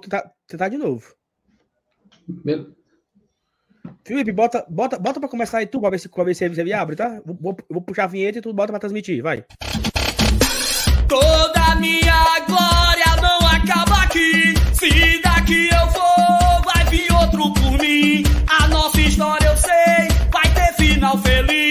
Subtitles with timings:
[0.00, 1.14] Vou tentar, tentar de novo.
[2.26, 2.74] Beleza.
[4.06, 6.72] Felipe, bota, bota, bota pra começar aí tu, pra ver se, pra ver se você
[6.72, 7.20] abre, tá?
[7.24, 9.44] Vou, vou puxar a vinheta e tu bota pra transmitir, vai.
[11.06, 14.54] Toda minha glória não acaba aqui.
[14.72, 18.22] Se daqui eu vou, vai vir outro por mim.
[18.48, 21.69] A nossa história eu sei, vai ter final feliz.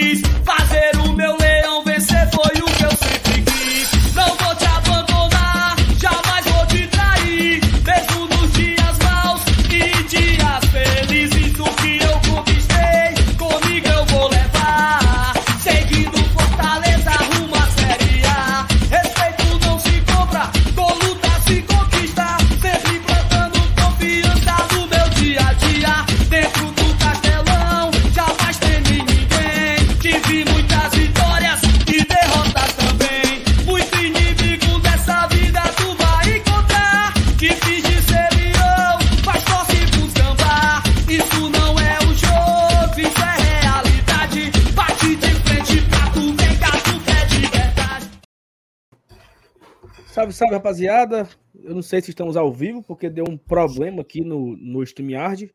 [50.20, 51.26] Salve, salve, rapaziada.
[51.54, 55.50] Eu não sei se estamos ao vivo, porque deu um problema aqui no, no StreamYard.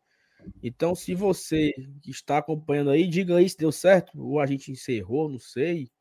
[0.64, 1.72] Então, se você
[2.04, 5.92] está acompanhando aí, diga aí se deu certo, ou a gente encerrou, não sei.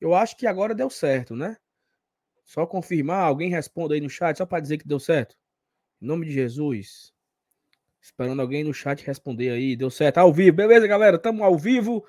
[0.00, 1.56] Eu acho que agora deu certo, né?
[2.44, 5.34] Só confirmar, alguém responda aí no chat, só para dizer que deu certo.
[6.00, 7.12] Em nome de Jesus.
[8.00, 9.74] Esperando alguém no chat responder aí.
[9.74, 10.58] Deu certo, ao vivo.
[10.58, 11.16] Beleza, galera?
[11.16, 12.06] Estamos ao vivo.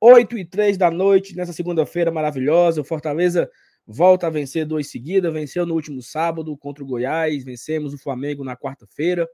[0.00, 2.80] 8 e 3 da noite, nessa segunda-feira maravilhosa.
[2.80, 3.50] O Fortaleza
[3.86, 5.32] volta a vencer dois seguidas.
[5.32, 7.44] Venceu no último sábado contra o Goiás.
[7.44, 9.28] Vencemos o Flamengo na quarta-feira.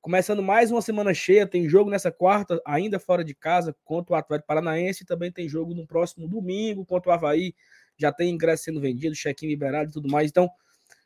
[0.00, 4.16] Começando mais uma semana cheia, tem jogo nessa quarta, ainda fora de casa, contra o
[4.16, 5.04] Atlético Paranaense.
[5.04, 7.52] Também tem jogo no próximo domingo contra o Havaí.
[7.96, 10.30] Já tem ingresso sendo vendido, check-in liberado e tudo mais.
[10.30, 10.48] Então,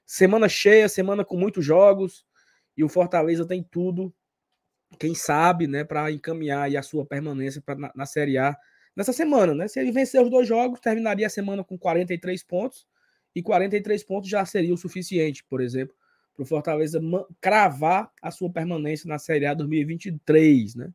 [0.04, 2.24] semana cheia, semana com muitos jogos.
[2.76, 4.14] E o Fortaleza tem tudo,
[4.98, 8.56] quem sabe, né, para encaminhar a sua permanência pra, na, na Série A
[8.96, 9.68] nessa semana, né?
[9.68, 12.86] Se ele vencer os dois jogos, terminaria a semana com 43 pontos.
[13.34, 15.94] E 43 pontos já seria o suficiente, por exemplo,
[16.34, 17.00] para o Fortaleza
[17.40, 20.92] cravar a sua permanência na Série A 2023, né?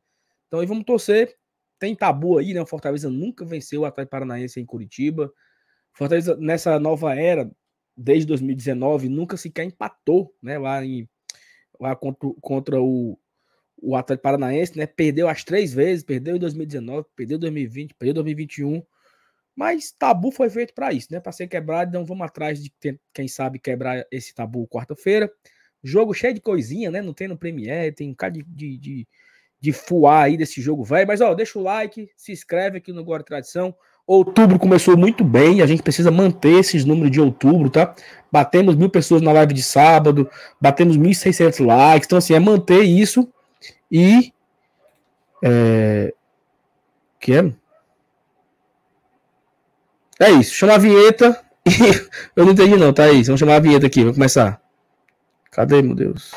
[0.47, 1.36] Então aí vamos torcer.
[1.80, 2.62] Tem tabu aí, né?
[2.62, 5.31] O Fortaleza nunca venceu o Atlético Paranaense em Curitiba.
[5.94, 7.50] Fortaleza, nessa nova era,
[7.96, 10.59] desde 2019, nunca sequer empatou, né?
[10.59, 11.09] Lá, em,
[11.80, 13.19] lá contra, contra o,
[13.82, 14.86] o Atlético Paranaense, né?
[14.86, 18.84] Perdeu as três vezes, perdeu em 2019, perdeu em 2020, perdeu em 2021.
[19.56, 21.20] Mas tabu foi feito para isso, né?
[21.20, 22.72] Para ser quebrado, então vamos atrás de
[23.14, 25.32] quem sabe quebrar esse tabu quarta-feira.
[25.84, 27.02] Jogo cheio de coisinha, né?
[27.02, 29.08] Não tem no Premiere, tem um cara de, de, de,
[29.60, 31.08] de fuar aí desse jogo velho.
[31.08, 33.74] Mas ó, deixa o like, se inscreve aqui no Agora Tradição.
[34.06, 37.94] Outubro começou muito bem, a gente precisa manter esses números de outubro, tá?
[38.32, 40.30] Batemos mil pessoas na live de sábado,
[40.62, 43.30] batemos 1.600 likes, então assim, é manter isso
[43.92, 44.34] e.
[45.44, 46.14] É,
[47.20, 47.53] que é?
[50.20, 51.40] É isso, chama a vinheta.
[52.36, 53.24] Eu não entendi, não, tá aí.
[53.24, 54.62] Vamos chamar a vinheta aqui, vamos começar.
[55.52, 56.31] Cadê, meu Deus?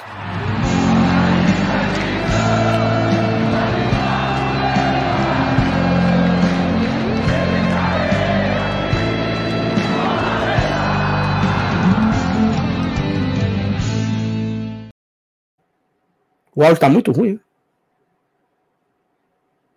[16.61, 17.33] O áudio tá muito ruim.
[17.33, 17.41] Né?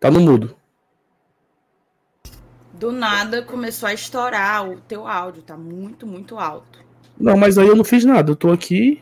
[0.01, 0.53] Tá no mudo.
[2.73, 6.83] Do nada começou a estourar o teu áudio, tá muito, muito alto.
[7.17, 8.31] Não, mas aí eu não fiz nada.
[8.31, 9.01] Eu tô aqui.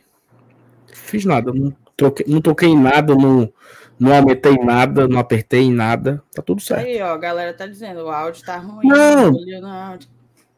[0.94, 1.52] Fiz nada.
[1.52, 3.52] Não toquei, não toquei em nada, não,
[4.00, 6.22] não aumentei nada, não apertei em nada.
[6.36, 6.86] Tá tudo certo.
[6.86, 8.88] Aí, ó, a galera tá dizendo, o áudio tá ruim.
[8.88, 9.34] Não.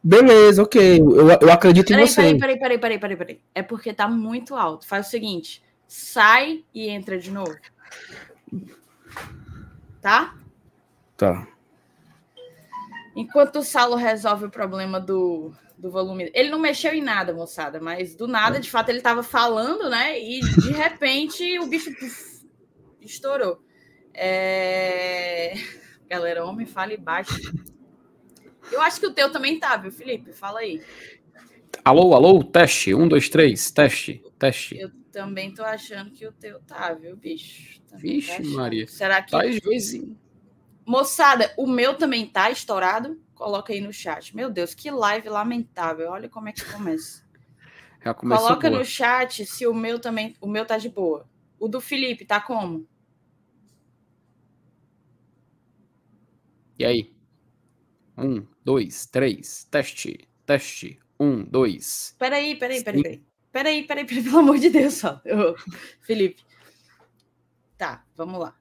[0.02, 1.00] Beleza, ok.
[1.00, 2.34] Eu, eu acredito peraí, em você.
[2.34, 3.40] Peraí, peraí, peraí, peraí, peraí, peraí.
[3.54, 4.86] É porque tá muito alto.
[4.86, 5.64] Faz o seguinte:
[5.94, 7.56] sai e entra de novo.
[10.02, 10.36] Tá?
[11.16, 11.46] Tá.
[13.14, 16.32] Enquanto o Saulo resolve o problema do, do volume.
[16.34, 20.20] Ele não mexeu em nada, moçada, mas do nada, de fato, ele estava falando, né?
[20.20, 22.44] E de repente o bicho puf,
[23.00, 23.62] estourou.
[24.12, 25.54] É...
[26.08, 27.40] Galera, homem, fale baixo.
[28.72, 30.32] Eu acho que o teu também tá, viu, Felipe?
[30.32, 30.82] Fala aí.
[31.84, 32.92] Alô, alô, teste.
[32.92, 34.76] Um, dois, três, teste, teste.
[34.76, 37.80] Eu também tô achando que o teu tá, viu, bicho?
[37.82, 38.88] Também Vixe, tô Maria.
[38.88, 39.30] Será que.
[39.30, 40.04] Tá vezes.
[40.84, 43.22] Moçada, o meu também tá estourado?
[43.32, 44.34] Coloca aí no chat.
[44.34, 46.10] Meu Deus, que live lamentável.
[46.10, 47.24] Olha como é que começa.
[48.04, 48.80] Já começou Coloca boa.
[48.80, 50.34] no chat se o meu também.
[50.40, 51.30] O meu tá de boa.
[51.60, 52.86] O do Felipe tá como?
[56.76, 57.14] E aí?
[58.18, 60.98] Um, dois, três, teste, teste.
[61.18, 62.16] Um, dois.
[62.18, 63.33] Peraí, peraí, peraí, peraí.
[63.54, 65.20] Peraí, peraí, peraí, pelo amor de Deus, só.
[65.24, 65.54] Eu-
[66.02, 66.42] Felipe.
[67.78, 68.56] Tá, vamos lá.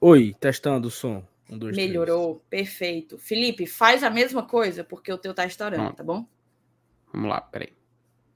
[0.00, 1.24] Oi, testando o som.
[1.48, 1.88] Um, dois, três.
[1.88, 3.16] Melhorou, perfeito.
[3.16, 5.92] Felipe, faz a mesma coisa, porque o teu tá estourando, Ah.
[5.92, 6.26] tá bom?
[7.12, 7.72] Vamos lá, peraí.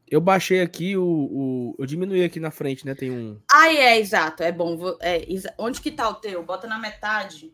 [0.08, 1.76] Eu baixei aqui o, o.
[1.80, 2.94] Eu diminuí aqui na frente, né?
[2.94, 3.40] Tem um.
[3.52, 4.78] Ah, é, exato, é bom.
[5.00, 6.42] é, exa- Onde que tá o teu?
[6.44, 7.52] Bota na metade.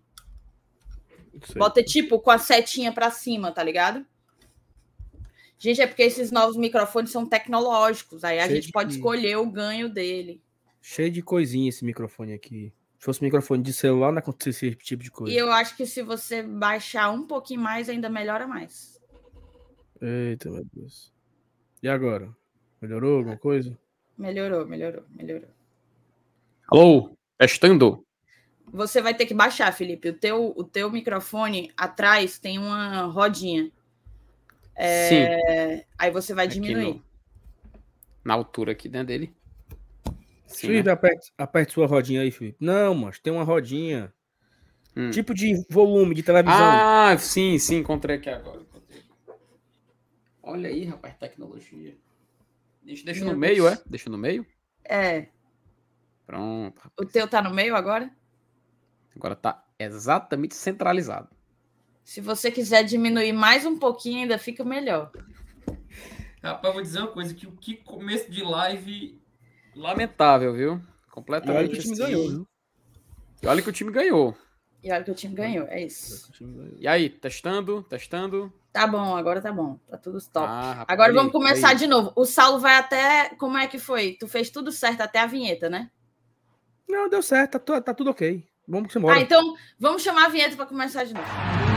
[1.56, 4.06] Bota tipo com a setinha pra cima, tá ligado?
[5.64, 8.22] Gente, é porque esses novos microfones são tecnológicos.
[8.22, 10.42] Aí a Cheio gente de- pode escolher o ganho dele.
[10.82, 12.70] Cheio de coisinha esse microfone aqui.
[12.98, 15.32] Se fosse microfone de celular, não acontecia esse tipo de coisa.
[15.34, 19.00] E eu acho que se você baixar um pouquinho mais, ainda melhora mais.
[20.02, 21.10] Eita, meu Deus.
[21.82, 22.28] E agora?
[22.78, 23.74] Melhorou alguma coisa?
[24.18, 25.48] Melhorou, melhorou, melhorou.
[26.68, 28.04] Alô, testando.
[28.70, 30.10] Você vai ter que baixar, Felipe.
[30.10, 33.72] O teu, o teu microfone atrás tem uma rodinha.
[34.78, 35.16] Sim.
[35.16, 36.94] É, Aí você vai Aqui diminuir.
[36.94, 37.04] no-
[38.24, 39.34] na altura aqui, né, dele.
[40.46, 40.92] Sim, Felipe, né?
[40.92, 42.56] aperte, aperte sua rodinha aí, Felipe.
[42.60, 44.12] Não, mas tem uma rodinha.
[44.96, 45.10] Hum.
[45.10, 46.56] Tipo de volume de televisão.
[46.58, 48.62] Ah, sim, sim, encontrei aqui agora.
[50.42, 51.96] Olha aí, rapaz, tecnologia.
[52.82, 53.80] Deixa, deixa no meio, é?
[53.86, 54.46] Deixa no meio.
[54.84, 55.28] É.
[56.26, 56.90] Pronto.
[56.98, 58.10] O teu tá no meio agora?
[59.16, 61.28] Agora tá exatamente centralizado.
[62.04, 65.10] Se você quiser diminuir mais um pouquinho, ainda fica melhor.
[66.42, 69.18] Rapaz, vou dizer uma coisa, que o que começo de live.
[69.74, 70.72] Lamentável, viu?
[70.72, 72.02] E olha Completamente que o time assim.
[72.02, 72.48] ganhou, viu?
[73.42, 74.36] E olha que o time ganhou.
[74.82, 76.30] E olha que o time ganhou, é isso.
[76.78, 78.52] E aí, testando, testando.
[78.70, 79.78] Tá bom, agora tá bom.
[79.88, 80.46] Tá tudo top.
[80.46, 81.76] Ah, rapaz, Agora vamos começar aí.
[81.76, 82.12] de novo.
[82.14, 83.30] O Saulo vai até.
[83.36, 84.16] Como é que foi?
[84.20, 85.90] Tu fez tudo certo até a vinheta, né?
[86.86, 88.46] Não, deu certo, tá, tá tudo ok.
[88.68, 89.16] Vamos embora.
[89.16, 91.73] Ah, então vamos chamar a vinheta para começar de novo.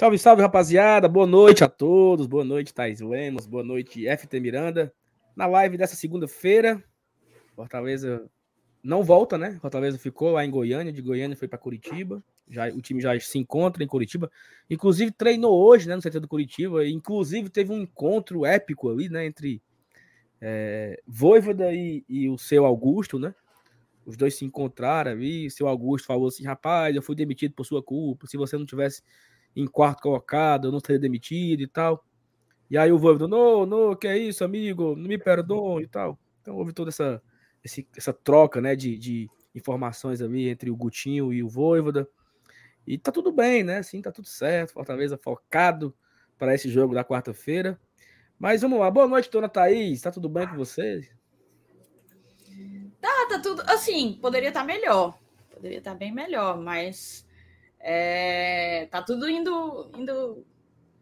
[0.00, 1.06] Salve, salve, rapaziada.
[1.06, 2.26] Boa noite a todos.
[2.26, 3.44] Boa noite, Thais Lemos.
[3.44, 4.90] Boa noite, FT Miranda.
[5.36, 6.82] Na live dessa segunda-feira,
[7.54, 8.26] Fortaleza
[8.82, 9.58] não volta, né?
[9.60, 12.24] Fortaleza ficou lá em Goiânia, de Goiânia foi para Curitiba.
[12.48, 14.30] Já, o time já se encontra em Curitiba.
[14.70, 16.88] Inclusive treinou hoje, né, no CT do Curitiba.
[16.88, 19.62] Inclusive teve um encontro épico ali, né, entre
[20.40, 23.34] é, Voivoda e, e o seu Augusto, né?
[24.06, 25.46] Os dois se encontraram ali.
[25.46, 28.26] O seu Augusto falou assim: rapaz, eu fui demitido por sua culpa.
[28.26, 29.02] Se você não tivesse
[29.56, 32.04] em quarto colocado, eu não seria demitido e tal.
[32.70, 36.18] E aí o Voivoda, não, não, que é isso, amigo, não me perdoe e tal.
[36.40, 37.20] Então houve toda essa,
[37.64, 42.08] esse- essa troca, né, de, de informações ali entre o Gutinho e o Voivoda.
[42.86, 45.94] E tá tudo bem, né, assim, tá tudo certo, Fortaleza focado
[46.38, 47.78] para esse jogo da quarta-feira.
[48.38, 51.10] Mas vamos lá, boa noite, dona Thaís, tá tudo bem com você?
[53.02, 53.62] Ah, tá tudo.
[53.66, 55.18] Assim, poderia estar melhor.
[55.52, 57.26] Poderia estar bem melhor, mas.
[57.80, 60.44] É, tá tudo indo, indo.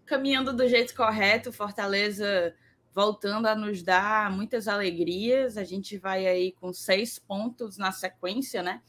[0.06, 1.52] caminhando do jeito correto.
[1.52, 2.54] Fortaleza
[2.94, 5.56] voltando a nos dar muitas alegrias.
[5.56, 8.80] A gente vai aí com seis pontos na sequência, né?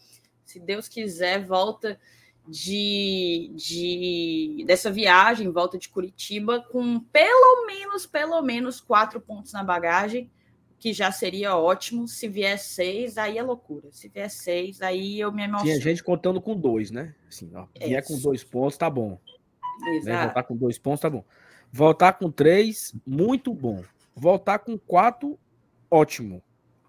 [0.45, 1.99] Se Deus quiser, volta
[2.47, 9.63] de, de dessa viagem, volta de Curitiba com pelo menos, pelo menos quatro pontos na
[9.63, 10.31] bagagem
[10.79, 12.07] que já seria ótimo.
[12.07, 13.89] Se vier seis, aí é loucura.
[13.91, 15.71] Se vier seis, aí eu me emociono.
[15.71, 17.13] Tinha gente contando com dois, né?
[17.27, 19.19] Assim, ó, vier com dois pontos, tá bom.
[19.81, 19.95] Né?
[19.97, 20.23] Exato.
[20.25, 21.23] Voltar com dois pontos, tá bom.
[21.71, 23.83] Voltar com três, muito bom.
[24.15, 25.37] Voltar com quatro,
[25.91, 26.41] ótimo.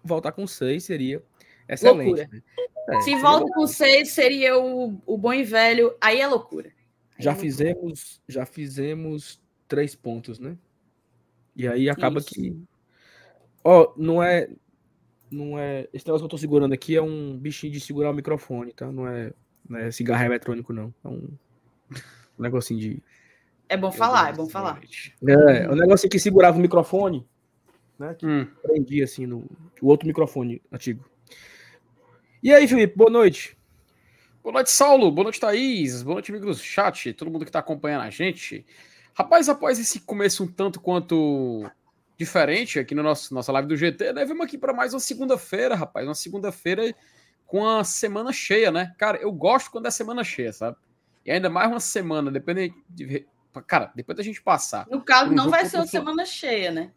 [0.03, 1.21] Voltar com seis seria
[1.69, 2.07] excelente.
[2.07, 2.29] Loucura.
[2.31, 2.41] né?
[2.89, 3.53] É, Se volta loucura.
[3.53, 5.95] com seis, seria o, o bom e velho.
[6.01, 6.69] Aí é loucura.
[7.17, 7.41] Aí Já é loucura.
[7.51, 10.57] fizemos, já fizemos três pontos, né?
[11.55, 12.29] E aí acaba Isso.
[12.29, 12.57] que.
[13.63, 14.49] Ó, não é.
[15.29, 15.87] Não é.
[15.93, 18.91] Esse negócio que eu tô segurando aqui é um bichinho de segurar o microfone, tá?
[18.91, 19.31] Não é,
[19.67, 20.93] não é cigarro eletrônico, não.
[21.03, 21.29] É um,
[22.37, 23.03] um negocinho de.
[23.69, 24.81] É bom falar, é bom falar.
[25.25, 27.25] É, é um negocinho que segurava o microfone,
[27.97, 28.13] né?
[28.13, 29.49] Que Hum, prendi assim no
[29.81, 31.05] o outro microfone antigo.
[32.43, 33.57] E aí, Felipe, boa noite.
[34.43, 35.11] Boa noite, Saulo.
[35.11, 36.01] Boa noite, Thaís.
[36.01, 37.13] Boa noite, amigos do chat.
[37.13, 38.65] Todo mundo que tá acompanhando a gente.
[39.13, 41.69] Rapaz, após esse começo um tanto quanto
[42.25, 44.25] diferente aqui no nosso nossa live do GT, né?
[44.25, 46.07] Vamos aqui para mais uma segunda-feira, rapaz.
[46.07, 46.93] Uma segunda-feira
[47.47, 48.93] com a semana cheia, né?
[48.97, 50.77] Cara, eu gosto quando é semana cheia, sabe?
[51.25, 53.25] E ainda mais uma semana, depende de.
[53.67, 54.87] Cara, depois da gente passar.
[54.89, 56.91] No caso, Um não vai ser uma semana cheia, né?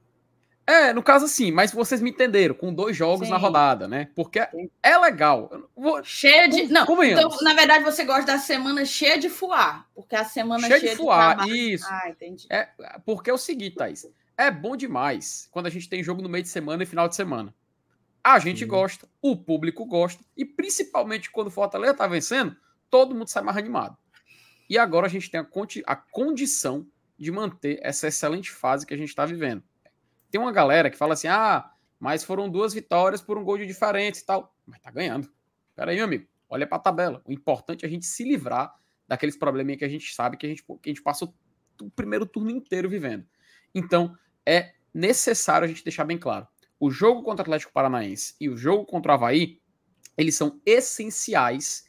[0.66, 3.43] É, no caso assim, mas vocês me entenderam, com dois jogos na Sim.
[3.43, 4.09] rodada, né?
[4.14, 4.71] Porque Sim.
[4.83, 5.50] é legal.
[5.76, 6.69] Vou- Cheia de.
[6.69, 9.87] Não, então, na verdade, você gosta da semana cheia de fuar.
[9.95, 11.87] Porque a semana Cheio cheia, de fuar, trabalho- isso.
[11.88, 12.47] Ah, entendi.
[12.50, 12.69] É,
[13.04, 14.07] porque é o seguinte, Thaís.
[14.37, 17.14] É bom demais quando a gente tem jogo no meio de semana e final de
[17.14, 17.55] semana.
[18.23, 18.67] A gente Sim.
[18.67, 22.57] gosta, o público gosta, e principalmente quando o Fortaleza tá vencendo,
[22.91, 23.97] todo mundo sai mais animado.
[24.69, 26.87] E agora a gente tem a, conti- a condição
[27.19, 29.62] de manter essa excelente fase que a gente está vivendo.
[30.31, 33.67] Tem uma galera que fala assim: ah, mas foram duas vitórias por um gol de
[33.67, 34.57] diferença e tal.
[34.67, 35.31] Mas tá ganhando.
[35.76, 37.23] Peraí, meu amigo, olha pra tabela.
[37.25, 38.75] O importante é a gente se livrar
[39.07, 41.35] daqueles probleminha que a gente sabe que a gente, que a gente passou
[41.81, 43.26] o primeiro turno inteiro vivendo.
[43.75, 46.47] Então, é necessário a gente deixar bem claro.
[46.79, 49.61] O jogo contra o Atlético Paranaense e o jogo contra o Havaí,
[50.17, 51.89] eles são essenciais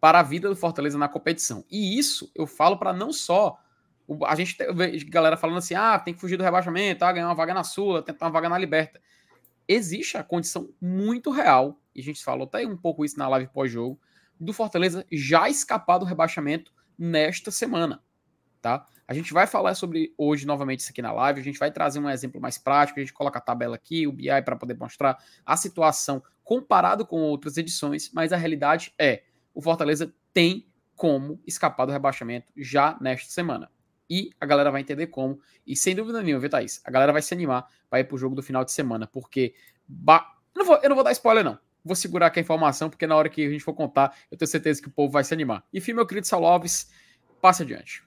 [0.00, 1.64] para a vida do Fortaleza na competição.
[1.70, 3.58] E isso eu falo para não só.
[4.26, 7.34] A gente vejo galera falando assim: ah, tem que fugir do rebaixamento, ah, ganhar uma
[7.34, 9.00] vaga na Sula, tentar uma vaga na Liberta.
[9.66, 13.50] Existe a condição muito real, e a gente falou até um pouco isso na live
[13.52, 14.00] pós-jogo,
[14.38, 18.00] do Fortaleza já escapar do rebaixamento nesta semana.
[18.66, 18.84] Tá?
[19.06, 22.00] A gente vai falar sobre hoje novamente isso aqui na live, a gente vai trazer
[22.00, 25.16] um exemplo mais prático, a gente coloca a tabela aqui, o BI para poder mostrar
[25.44, 29.22] a situação comparado com outras edições, mas a realidade é,
[29.54, 33.70] o Fortaleza tem como escapar do rebaixamento já nesta semana.
[34.10, 36.82] E a galera vai entender como, e sem dúvida nenhuma, viu, Thaís?
[36.84, 39.54] A galera vai se animar para ir pro jogo do final de semana, porque
[39.86, 41.56] ba- eu, não vou, eu não vou dar spoiler, não.
[41.84, 44.48] Vou segurar aqui a informação, porque na hora que a gente for contar, eu tenho
[44.48, 45.64] certeza que o povo vai se animar.
[45.72, 46.90] Enfim, meu querido Saulo Alves,
[47.40, 48.05] passe adiante.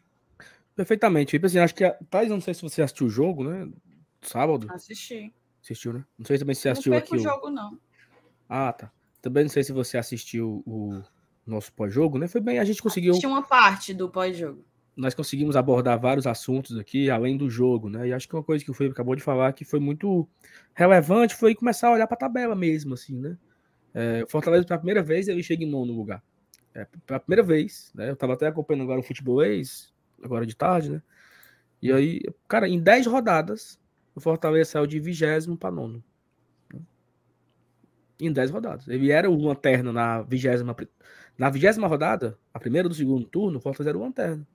[0.79, 1.31] Perfeitamente.
[1.31, 1.83] Tipo assim, acho que.
[1.83, 3.69] a- Thais, não sei se você assistiu o jogo, né?
[4.21, 4.65] Sábado.
[4.71, 5.33] Assisti.
[5.61, 6.05] Assistiu, né?
[6.17, 7.15] Não sei também se você Não assistiu foi com aqui.
[7.17, 7.77] o o- jogo, não.
[8.47, 8.89] Ah, tá.
[9.21, 11.01] Também não sei se você assistiu o
[11.45, 12.29] nosso pós-jogo, né?
[12.29, 13.11] Foi bem, a gente conseguiu.
[13.11, 14.63] Assisti uma parte do pós-jogo.
[14.95, 18.07] Nós conseguimos abordar vários assuntos aqui, além do jogo, né?
[18.07, 20.25] E acho que uma coisa que o Felipe acabou de falar que foi muito
[20.73, 23.37] relevante foi começar a olhar para a tabela mesmo, assim, né?
[23.93, 26.23] É, Fortaleza, pela primeira vez, ele chega em nono lugar.
[26.73, 28.09] É, pela primeira vez, né?
[28.09, 31.01] Eu tava até acompanhando agora o futebolês, agora de tarde, né?
[31.81, 33.79] E aí, cara, em 10 rodadas,
[34.13, 36.03] o Fortaleza saiu de vigésimo para nono.
[38.19, 38.87] Em 10 rodadas.
[38.87, 40.75] Ele era o lanterna na vigésima,
[41.37, 44.45] na vigésima rodada, a primeira do segundo turno, o Fortaleza era o lanterna.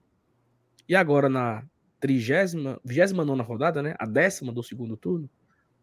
[0.87, 1.65] E agora na
[1.99, 3.95] trigésima, vigésima nona rodada, né?
[3.97, 5.27] A décima do segundo turno,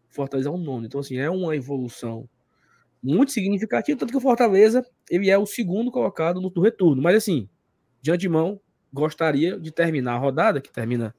[0.09, 0.85] o Fortaleza é o nono.
[0.85, 2.29] Então, assim, é uma evolução
[3.01, 7.01] muito significativa, tanto que o Fortaleza, ele é o segundo colocado no, no retorno.
[7.01, 7.49] Mas, assim,
[8.01, 8.61] de antemão,
[8.93, 11.15] gostaria de terminar a rodada, que termina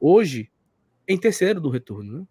[0.00, 0.50] hoje,
[1.06, 2.26] em terceiro do retorno, né?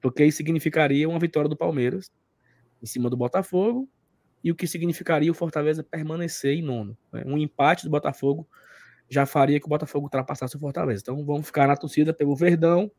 [0.00, 2.10] Porque isso significaria uma vitória do Palmeiras
[2.82, 3.86] em cima do Botafogo
[4.42, 6.96] e o que significaria o Fortaleza permanecer em nono.
[7.12, 7.22] né?
[7.26, 8.48] Um empate do Botafogo
[9.10, 11.02] já faria que o Botafogo ultrapassasse o Fortaleza.
[11.02, 12.90] Então vamos ficar na torcida pelo Verdão,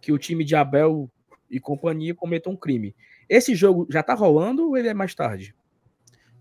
[0.00, 1.08] que o time de Abel
[1.48, 2.96] e companhia cometam um crime.
[3.28, 5.54] Esse jogo já tá rolando ou ele é mais tarde?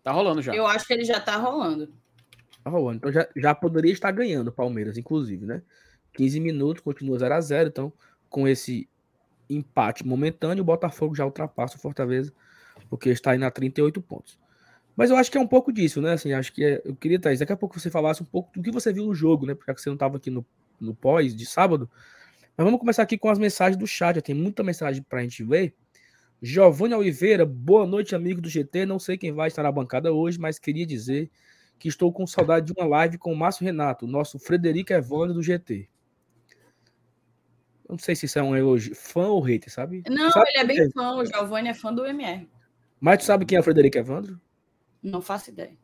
[0.02, 0.56] Tá rolando já.
[0.56, 1.94] Eu acho que ele já tá rolando.
[2.70, 2.98] Rolando.
[2.98, 5.62] Então já, já poderia estar ganhando o Palmeiras, inclusive, né?
[6.14, 7.94] 15 minutos, continua 0 a 0 Então,
[8.30, 8.88] com esse
[9.50, 12.32] empate momentâneo, o Botafogo já ultrapassa o Fortaleza,
[12.90, 14.40] porque está aí a 38 pontos.
[14.96, 16.14] Mas eu acho que é um pouco disso, né?
[16.14, 18.62] Assim, acho que é, eu queria, Thaís, daqui a pouco você falasse um pouco do
[18.62, 19.56] que você viu no jogo, né?
[19.56, 20.46] Porque você não estava aqui no,
[20.80, 21.90] no pós de sábado.
[22.58, 24.16] Mas vamos começar aqui com as mensagens do chat.
[24.16, 25.74] Já tem muita mensagem para a gente ver.
[26.42, 28.86] Giovanni Oliveira, boa noite, amigo do GT.
[28.86, 31.30] Não sei quem vai estar na bancada hoje, mas queria dizer
[31.82, 35.42] que estou com saudade de uma live com o Márcio Renato, nosso Frederico Evandro do
[35.42, 35.90] GT.
[37.90, 40.04] Eu não sei se isso é um elogio, fã ou hater, sabe?
[40.08, 41.16] Não, Sabe ele é bem fã.
[41.16, 42.48] O Giovanni é fã do MR.
[43.00, 44.40] Mas tu sabe quem é o Frederico Evandro?
[45.02, 45.76] Não faço ideia.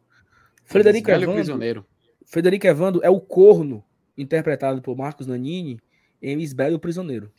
[0.65, 1.85] Frederico Evandro, prisioneiro.
[2.27, 3.83] Frederico Evandro é o corno
[4.15, 5.79] interpretado por Marcos Nanini
[6.21, 7.31] em Lisbela e o Prisioneiro.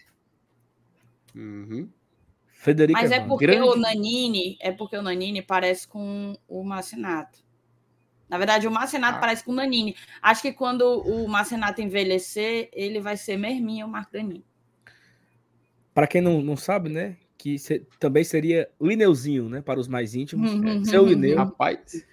[1.33, 1.89] Uhum.
[2.49, 3.29] Frederico Mas é Evandro.
[3.31, 7.47] porque grande- o Nanini, é porque o Nanini parece com o Marcenato.
[8.29, 9.21] Na verdade, o Marcenato Ah.
[9.21, 9.97] parece com o Nanini.
[10.21, 14.45] Acho que quando o Marcenato envelhecer, ele vai ser Merminha o Marco Nanini.
[15.95, 17.17] Para quem não, não sabe, né?
[17.37, 19.61] Que se- também seria Lineuzinho, né?
[19.61, 20.53] Para os mais íntimos.
[20.53, 20.85] Uhum.
[20.85, 21.37] Seu Lineu.
[21.39, 22.05] Rapaz,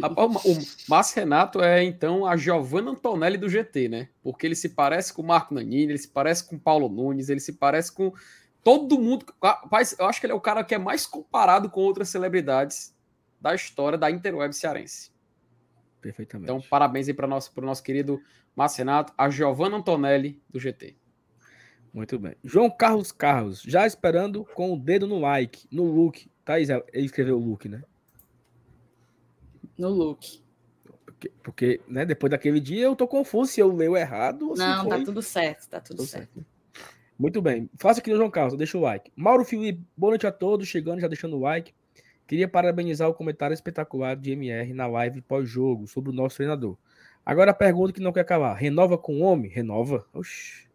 [0.00, 4.08] rapaz, o o Márcio Renato é então a Giovanna Antonelli do GT, né?
[4.22, 7.28] Porque ele se parece com o Marco Nanini, ele se parece com o Paulo Nunes,
[7.28, 8.12] ele se parece com
[8.64, 9.26] todo mundo.
[9.42, 12.94] Rapaz, eu acho que ele é o cara que é mais comparado com outras celebridades
[13.40, 15.10] da história da Interweb cearense.
[16.00, 16.50] Perfeitamente.
[16.50, 18.20] Então, parabéns aí para o nosso, pro nosso querido
[18.54, 20.96] Márcio Renato, a Giovanna Antonelli do GT.
[21.92, 22.34] Muito bem.
[22.44, 26.30] João Carlos Carlos, já esperando com o dedo no like, no look.
[26.44, 27.82] Thaís, ele escreveu o look, né?
[29.78, 30.42] No look.
[31.04, 34.62] Porque, porque, né, depois daquele dia eu tô confuso se eu leio errado ou se
[34.62, 34.98] Não, foi...
[34.98, 36.34] tá tudo certo, tá tudo Tudo certo.
[36.34, 36.46] certo.
[37.18, 37.70] Muito bem.
[37.78, 39.10] Faça aqui no João Carlos, deixa o like.
[39.16, 40.68] Mauro Felipe, boa noite a todos.
[40.68, 41.72] Chegando, já deixando o like.
[42.26, 46.76] Queria parabenizar o comentário espetacular de MR na live pós-jogo sobre o nosso treinador.
[47.24, 49.50] Agora a pergunta que não quer calar: renova com o homem?
[49.50, 50.06] Renova?
[50.12, 50.66] Oxi.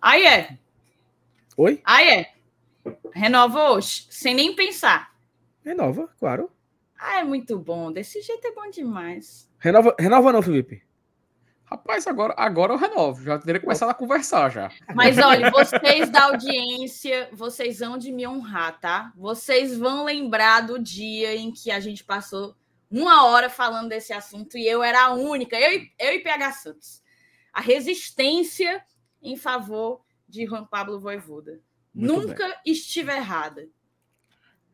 [0.00, 0.58] Aí é.
[1.56, 1.80] Oi?
[1.84, 2.32] Ah, é.
[3.12, 5.14] Renova hoje, sem nem pensar.
[5.64, 6.50] Renova, claro.
[6.98, 7.92] Ah, é muito bom.
[7.92, 9.48] Desse jeito é bom demais.
[9.58, 10.82] Renova, renova não, Felipe.
[11.72, 13.22] Rapaz, agora, agora eu renovo.
[13.22, 14.70] Já teria começado a conversar já.
[14.94, 19.10] Mas olha, vocês da audiência, vocês vão de me honrar, tá?
[19.16, 22.54] Vocês vão lembrar do dia em que a gente passou
[22.90, 26.52] uma hora falando desse assunto e eu era a única, eu, e- eu e PH
[26.52, 27.02] Santos.
[27.50, 28.84] A resistência
[29.22, 31.58] em favor de Juan Pablo Voivoda.
[31.94, 33.66] Muito Nunca estive errada.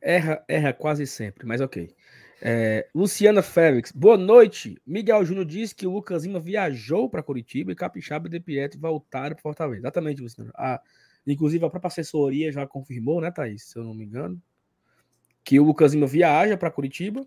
[0.01, 1.95] Erra, erra quase sempre, mas ok.
[2.41, 4.81] É, Luciana Félix, boa noite.
[4.87, 8.79] Miguel Júnior disse que o Lucas Lima viajou para Curitiba e Capixaba e De Pietro
[8.79, 9.81] voltaram para Fortaleza.
[9.81, 10.53] Exatamente, Luciana.
[10.55, 10.81] A,
[11.27, 13.65] inclusive, a própria assessoria já confirmou, né, Thaís?
[13.65, 14.41] Se eu não me engano,
[15.43, 17.27] que o Lucas Lima viaja para Curitiba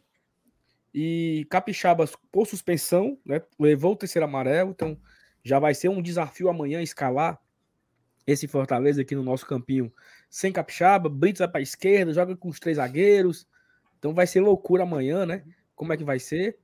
[0.93, 4.71] e Capixaba, por suspensão, né, levou o terceiro amarelo.
[4.71, 4.97] Então,
[5.43, 7.37] já vai ser um desafio amanhã escalar
[8.25, 9.91] esse Fortaleza aqui no nosso campinho
[10.29, 13.45] sem capixaba, Brits vai para a esquerda, joga com os três zagueiros.
[14.01, 15.43] Então vai ser loucura amanhã, né?
[15.75, 16.57] Como é que vai ser?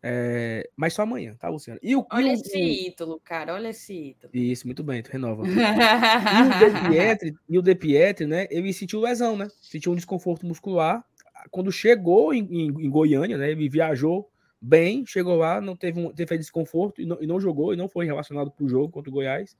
[0.00, 1.80] É, Mas só amanhã, tá, Luciano?
[1.82, 3.54] E o, e Olha o- esse ídolo, cara.
[3.54, 4.30] Olha esse ídolo.
[4.32, 5.42] Isso, muito bem, tu renova.
[5.50, 8.46] E o De Pietri, e o De Pietri, né?
[8.52, 9.48] Ele sentiu lesão, né?
[9.60, 11.04] Sentiu um desconforto muscular.
[11.50, 13.50] Quando chegou em, em- em Goiânia, né?
[13.50, 14.30] Ele viajou
[14.62, 17.88] bem, chegou lá, não teve, um, teve desconforto e não, e não jogou, e não
[17.88, 19.56] foi relacionado pro jogo contra o Goiás.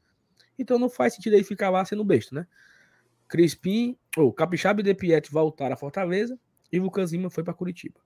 [0.57, 2.47] Então não faz sentido ele ficar lá sendo besta, né?
[3.29, 6.39] Crispim, ou Capixaba e De Pietri voltaram a Fortaleza
[6.73, 8.01] e Lucas Lima foi para Curitiba.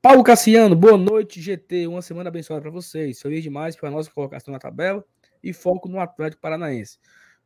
[0.00, 1.86] Paulo Cassiano, boa noite, GT.
[1.86, 3.20] Uma semana abençoada para vocês.
[3.20, 5.04] Feliz demais pela nossa colocação na tabela
[5.42, 6.98] e foco no Atlético Paranaense.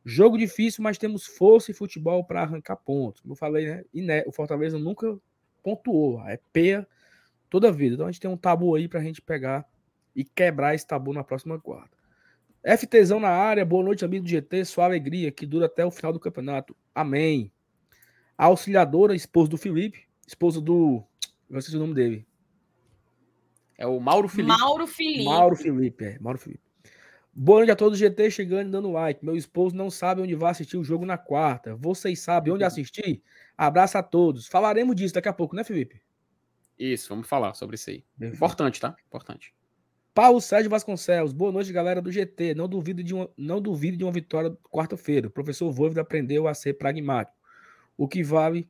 [0.05, 3.21] Jogo difícil, mas temos força e futebol para arrancar pontos.
[3.21, 3.83] Como eu falei, né?
[3.93, 5.17] Né, o Fortaleza nunca
[5.63, 6.21] pontuou.
[6.27, 6.87] É peia
[7.49, 7.95] toda a vida.
[7.95, 9.65] Então a gente tem um tabu aí para a gente pegar
[10.15, 11.97] e quebrar esse tabu na próxima quarta.
[12.77, 14.65] FTzão na área, boa noite, amigo do GT.
[14.65, 16.75] Sua alegria que dura até o final do campeonato.
[16.93, 17.51] Amém.
[18.41, 21.03] A auxiliadora, esposa do Felipe, esposa do.
[21.47, 22.25] Eu não sei o nome dele.
[23.77, 24.47] É o Mauro Felipe.
[24.47, 25.25] Mauro Felipe.
[25.25, 26.63] Mauro Felipe, é, Mauro Felipe.
[27.31, 29.23] Boa noite a todos, GT chegando e dando like.
[29.23, 31.75] Meu esposo não sabe onde vai assistir o jogo na quarta.
[31.75, 33.21] Vocês sabem onde assistir?
[33.55, 34.47] Abraço a todos.
[34.47, 36.01] Falaremos disso daqui a pouco, né, Felipe?
[36.79, 38.03] Isso, vamos falar sobre isso aí.
[38.19, 38.95] Importante, tá?
[39.05, 39.53] Importante.
[40.15, 42.55] Paulo Sérgio Vasconcelos, boa noite, galera do GT.
[42.55, 45.27] Não duvido de uma, não duvido de uma vitória quarta-feira.
[45.27, 47.39] O professor Voivoda aprendeu a ser pragmático.
[48.01, 48.67] O que vale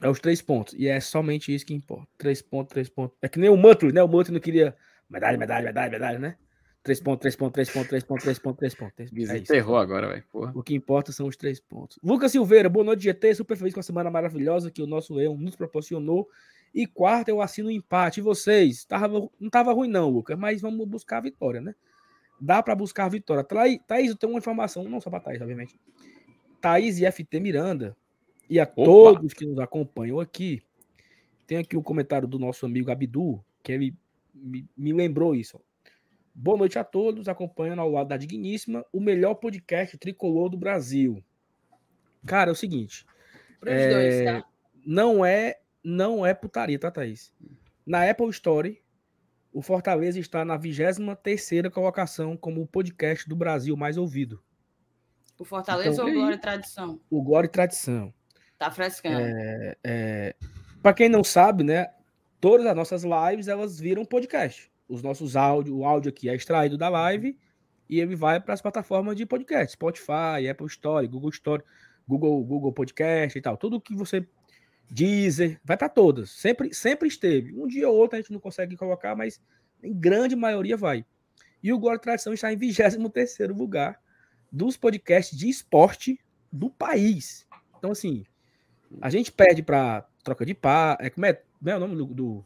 [0.00, 0.72] é os três pontos.
[0.74, 2.06] E é somente isso que importa.
[2.16, 3.18] Três pontos, três pontos.
[3.20, 4.00] É que nem o Muttley, né?
[4.00, 4.76] O Muttley não queria
[5.10, 6.36] medalha, medalha, medalha, medalha, né?
[6.80, 8.94] Três pontos, três pontos, três pontos, três pontos, três pontos, três pontos.
[9.00, 9.04] É.
[9.06, 10.24] Desenterrou agora, velho.
[10.54, 11.98] O que importa são os três pontos.
[12.00, 13.34] Lucas Silveira, boa noite, GT.
[13.34, 16.28] Super feliz com a semana maravilhosa que o nosso Leão nos proporcionou.
[16.72, 18.20] E quarta, eu assino o empate.
[18.20, 18.84] E vocês?
[18.84, 21.74] Tava, não tava ruim, não, Lucas, mas vamos buscar a vitória, né?
[22.40, 23.42] Dá para buscar a vitória.
[23.42, 25.76] Thaís, eu tenho uma informação, não só para Thaís, obviamente.
[26.60, 27.96] Thaís e FT Miranda,
[28.48, 30.62] e a todos que nos acompanham aqui,
[31.46, 33.96] tem aqui um comentário do nosso amigo Abdu, que ele
[34.34, 35.60] me, me lembrou isso.
[36.34, 41.22] Boa noite a todos, acompanhando ao lado da Digníssima, o melhor podcast tricolor do Brasil.
[42.24, 43.04] Cara, é o seguinte,
[43.66, 44.48] É, dois, tá?
[44.84, 47.32] não é não é putaria, tá, Thaís?
[47.86, 48.80] Na Apple Store,
[49.52, 54.42] o Fortaleza está na 23ª colocação como o podcast do Brasil mais ouvido.
[55.38, 56.16] O Fortaleza então, ou aí?
[56.16, 57.00] Glória e Tradição?
[57.08, 58.12] O Glória e Tradição.
[58.58, 59.20] Tá frescando.
[59.84, 60.34] É,
[60.82, 61.88] para quem não sabe, né,
[62.40, 64.70] todas as nossas lives elas viram podcast.
[64.88, 67.38] Os nossos áudios, o áudio aqui é extraído da live
[67.88, 71.62] e ele vai para as plataformas de podcast, Spotify, Apple Store, Google Store,
[72.06, 73.56] Google, Google Podcast e tal.
[73.56, 74.26] Tudo que você
[74.90, 76.30] Deezer, vai para todas.
[76.30, 77.54] Sempre, sempre esteve.
[77.54, 79.40] Um dia ou outro a gente não consegue colocar, mas
[79.82, 81.04] em grande maioria vai.
[81.62, 84.00] E o Glória Tradição está em 23º lugar
[84.50, 86.18] dos podcasts de esporte
[86.50, 87.46] do país.
[87.76, 88.24] Então, assim,
[89.00, 90.96] a gente perde para troca de pá.
[91.00, 92.44] É, como, é, como é o nome do, do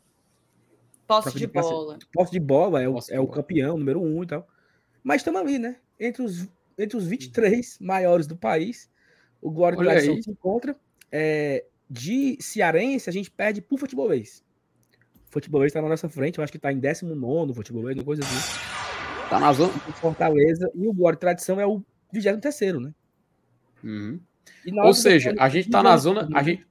[1.07, 1.99] Posse de de passe- bola.
[2.13, 2.83] posse de bola?
[2.83, 4.47] É o, é o campeão, número um e tal.
[5.03, 5.77] Mas estamos ali, né?
[5.99, 8.91] Entre os, entre os 23 maiores do país,
[9.41, 10.77] o Glória e Olha Tradição se encontra.
[11.11, 14.43] É, de cearense, a gente perde pro futebolês.
[15.29, 18.05] O futebolês está na nossa frente, eu acho que está em 19 o futebolês, uma
[18.05, 18.61] coisa assim.
[19.29, 19.73] Tá na zona.
[19.89, 22.95] O Fortaleza e o Glória Tradição é o 23, né?
[23.85, 24.21] Uhum.
[24.65, 26.29] E Ou seja, a gente tá na 22º, zona.
[26.35, 26.67] A gente...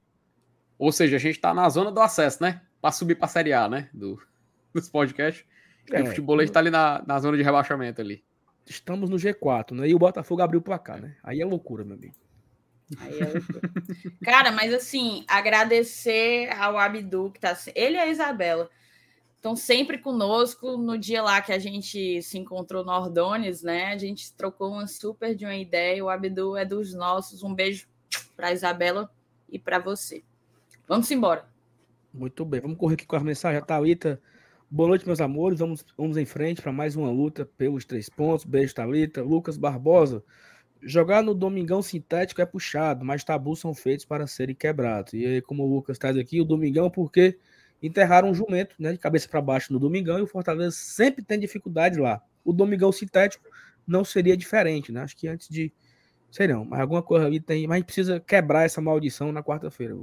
[0.78, 2.60] Ou seja, a gente tá na zona do acesso, né?
[2.80, 3.88] Pra subir pra Série A, né?
[3.92, 4.20] Do,
[4.74, 5.44] dos podcasts.
[5.90, 8.24] E É, o futebolês tá ali na, na zona de rebaixamento ali.
[8.66, 9.88] Estamos no G4, né?
[9.88, 11.16] E o Botafogo abriu o placar, né?
[11.22, 12.14] Aí é loucura, meu amigo.
[12.98, 13.60] Aí é loucura.
[14.24, 17.56] Cara, mas assim, agradecer ao Abdu, que tá.
[17.74, 18.70] Ele e a Isabela.
[19.42, 20.76] Estão sempre conosco.
[20.76, 23.86] No dia lá que a gente se encontrou no Ordones, né?
[23.86, 26.02] A gente trocou uma super de uma ideia.
[26.02, 27.42] O Abdu é dos nossos.
[27.42, 27.88] Um beijo
[28.36, 29.10] para Isabela
[29.50, 30.22] e para você.
[30.86, 31.44] Vamos embora.
[32.14, 33.64] Muito bem, vamos correr aqui com as mensagens.
[33.66, 34.20] Thalita,
[34.70, 35.58] boa noite, meus amores.
[35.58, 38.44] Vamos, vamos em frente para mais uma luta pelos três pontos.
[38.44, 39.22] Beijo, Thalita.
[39.22, 40.22] Lucas Barbosa,
[40.80, 45.14] jogar no Domingão sintético é puxado, mas tabus são feitos para serem quebrados.
[45.14, 47.38] E aí, como o Lucas traz aqui, o Domingão, porque
[47.82, 51.38] enterraram um jumento né, de cabeça para baixo no Domingão e o Fortaleza sempre tem
[51.38, 52.22] dificuldade lá.
[52.44, 53.44] O Domingão sintético
[53.86, 55.02] não seria diferente, né?
[55.02, 55.72] Acho que antes de.
[56.30, 57.66] Sei não, mas alguma coisa ali tem.
[57.66, 59.96] Mas precisa quebrar essa maldição na quarta-feira.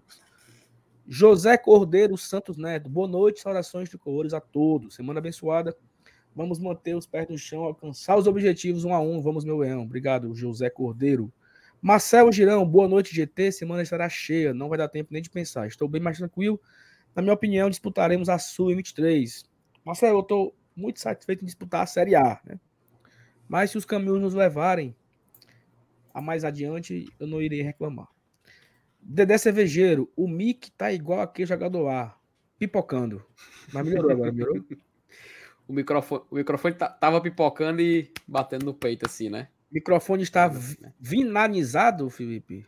[1.08, 4.96] José Cordeiro Santos Neto, boa noite, saudações de colores a todos.
[4.96, 5.76] Semana abençoada.
[6.36, 9.20] Vamos manter os pés no chão, alcançar os objetivos um a um.
[9.20, 9.82] Vamos, meu leão.
[9.82, 11.34] Obrigado, José Cordeiro.
[11.82, 13.52] Marcelo Girão, boa noite, GT.
[13.52, 15.66] Semana estará cheia, não vai dar tempo nem de pensar.
[15.68, 16.62] Estou bem mais tranquilo.
[17.20, 19.44] Na minha opinião, disputaremos a Sul 23.
[19.84, 22.58] Marcelo, eu estou muito satisfeito em disputar a Série A, né?
[23.46, 24.96] Mas se os caminhos nos levarem
[26.14, 28.08] a mais adiante, eu não irei reclamar.
[29.02, 32.16] Dedé Cervejeiro, o Mick tá igual aquele jogador A,
[32.58, 33.22] pipocando.
[33.74, 34.64] Mas melhorou agora, melhorou?
[35.68, 39.50] o microfone, o microfone tava pipocando e batendo no peito, assim, né?
[39.70, 40.50] O microfone está
[40.98, 42.66] vinanizado, Felipe?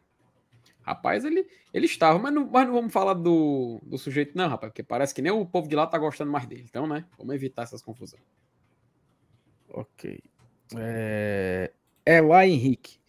[0.91, 4.71] Rapaz, ele, ele estava, mas não, mas não vamos falar do, do sujeito, não, rapaz,
[4.71, 6.65] porque parece que nem o povo de lá tá gostando mais dele.
[6.69, 7.05] Então, né?
[7.17, 8.23] Vamos evitar essas confusões.
[9.69, 10.19] Ok.
[10.75, 11.71] É,
[12.05, 12.99] é lá, Henrique.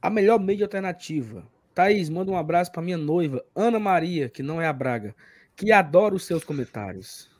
[0.00, 1.44] A melhor mídia alternativa
[1.78, 5.14] Thaís, manda um abraço para minha noiva, Ana Maria, que não é a Braga,
[5.54, 7.30] que adora os seus comentários.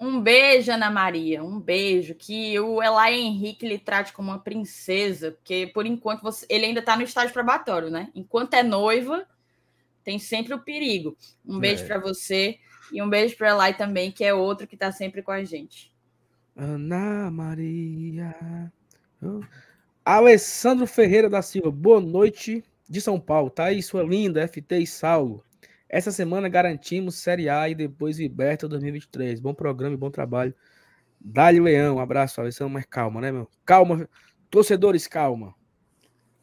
[0.00, 1.42] Um beijo, Ana Maria.
[1.42, 2.14] Um beijo.
[2.14, 6.46] Que o Elai Henrique lhe trate como uma princesa, porque por enquanto você...
[6.48, 8.10] ele ainda está no estágio probatório, né?
[8.14, 9.26] Enquanto é noiva,
[10.04, 11.16] tem sempre o perigo.
[11.44, 11.86] Um beijo é.
[11.86, 12.58] para você
[12.92, 15.92] e um beijo para Elai também, que é outro que está sempre com a gente.
[16.56, 18.72] Ana Maria.
[19.22, 19.40] Oh.
[20.04, 23.50] Alessandro Ferreira da Silva, boa noite de São Paulo.
[23.50, 25.44] Tá aí, sua linda, FT e Saulo.
[25.88, 29.40] Essa semana garantimos Série A e depois Liberta 2023.
[29.40, 30.54] Bom programa e bom trabalho.
[31.18, 33.48] Dali Leão, um abraço, Alessandro, mas calma, né, meu?
[33.64, 34.08] Calma,
[34.50, 35.54] torcedores, calma.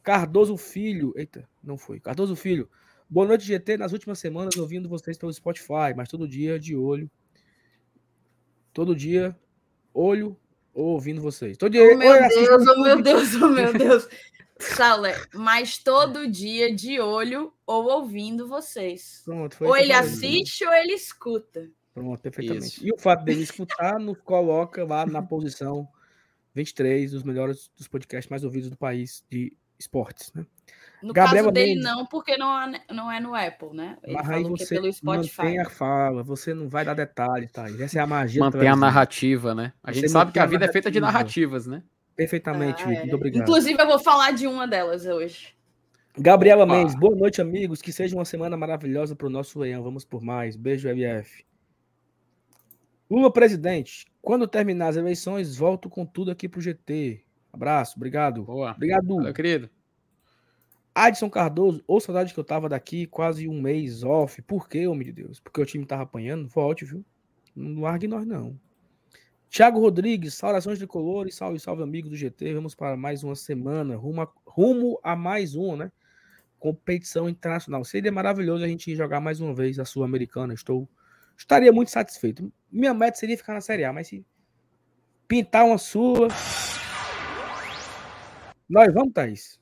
[0.02, 2.00] Cardoso Filho, eita, não foi.
[2.00, 2.68] Cardoso Filho,
[3.08, 3.76] boa noite, GT.
[3.76, 7.08] Nas últimas semanas ouvindo vocês pelo Spotify, mas todo dia de olho.
[8.72, 9.34] Todo dia,
[9.94, 10.36] olho
[10.74, 11.56] ouvindo vocês.
[11.56, 14.08] Todo dia, oh, meu Deus, oh meu Deus, oh meu Deus.
[14.58, 19.22] Sauler, mas todo dia de olho ou ouvindo vocês.
[19.24, 21.68] Pronto, ou ele assiste ou ele escuta.
[21.92, 22.66] Pronto, perfeitamente.
[22.66, 22.86] Isso.
[22.86, 25.88] E o fato dele escutar nos coloca lá na posição
[26.54, 30.46] 23 dos melhores dos podcasts mais ouvidos do país de esportes, né?
[31.02, 33.98] No Gabriel caso dele, Mendes, não, porque não é, não é no Apple, né?
[34.02, 35.42] Ele mas aí é você é pelo Spotify.
[35.42, 37.66] mantém a fala, você não vai dar detalhes, tá?
[37.78, 38.40] Essa é a magia.
[38.40, 39.72] Mantém a narrativa, né?
[39.82, 41.82] A você gente sabe que a vida a é feita de narrativas, né?
[42.16, 42.98] Perfeitamente, ah, é.
[43.00, 43.42] muito obrigado.
[43.42, 45.54] Inclusive, eu vou falar de uma delas hoje.
[46.18, 46.74] Gabriela Opa.
[46.74, 47.82] Mendes, boa noite, amigos.
[47.82, 49.82] Que seja uma semana maravilhosa para o nosso leão.
[49.82, 50.56] Vamos por mais.
[50.56, 51.44] Beijo, LF.
[53.08, 57.22] Lula presidente, quando terminar as eleições, volto com tudo aqui pro GT.
[57.52, 58.42] Abraço, obrigado.
[58.42, 58.72] Boa.
[58.72, 59.06] Obrigado.
[59.06, 59.70] Valeu, querido.
[60.94, 64.40] Adson Cardoso, ou saudade que eu tava daqui, quase um mês off.
[64.40, 65.38] Por quê, homem de Deus?
[65.38, 66.48] Porque o time tava apanhando?
[66.48, 67.04] Volte, viu?
[67.54, 68.58] Não largue nós, não.
[69.48, 72.54] Tiago Rodrigues, saudações de colores, salve, salve, amigo do GT.
[72.54, 75.92] Vamos para mais uma semana, rumo a, rumo a mais uma, né?
[76.58, 77.84] Competição internacional.
[77.84, 80.52] Seria maravilhoso a gente jogar mais uma vez a Sul-Americana.
[80.52, 80.88] Estou
[81.36, 82.52] estaria muito satisfeito.
[82.70, 84.24] Minha meta seria ficar na Série A, mas se
[85.28, 86.28] pintar uma Sula.
[88.68, 89.60] Nós vamos, Thaís?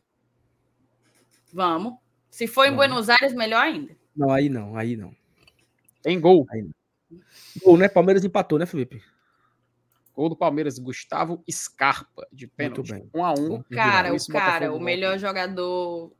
[1.53, 1.95] Vamos.
[2.31, 3.97] Se for em Buenos Aires, melhor ainda.
[4.17, 5.15] Não, aí não, aí não.
[6.03, 6.47] Tem gol.
[6.51, 7.21] Aí não.
[7.65, 7.89] Gol, né?
[7.89, 9.03] Palmeiras empatou, né, Felipe?
[10.15, 12.93] Gol do Palmeiras, Gustavo Scarpa, de pênalti.
[13.13, 13.55] Um a um.
[13.57, 16.13] O cara, o cara, o melhor jogador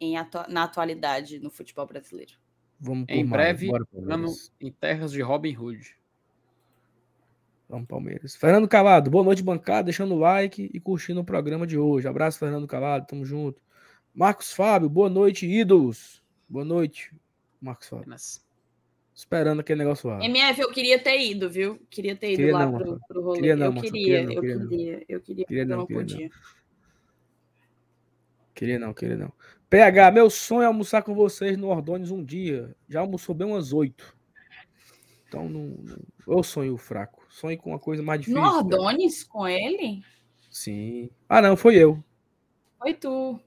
[0.00, 2.32] em atu na atualidade no futebol brasileiro.
[2.80, 3.70] Vamos em breve,
[4.08, 5.94] ano, em terras de Robin Hood.
[7.68, 8.34] Vamos, Palmeiras.
[8.34, 9.84] Fernando Calado, boa noite, bancada.
[9.84, 12.08] Deixando o like e curtindo o programa de hoje.
[12.08, 13.62] Abraço, Fernando Calado, tamo junto.
[14.14, 16.22] Marcos Fábio, boa noite, ídolos.
[16.48, 17.14] Boa noite,
[17.60, 18.04] Marcos Fábio.
[18.04, 18.42] Apenas
[19.20, 20.24] esperando aquele negócio lá.
[20.24, 21.78] MF, eu queria ter ido, viu?
[21.90, 23.40] Queria ter ido queria lá não, pro, pro rolê.
[23.40, 26.28] Queria não, eu, queria, queria, eu queria, queria, eu queria, queria não, eu não podia.
[26.28, 26.60] Não.
[28.54, 29.32] Queria não, queria não.
[29.68, 32.74] PH, meu sonho é almoçar com vocês no Ordônis um dia.
[32.88, 34.16] Já almoçou bem umas oito.
[35.28, 35.76] Então, não,
[36.26, 37.24] eu sonho fraco.
[37.28, 38.40] Sonho com uma coisa mais difícil.
[38.40, 40.02] No Ordônis com ele?
[40.50, 41.10] Sim.
[41.28, 42.02] Ah, não, foi eu.
[42.78, 43.38] Foi tu.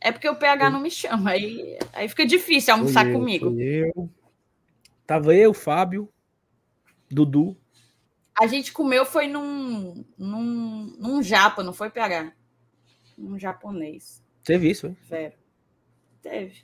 [0.00, 3.60] É porque o PH não me chama, aí, aí fica difícil almoçar eu, comigo.
[3.60, 4.10] eu.
[5.06, 6.10] Tava eu, Fábio,
[7.10, 7.56] Dudu.
[8.40, 12.32] A gente comeu foi num, num, num japa, não foi PH?
[13.18, 14.22] Um japonês.
[14.42, 14.96] Teve isso, hein?
[15.06, 15.34] Vero.
[16.22, 16.62] Teve.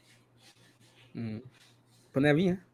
[1.15, 1.43] Hum.
[2.13, 2.65] Panelinha.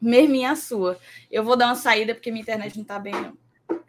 [0.00, 0.98] Mesminha sua.
[1.30, 3.36] Eu vou dar uma saída porque minha internet não tá bem, não.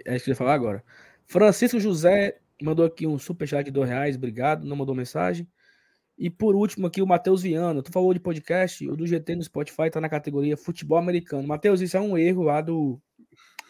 [0.04, 0.84] É isso que eu ia falar agora.
[1.28, 5.48] Francisco José mandou aqui um superchat de dois reais, obrigado, não mandou mensagem.
[6.18, 7.82] E por último aqui o Matheus Viana.
[7.82, 11.48] Tu falou de podcast, o do GT no Spotify tá na categoria futebol americano.
[11.48, 13.02] Matheus, isso é um erro lá do,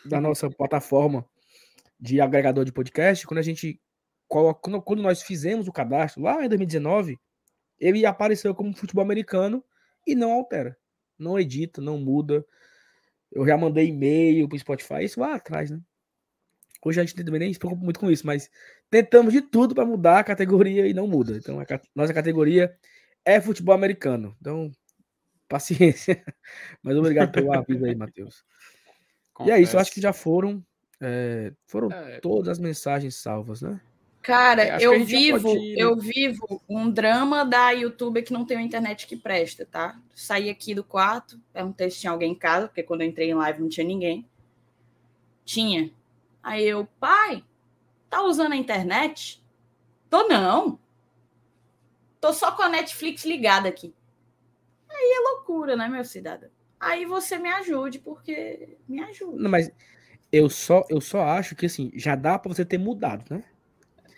[0.03, 1.25] da nossa plataforma
[1.99, 3.25] de agregador de podcast.
[3.25, 3.79] Quando a gente
[4.27, 7.19] coloca, quando, nós fizemos o cadastro lá em 2019,
[7.79, 9.63] ele apareceu como futebol americano
[10.05, 10.77] e não altera.
[11.17, 12.45] Não edita, não muda.
[13.31, 15.79] Eu já mandei e-mail pro Spotify, isso lá atrás, né?
[16.83, 18.49] Hoje a gente também nem se preocupa muito com isso, mas
[18.91, 21.37] tentamos de tudo para mudar a categoria e não muda.
[21.37, 22.75] Então a nossa categoria
[23.25, 24.35] é futebol americano.
[24.39, 24.69] Então,
[25.49, 26.23] paciência.
[26.83, 28.43] Mas obrigado pelo aviso aí, Matheus.
[29.45, 30.63] E é isso, eu acho que já foram
[31.01, 32.19] é, foram é.
[32.19, 33.81] todas as mensagens salvas, né?
[34.21, 35.79] Cara, é, eu vivo, pode...
[35.79, 39.99] eu vivo um drama da YouTube que não tem uma internet que presta, tá?
[40.13, 43.33] Saí aqui do quarto, perguntei se tinha alguém em casa, porque quando eu entrei em
[43.33, 44.23] live não tinha ninguém.
[45.43, 45.89] Tinha.
[46.43, 47.43] Aí eu, pai,
[48.11, 49.41] tá usando a internet?
[50.09, 50.77] Tô não.
[52.19, 53.95] Tô só com a Netflix ligada aqui.
[54.87, 56.49] Aí é loucura, né, meu cidadão?
[56.77, 59.41] Aí você me ajude, porque me ajuda.
[59.41, 59.71] Não, mas
[60.31, 63.43] eu só, eu só acho que assim, já dá para você ter mudado, né?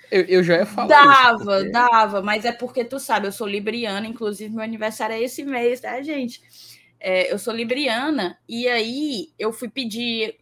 [0.09, 0.87] Eu, eu já ia falar.
[0.87, 1.69] Dava, isso, porque...
[1.69, 5.81] dava, mas é porque tu sabe, eu sou libriana, inclusive meu aniversário é esse mês,
[5.81, 6.41] tá, gente?
[6.99, 10.39] É, eu sou libriana, e aí eu fui pedir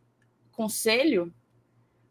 [0.52, 1.34] conselho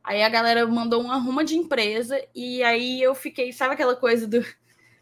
[0.02, 4.26] Aí a galera mandou uma ruma de empresa e aí eu fiquei, sabe aquela coisa
[4.26, 4.44] do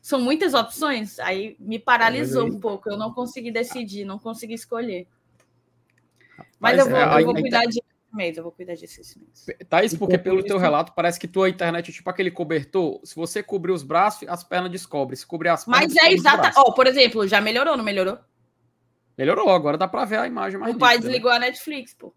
[0.01, 1.19] são muitas opções?
[1.19, 2.51] Aí me paralisou aí...
[2.51, 5.07] um pouco, eu não consegui decidir, não consegui escolher.
[6.59, 9.01] Mas, Mas eu vou, é, eu vou cuidar disso esse mês, eu vou cuidar disso
[9.01, 9.47] esse mês.
[9.69, 13.15] Tá isso porque pelo teu relato parece que tua internet é tipo aquele cobertor, se
[13.15, 15.93] você cobrir os braços, as pernas descobre, se cobrir as pernas...
[15.93, 18.19] Mas é exata, ó, oh, por exemplo, já melhorou, não melhorou?
[19.17, 21.03] Melhorou, agora dá pra ver a imagem mais O pai né?
[21.03, 21.37] desligou né?
[21.37, 22.15] a Netflix, pô.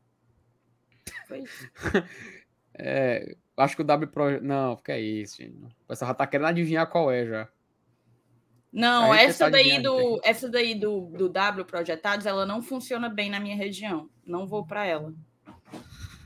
[1.28, 1.72] Foi isso.
[2.84, 4.42] É, acho que o W Pro.
[4.42, 5.56] Não, que é isso, gente.
[5.56, 7.48] O pessoal já tá querendo adivinhar qual é já.
[8.74, 13.30] Não, essa tá daí, do, essa daí do, do W Projetados, ela não funciona bem
[13.30, 14.10] na minha região.
[14.26, 15.14] Não vou para ela.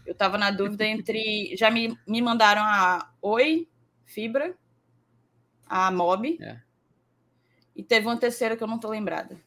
[0.06, 1.56] Eu tava na dúvida entre.
[1.58, 3.68] Já me, me mandaram a Oi,
[4.06, 4.56] Fibra,
[5.68, 6.38] a Mob.
[6.40, 6.62] É.
[7.76, 9.38] E teve uma terceira que eu não tô lembrada.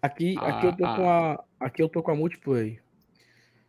[0.00, 2.78] Aqui, aqui, eu tô ah, com a, aqui eu tô com a Multiplay.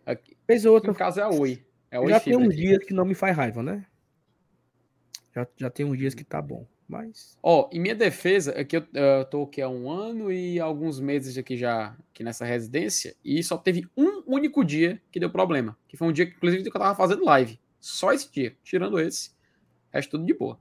[0.05, 0.89] Aqui, Fez outra.
[0.89, 1.63] No caso é a Oi.
[1.91, 2.55] É a Oi já tem uns aqui.
[2.55, 3.85] dias que não me faz raiva, né?
[5.35, 6.65] Já, já tem uns dias que tá bom.
[6.87, 7.37] Mas.
[7.43, 10.57] Ó, oh, em minha defesa, é que eu, eu tô aqui há um ano e
[10.57, 15.29] alguns meses aqui já aqui nessa residência, e só teve um único dia que deu
[15.29, 15.77] problema.
[15.87, 17.59] Que foi um dia que, inclusive, que eu tava fazendo live.
[17.79, 18.55] Só esse dia.
[18.63, 19.31] Tirando esse,
[19.91, 20.57] resto tudo de boa.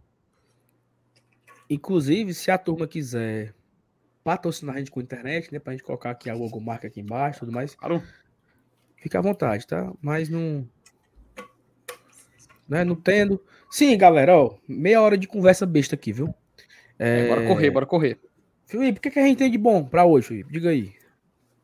[1.71, 3.55] Inclusive, se a turma quiser
[4.25, 5.61] patrocinar a gente com internet, né?
[5.61, 7.75] Pra gente colocar aqui a logomarca aqui embaixo tudo mais.
[7.77, 8.03] Claro.
[9.07, 9.93] Fica à vontade, tá?
[10.03, 10.69] Mas não.
[12.69, 13.41] Né, não tendo.
[13.71, 16.35] Sim, galera, ó, meia hora de conversa besta aqui, viu?
[16.99, 17.21] É...
[17.21, 18.21] É, bora correr, bora correr.
[18.67, 20.53] Felipe, o que, que a gente tem de bom para hoje, Felipe?
[20.53, 20.93] Diga aí.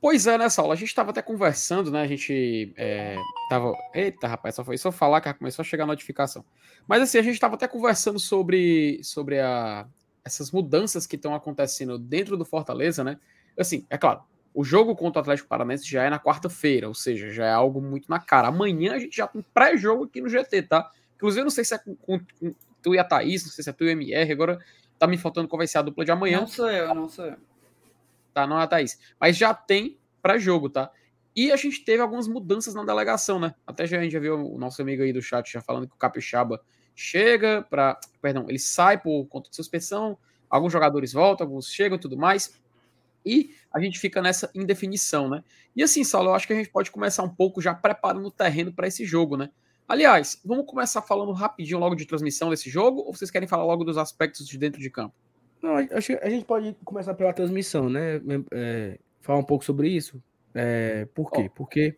[0.00, 2.02] Pois é, nessa aula a gente estava até conversando, né?
[2.02, 3.16] A gente é,
[3.48, 3.74] tava.
[3.92, 6.44] Eita, rapaz, só foi só falar que começou a chegar a notificação.
[6.87, 9.85] Mas assim, a gente estava até conversando sobre, sobre a,
[10.24, 13.18] essas mudanças que estão acontecendo dentro do Fortaleza, né?
[13.59, 14.22] Assim, é claro,
[14.55, 17.81] o jogo contra o Atlético Paranaense já é na quarta-feira, ou seja, já é algo
[17.81, 18.49] muito na cara.
[18.49, 20.91] Amanhã a gente já tem pré-jogo aqui no GT, tá?
[21.17, 23.65] Inclusive, eu não sei se é com, com, com, tu e a Thaís, não sei
[23.65, 24.59] se é tu e o MR, agora
[24.99, 26.41] tá me faltando qual vai ser a dupla de amanhã.
[26.41, 27.37] Não sou eu, não sou eu.
[28.35, 28.99] Tá, não é a Thaís.
[29.19, 30.91] Mas já tem pré-jogo, tá?
[31.35, 33.55] E a gente teve algumas mudanças na delegação, né?
[33.67, 35.95] Até já, a gente já viu o nosso amigo aí do chat já falando que
[35.95, 36.61] o Capixaba
[36.95, 42.01] chega para, perdão, ele sai por conta de suspensão, alguns jogadores voltam, alguns chegam e
[42.01, 42.61] tudo mais.
[43.25, 45.43] E a gente fica nessa indefinição, né?
[45.75, 48.31] E assim, Saulo, eu acho que a gente pode começar um pouco já preparando o
[48.31, 49.51] terreno para esse jogo, né?
[49.89, 53.85] Aliás, vamos começar falando rapidinho logo de transmissão desse jogo, ou vocês querem falar logo
[53.85, 55.15] dos aspectos de dentro de campo?
[55.63, 58.21] Não, acho que a gente pode começar pela transmissão, né?
[58.53, 60.23] É, falar um pouco sobre isso.
[60.55, 61.47] É, por quê?
[61.47, 61.51] Oh.
[61.51, 61.97] Porque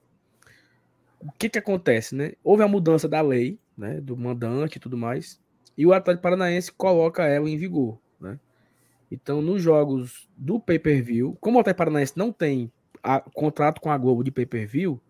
[1.21, 2.33] o que que acontece, né?
[2.43, 4.01] Houve a mudança da lei, né?
[4.01, 5.41] Do mandante e tudo mais,
[5.77, 8.39] e o Atlético Paranaense coloca ela em vigor, né?
[9.11, 13.99] Então, nos jogos do pay-per-view, como o Atlético Paranaense não tem a, contrato com a
[13.99, 15.01] Globo de pay-per-view,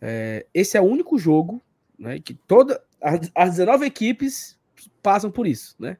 [0.00, 1.62] é, esse é o único jogo
[1.98, 4.58] né, que toda as, as 19 equipes
[5.02, 5.96] passam por isso, né?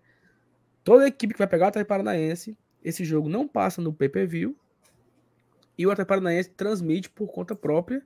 [0.82, 4.56] Toda equipe que vai pegar o Atlético Paranaense esse jogo não passa no pay-per-view
[5.78, 8.04] e o Atlético Paranaense transmite por conta própria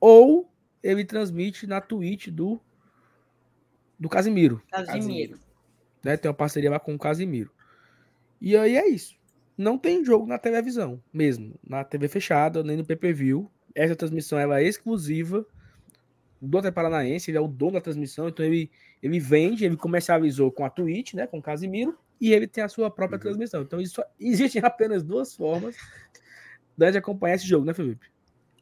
[0.00, 0.50] ou
[0.82, 2.60] ele transmite na Twitch do
[3.98, 4.62] do Casimiro.
[4.70, 5.38] Casimiro.
[6.04, 6.16] Né?
[6.16, 7.50] Tem uma parceria lá com o Casimiro.
[8.40, 9.16] E aí é isso.
[9.56, 13.50] Não tem jogo na televisão mesmo, na TV fechada, nem no pay-per-view.
[13.74, 15.44] Essa transmissão ela é exclusiva
[16.40, 18.70] do Atlético Paranaense, ele é o dono da transmissão, então ele,
[19.02, 22.68] ele vende, ele comercializou com a Twitch, né, com o Casimiro, e ele tem a
[22.68, 23.22] sua própria Uhum.
[23.22, 23.62] transmissão.
[23.62, 25.76] Então isso, existem apenas duas formas
[26.76, 28.06] da gente acompanhar esse jogo, né, Felipe?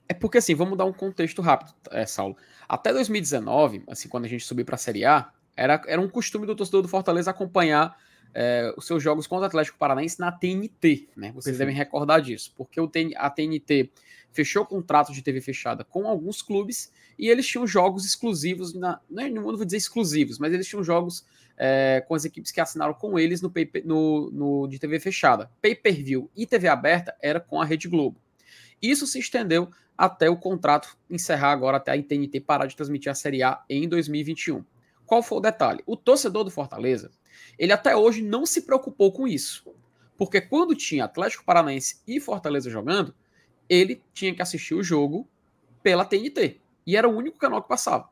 [0.08, 2.36] É porque assim, vamos dar um contexto rápido, é, Saulo.
[2.66, 6.46] Até 2019, assim, quando a gente subiu para a Série A, era, era um costume
[6.46, 7.94] do torcedor do Fortaleza acompanhar
[8.34, 11.32] é, os seus jogos contra o Atlético Paranaense na TNT, né?
[11.32, 13.90] Vocês devem recordar disso, porque o TN a TNT
[14.32, 19.22] fechou contrato de TV fechada com alguns clubes e eles tinham jogos exclusivos, na, não,
[19.22, 21.24] é- não vou dizer exclusivos, mas eles tinham jogos
[21.56, 25.50] é, com as equipes que assinaram com eles no, pay- no, no de TV fechada.
[25.62, 28.20] Pay-per-view e TV aberta era com a Rede Globo.
[28.82, 33.14] Isso se estendeu até o contrato encerrar agora, até a TNT parar de transmitir a
[33.14, 34.62] Série A em 2021.
[35.06, 35.82] Qual foi o detalhe?
[35.86, 37.10] O torcedor do Fortaleza,
[37.58, 39.64] ele até hoje não se preocupou com isso.
[40.16, 43.14] Porque quando tinha Atlético Paranaense e Fortaleza jogando,
[43.68, 45.28] ele tinha que assistir o jogo
[45.82, 46.60] pela TNT.
[46.86, 48.08] E era o único canal que passava.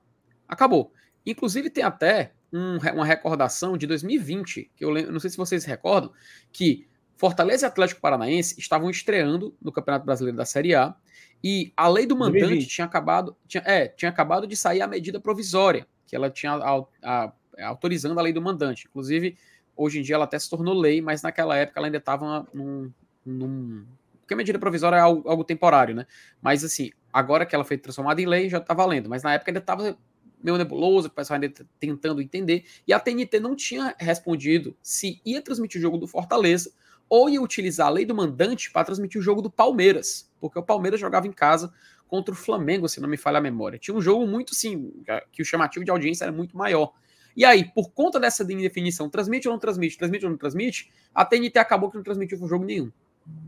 [0.49, 0.93] Acabou.
[1.25, 5.65] Inclusive tem até um- uma recordação de 2020, que eu lembro, não sei se vocês
[5.65, 6.13] recordam,
[6.53, 10.95] que Fortaleza e Atlético Paranaense estavam estreando no Campeonato Brasileiro da Série A
[11.43, 12.69] e a lei do mandante 2020.
[12.69, 16.93] tinha acabado, tinha, é, tinha acabado de sair a medida provisória, que ela tinha au-
[17.03, 18.87] a- autorizando a lei do mandante.
[18.89, 19.37] Inclusive,
[19.77, 22.91] hoje em dia ela até se tornou lei, mas naquela época ela ainda estava num,
[23.25, 23.87] num-
[24.21, 26.07] Porque a medida provisória é algo, algo temporário, né?
[26.41, 29.09] Mas assim, agora que ela foi transformada em lei, já está valendo.
[29.09, 29.97] Mas na época ainda estava
[30.43, 32.65] meio nebuloso, o pessoal ainda t- tentando entender.
[32.87, 36.73] E a TNT não tinha respondido se ia transmitir o jogo do Fortaleza
[37.09, 40.63] ou ia utilizar a lei do mandante para transmitir o jogo do Palmeiras, porque o
[40.63, 41.73] Palmeiras jogava em casa
[42.09, 43.79] contra o Flamengo, se não me falha a memória.
[43.79, 44.93] Tinha um jogo muito, sim,
[45.33, 46.93] que o chamativo de audiência era muito maior.
[47.37, 51.25] E aí, por conta dessa indefinição, transmite ou não transmite, transmite ou não transmite, a
[51.25, 52.93] TNT acabou que não transmitiu jogo nenhum.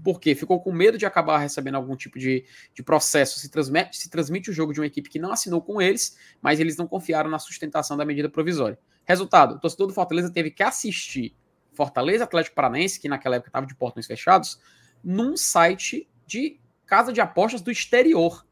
[0.02, 0.34] Por quê?
[0.34, 2.44] Ficou com medo de acabar recebendo algum tipo de,
[2.74, 3.38] de processo.
[3.38, 6.58] Se transmite, se transmite o jogo de uma equipe que não assinou com eles, mas
[6.58, 8.78] eles não confiaram na sustentação da medida provisória.
[9.04, 11.36] Resultado: o torcedor do Fortaleza teve que assistir
[11.74, 14.58] Fortaleza Atlético Paranaense, que naquela época estava de portões fechados,
[15.04, 18.46] num site de casa de apostas do exterior.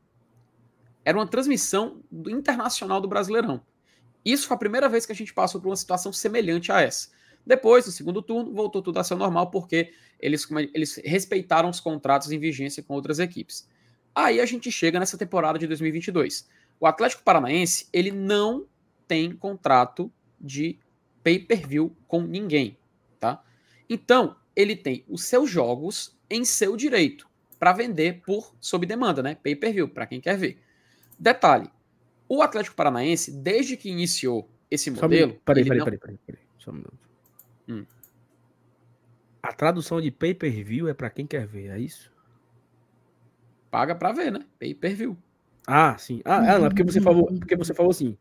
[1.04, 3.62] Era uma transmissão do internacional do Brasileirão.
[4.24, 7.08] Isso foi a primeira vez que a gente passou por uma situação semelhante a essa.
[7.46, 11.80] Depois, no segundo turno, voltou tudo a ser normal, porque eles, como eles respeitaram os
[11.80, 13.68] contratos em vigência com outras equipes.
[14.14, 16.48] Aí a gente chega nessa temporada de 2022.
[16.80, 18.66] O Atlético Paranaense, ele não
[19.06, 20.10] tem contrato
[20.40, 20.78] de
[21.22, 22.78] pay-per-view com ninguém,
[23.20, 23.42] tá?
[23.88, 29.34] Então, ele tem os seus jogos em seu direito para vender por sob demanda, né?
[29.34, 30.62] Pay-per-view, para quem quer ver.
[31.18, 31.70] Detalhe,
[32.28, 35.42] o Atlético Paranaense, desde que iniciou esse Só modelo, minuto.
[35.44, 36.42] Peraí, ele peraí, não- peraí, peraí, peraí.
[36.58, 36.98] Só um minuto.
[37.68, 37.84] Hum.
[39.42, 42.14] A tradução de pay-per-view é pra quem quer ver, é isso?
[43.74, 44.38] paga para ver, né?
[44.56, 45.16] Pay-per-view.
[45.66, 46.22] Ah, sim.
[46.24, 48.16] Ah, ah, não, é porque você falou, porque você falou assim.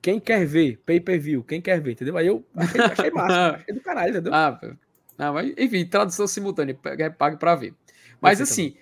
[0.00, 2.16] Quem quer ver, pay-per-view, quem quer ver, entendeu?
[2.16, 4.32] Aí eu achei, achei massa, achei do caralho, entendeu?
[4.34, 4.60] Ah,
[5.18, 7.74] não, mas, enfim, tradução simultânea, é pago para ver.
[8.20, 8.76] Mas assim,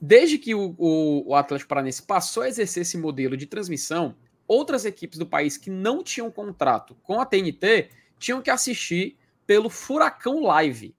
[0.00, 4.14] desde que o, o, o Atlético Paranaense passou a exercer esse modelo de transmissão,
[4.46, 9.68] outras equipes do país que não tinham contrato com a TNT tinham que assistir pelo
[9.68, 10.94] Furacão Live,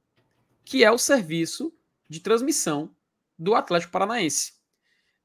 [0.66, 1.74] que é o serviço
[2.10, 2.94] de transmissão
[3.40, 4.54] do Atlético Paranaense.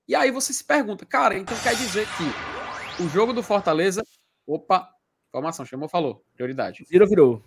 [0.06, 4.02] E aí você se pergunta, cara, então quer dizer que o jogo do Fortaleza.
[4.46, 4.88] Opa,
[5.28, 6.84] informação, chamou, falou, prioridade.
[6.88, 7.44] Virou, virou.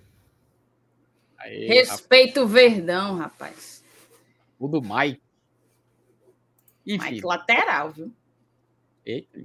[1.37, 1.89] Aí, rapaz.
[1.89, 3.83] Respeita o Verdão, rapaz.
[4.57, 5.19] O do Mai.
[6.85, 8.11] Enfim, Mike lateral, viu?
[9.05, 9.39] eita,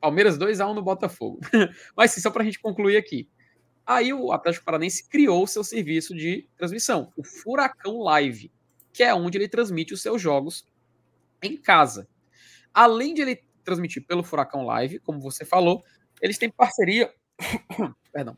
[0.00, 1.40] Palmeiras 2x1 no Botafogo.
[1.96, 3.28] Mas sim, só pra gente concluir aqui.
[3.84, 8.52] Aí o Atlético Paranaense criou o seu serviço de transmissão, o Furacão Live,
[8.92, 10.66] que é onde ele transmite os seus jogos
[11.42, 12.08] em casa.
[12.74, 15.84] Além de ele transmitir pelo Furacão Live, como você falou,
[16.20, 17.12] eles têm parceria
[18.12, 18.36] perdão,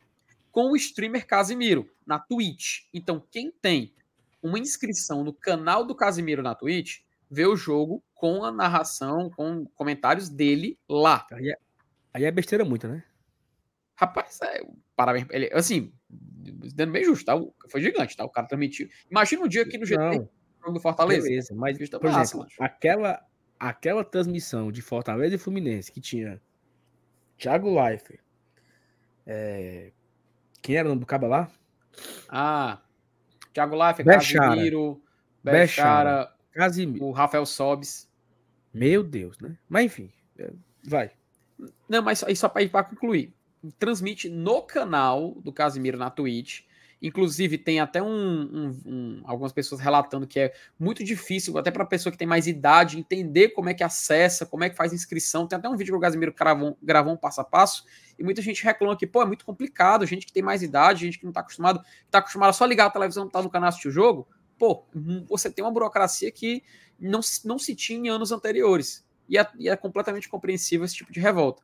[0.51, 2.85] com o streamer Casimiro na Twitch.
[2.93, 3.95] Então, quem tem
[4.43, 7.01] uma inscrição no canal do Casimiro na Twitch,
[7.31, 11.27] vê o jogo com a narração, com comentários dele lá.
[11.33, 11.57] Aí é,
[12.15, 13.05] aí é besteira muita, né?
[13.95, 14.63] Rapaz, é,
[14.95, 15.27] parabéns.
[15.31, 15.93] Ele, assim,
[16.75, 17.35] dando bem justo, tá?
[17.69, 18.25] Foi gigante, tá?
[18.25, 18.89] O cara transmitiu.
[19.11, 20.29] Imagina um dia aqui no GT,
[20.65, 21.27] jogo do Fortaleza.
[21.27, 21.55] beleza.
[21.55, 23.21] Mas, por massa, exemplo, aquela,
[23.59, 26.41] aquela transmissão de Fortaleza e Fluminense que tinha
[27.37, 28.21] Thiago Leifert,
[29.27, 29.93] é,
[30.63, 31.51] quem era o nome do cabo lá?
[32.29, 32.81] Ah,
[33.53, 34.49] Thiago Life, Bechara.
[34.49, 35.03] Casimiro,
[35.43, 35.59] Bechara.
[35.59, 37.05] Bechara, Casimiro.
[37.05, 38.09] o Rafael Sobes.
[38.75, 39.57] Meu Deus, né?
[39.69, 40.51] Mas enfim, é,
[40.85, 41.11] vai.
[41.89, 43.33] Não, mas aí só para concluir.
[43.79, 46.63] Transmite no canal do Casimiro na Twitch.
[47.01, 51.85] Inclusive, tem até um, um- um- algumas pessoas relatando que é muito difícil, até para
[51.85, 55.47] pessoa que tem mais idade, entender como é que acessa, como é que faz inscrição.
[55.47, 57.85] Tem até um vídeo que o Casimiro gravou, gravou um passo a passo,
[58.19, 61.21] e muita gente reclama que, pô, é muito complicado, gente que tem mais idade, gente
[61.21, 61.81] que não tá acostumado,
[62.11, 64.27] tá acostumado a só ligar a televisão, tá no canal assistir o jogo.
[64.59, 66.63] Pô, hum, você tem uma burocracia que
[66.99, 69.07] não, não se tinha em anos anteriores.
[69.29, 71.63] E é, e é completamente compreensível esse tipo de revolta.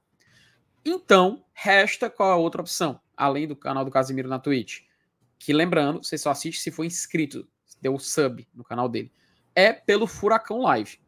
[0.85, 4.83] Então, resta qual a outra opção, além do canal do Casimiro na Twitch?
[5.39, 9.11] Que lembrando, você só assiste se for inscrito, se deu sub no canal dele.
[9.55, 10.99] É pelo Furacão Live.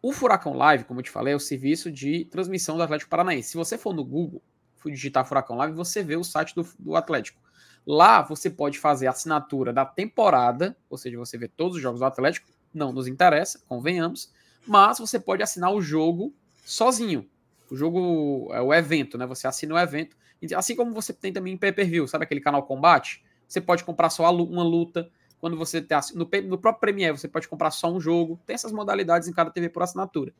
[0.00, 3.50] O Furacão Live, como eu te falei, é o serviço de transmissão do Atlético Paranaense.
[3.50, 4.42] Se você for no Google,
[4.86, 7.40] digitar Furacão Live, você vê o site do, do Atlético.
[7.86, 12.00] Lá você pode fazer a assinatura da temporada, ou seja, você vê todos os jogos
[12.00, 14.32] do Atlético, não nos interessa, convenhamos,
[14.66, 16.34] mas você pode assinar o jogo
[16.64, 17.28] sozinho.
[17.70, 19.26] O jogo é o evento, né?
[19.26, 20.16] Você assina o evento.
[20.56, 23.24] Assim como você tem também em pay-per-view, sabe aquele canal Combate?
[23.46, 25.08] Você pode comprar só uma luta.
[25.38, 28.40] Quando você tem no, no próprio Premiere, você pode comprar só um jogo.
[28.44, 30.34] Tem essas modalidades em cada TV por assinatura.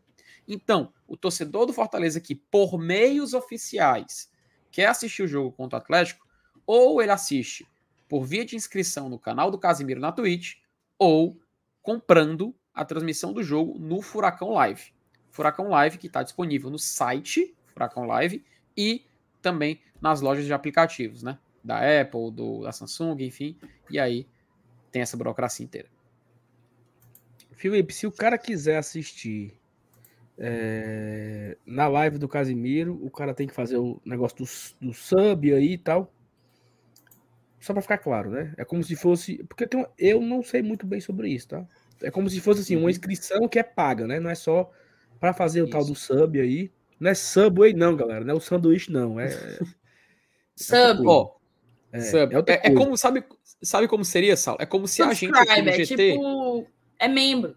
[0.48, 4.30] Então, o torcedor do Fortaleza que, por meios oficiais,
[4.70, 6.25] quer assistir o jogo contra o Atlético,
[6.66, 7.66] ou ele assiste
[8.08, 10.54] por via de inscrição no canal do Casimiro na Twitch,
[10.98, 11.38] ou
[11.82, 14.92] comprando a transmissão do jogo no Furacão Live.
[15.30, 18.44] Furacão Live que está disponível no site Furacão Live
[18.76, 19.04] e
[19.42, 21.38] também nas lojas de aplicativos, né?
[21.62, 23.56] Da Apple, do, da Samsung, enfim.
[23.90, 24.26] E aí
[24.90, 25.88] tem essa burocracia inteira.
[27.52, 29.52] Felipe, se o cara quiser assistir
[30.38, 35.52] é, na live do Casimiro, o cara tem que fazer o negócio do, do sub
[35.52, 36.12] aí e tal.
[37.60, 38.52] Só pra ficar claro, né?
[38.56, 39.42] É como se fosse.
[39.44, 41.66] Porque tem um- eu não sei muito bem sobre isso, tá?
[42.02, 42.82] É como se fosse assim, Uhum.
[42.82, 44.20] uma inscrição que é paga, né?
[44.20, 44.70] Não é só
[45.18, 45.90] pra fazer o tal Isso.
[45.92, 46.70] do sub aí.
[47.00, 48.24] Não é Subway, não, galera.
[48.24, 49.18] Não é o sanduíche, não.
[49.18, 49.28] É,
[50.54, 51.06] Sub.
[51.06, 51.36] Ó,
[51.92, 52.34] É, é, sub.
[52.34, 53.24] é É, é como, sabe,
[53.62, 54.56] sabe como seria, Sal?
[54.60, 56.12] É como se a gente aqui Subscribe, no é GT.
[56.12, 56.66] tipo.
[56.98, 57.56] É membro.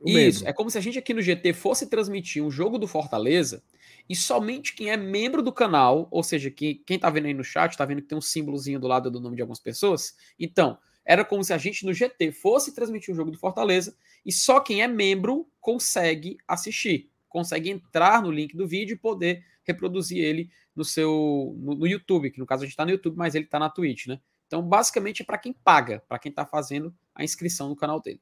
[0.00, 0.48] o Isso, membro.
[0.48, 3.62] é como se a gente aqui no GT fosse transmitir um jogo do Fortaleza
[4.10, 7.44] e somente quem é membro do canal, ou seja, quem, quem tá vendo aí no
[7.44, 10.16] chat, tá vendo que tem um símbolozinho do lado do nome de algumas pessoas.
[10.36, 13.96] Então, era como se a gente no GT fosse transmitir um jogo do Fortaleza
[14.26, 19.44] e só quem é membro consegue assistir, consegue entrar no link do vídeo e poder
[19.62, 23.16] reproduzir ele no seu no, no YouTube, que no caso a gente tá no YouTube,
[23.16, 24.20] mas ele tá na Twitch, né?
[24.48, 28.20] Então, basicamente é para quem paga, para quem tá fazendo a inscrição no canal dele.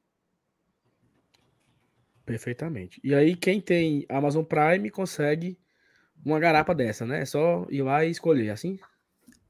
[2.27, 3.01] Perfeitamente.
[3.03, 5.57] E aí, quem tem Amazon Prime consegue
[6.25, 7.21] uma garapa dessa, né?
[7.21, 8.79] É só ir lá e escolher, assim?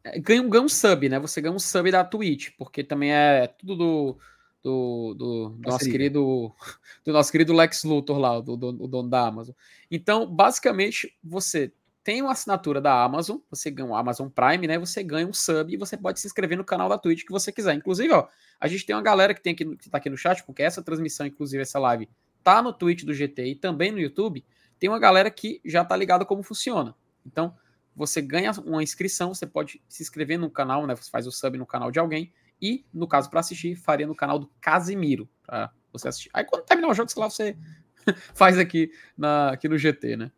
[0.04, 1.20] É, ganha, um- ganha um sub, né?
[1.20, 4.18] Você ganha um sub da Twitch, porque também é tudo do,
[4.64, 6.54] do, do- do nosso querido
[7.06, 9.54] do nosso querido Lex Luthor lá, do, do- o dono da Amazon.
[9.92, 11.72] Então, basicamente, você
[12.04, 14.80] tem uma assinatura da Amazon, você ganha o Amazon Prime, né?
[14.80, 17.52] Você ganha um sub e você pode se inscrever no canal da Twitch que você
[17.52, 17.74] quiser.
[17.76, 18.28] Inclusive, ó,
[18.60, 20.82] a gente tem uma galera que tem aqui, que tá aqui no chat, porque essa
[20.82, 22.10] transmissão, inclusive essa live,
[22.44, 24.44] tá no Twitch do GT e também no YouTube.
[24.80, 26.96] Tem uma galera que já tá ligada como funciona.
[27.26, 27.56] Então,
[27.96, 30.96] você ganha uma inscrição, você pode se inscrever no canal, né?
[30.96, 34.16] Você faz o sub no canal de alguém e, no caso, para assistir, faria no
[34.16, 36.30] canal do Casimiro, para você assistir.
[36.34, 37.58] Aí quando terminar o jogo, sei lá, você
[38.34, 40.32] faz aqui, na, aqui no GT, né?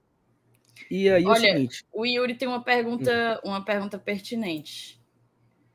[0.89, 1.85] E aí, é o Olha, seguinte.
[1.91, 4.99] O Yuri tem uma pergunta, uma pergunta pertinente.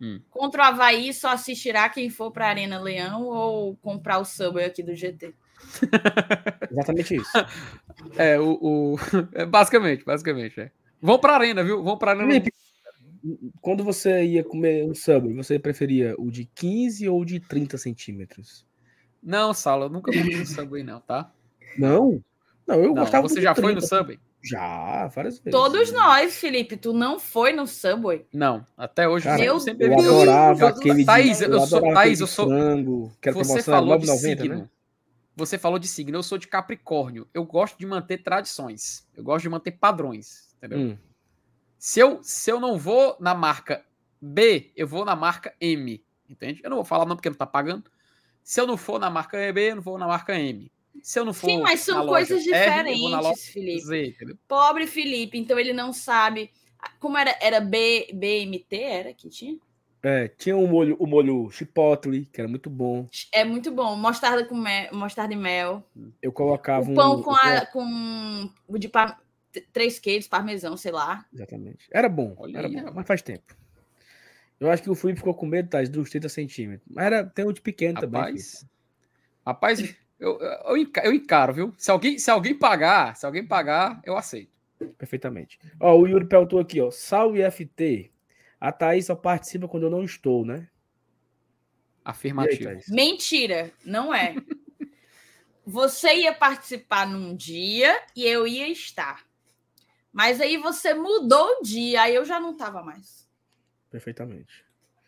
[0.00, 0.20] Hum.
[0.28, 4.64] Contra o Havaí, só assistirá quem for para a Arena Leão ou comprar o Subway
[4.64, 5.34] aqui do GT?
[6.70, 7.30] Exatamente isso.
[8.18, 8.58] É, o.
[8.60, 8.96] o-
[9.32, 10.70] é, basicamente, basicamente, é.
[11.00, 11.82] Vão pra arena, viu?
[11.82, 12.26] Vão pra arena.
[12.26, 12.52] Felipe,
[13.60, 17.76] quando você ia comer um sub, você preferia o de 15 ou o de 30
[17.78, 18.66] centímetros?
[19.22, 21.32] Não, Sala, eu nunca fui no Subway, não, tá?
[21.78, 22.22] Não?
[22.66, 23.96] Não, eu Não, gostava você do já de foi no 30.
[23.96, 24.18] Subway?
[24.42, 25.50] Já, várias vezes.
[25.58, 28.26] Todos nós, Felipe, tu não foi no Subway?
[28.32, 32.20] Não, até hoje Cara, Meu sempre Eu adorava aquele Thaís, de, eu sou- adorava Thaís,
[32.20, 34.54] aquele eu sou- frango, que era Você promoção, falou de 9,90, signo.
[34.56, 34.68] né?
[35.36, 36.16] Você falou de signo.
[36.16, 37.28] Eu sou de Capricórnio.
[37.34, 39.06] Eu gosto de manter tradições.
[39.14, 40.54] Eu gosto de manter padrões.
[40.56, 40.78] Entendeu?
[40.78, 40.98] Hum,
[41.78, 43.84] Se, eu, se eu não vou na marca
[44.20, 46.02] B, eu vou na marca M.
[46.28, 46.60] Entende?
[46.64, 47.90] Eu não vou falar não porque não tá pagando.
[48.42, 50.72] Se eu não for na marca B, eu não vou na marca M.
[51.02, 51.50] Se eu não for.
[51.50, 54.24] Sim, mas são na loja coisas R, vou na loja diferentes, Felipe.
[54.26, 54.38] Z?
[54.48, 56.50] Pobre Felipe, então ele não sabe.
[56.98, 57.36] Como era?
[57.40, 58.76] Era B, BMT?
[58.76, 59.58] Era que tinha?
[60.02, 63.08] É, tinha o molho, o molho chipotle, que era muito bom.
[63.32, 63.96] É muito bom.
[63.96, 65.82] Mostarda com mel, mostarda e mel.
[66.22, 69.20] Eu colocava O pão um, com, eu a, com o de par,
[69.72, 71.24] três queijos, parmesão, sei lá.
[71.32, 71.86] Exatamente.
[71.90, 72.96] Era bom, Olha era aí, bom, rapaz.
[72.96, 73.56] mas faz tempo.
[74.58, 76.88] Eu acho que o Felipe ficou com medo, Thais, dos 30 centímetros.
[76.88, 78.22] Mas era, tem um de pequeno também.
[78.22, 78.42] Felipe.
[79.44, 81.74] Rapaz, rapaz eu, eu, eu encaro, viu?
[81.76, 84.50] Se alguém, se alguém pagar, se alguém pagar, eu aceito.
[84.98, 85.58] Perfeitamente.
[85.80, 86.90] Ó, o Yuri perguntou aqui, ó.
[86.90, 88.10] Salve FT.
[88.66, 90.68] A Thaís só participa quando eu não estou, né?
[92.64, 92.64] Aí.
[92.64, 92.88] Thaís?
[92.88, 94.34] Mentira, não é.
[95.64, 99.24] Você ia participar num dia e eu ia estar.
[100.12, 103.28] Mas aí você mudou o dia, aí eu já não estava mais.
[103.88, 104.64] Perfeitamente.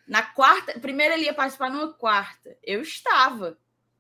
[0.07, 2.57] Na quarta, primeiro ele ia participar numa quarta.
[2.63, 3.59] Eu estava.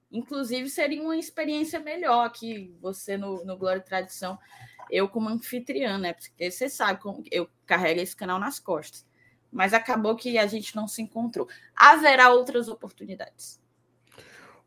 [0.08, 4.38] Inclusive, seria uma experiência melhor que você no, no Glória e Tradição,
[4.88, 6.12] eu como anfitriã, né?
[6.12, 9.07] Porque você sabe como eu carrego esse canal nas costas.
[9.50, 11.48] Mas acabou que a gente não se encontrou.
[11.74, 13.60] Haverá outras oportunidades.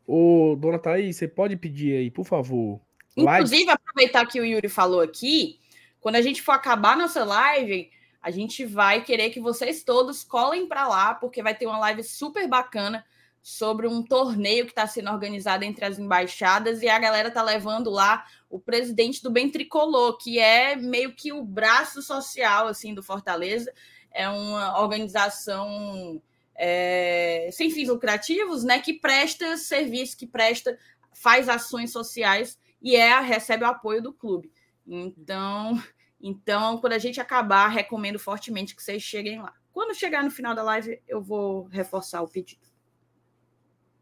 [0.06, 2.80] Ô, dona Thaís, você pode pedir aí, por favor?
[3.16, 5.60] Inclusive, aproveitar que o Yuri falou aqui,
[6.00, 10.66] quando a gente for acabar nossa live, a gente vai querer que vocês todos colhem
[10.66, 13.04] para lá, porque vai ter uma live super bacana
[13.42, 17.90] sobre um torneio que está sendo organizado entre as embaixadas e a galera tá levando
[17.90, 23.02] lá o presidente do Bem Tricolor, que é meio que o braço social assim do
[23.02, 23.72] Fortaleza,
[24.14, 26.22] é uma organização
[26.54, 30.78] é, sem fins lucrativos, né, que presta serviço, que presta,
[31.14, 34.52] faz ações sociais e é recebe o apoio do clube.
[34.86, 35.80] Então,
[36.20, 39.52] então, quando a gente acabar, recomendo fortemente que vocês cheguem lá.
[39.72, 42.66] Quando chegar no final da live, eu vou reforçar o pedido.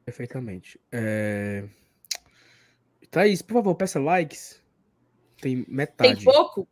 [0.05, 0.81] Perfeitamente.
[0.91, 1.69] É...
[3.11, 4.63] Thaís, por favor, peça likes.
[5.41, 6.17] Tem metade.
[6.17, 6.69] Tem pouco?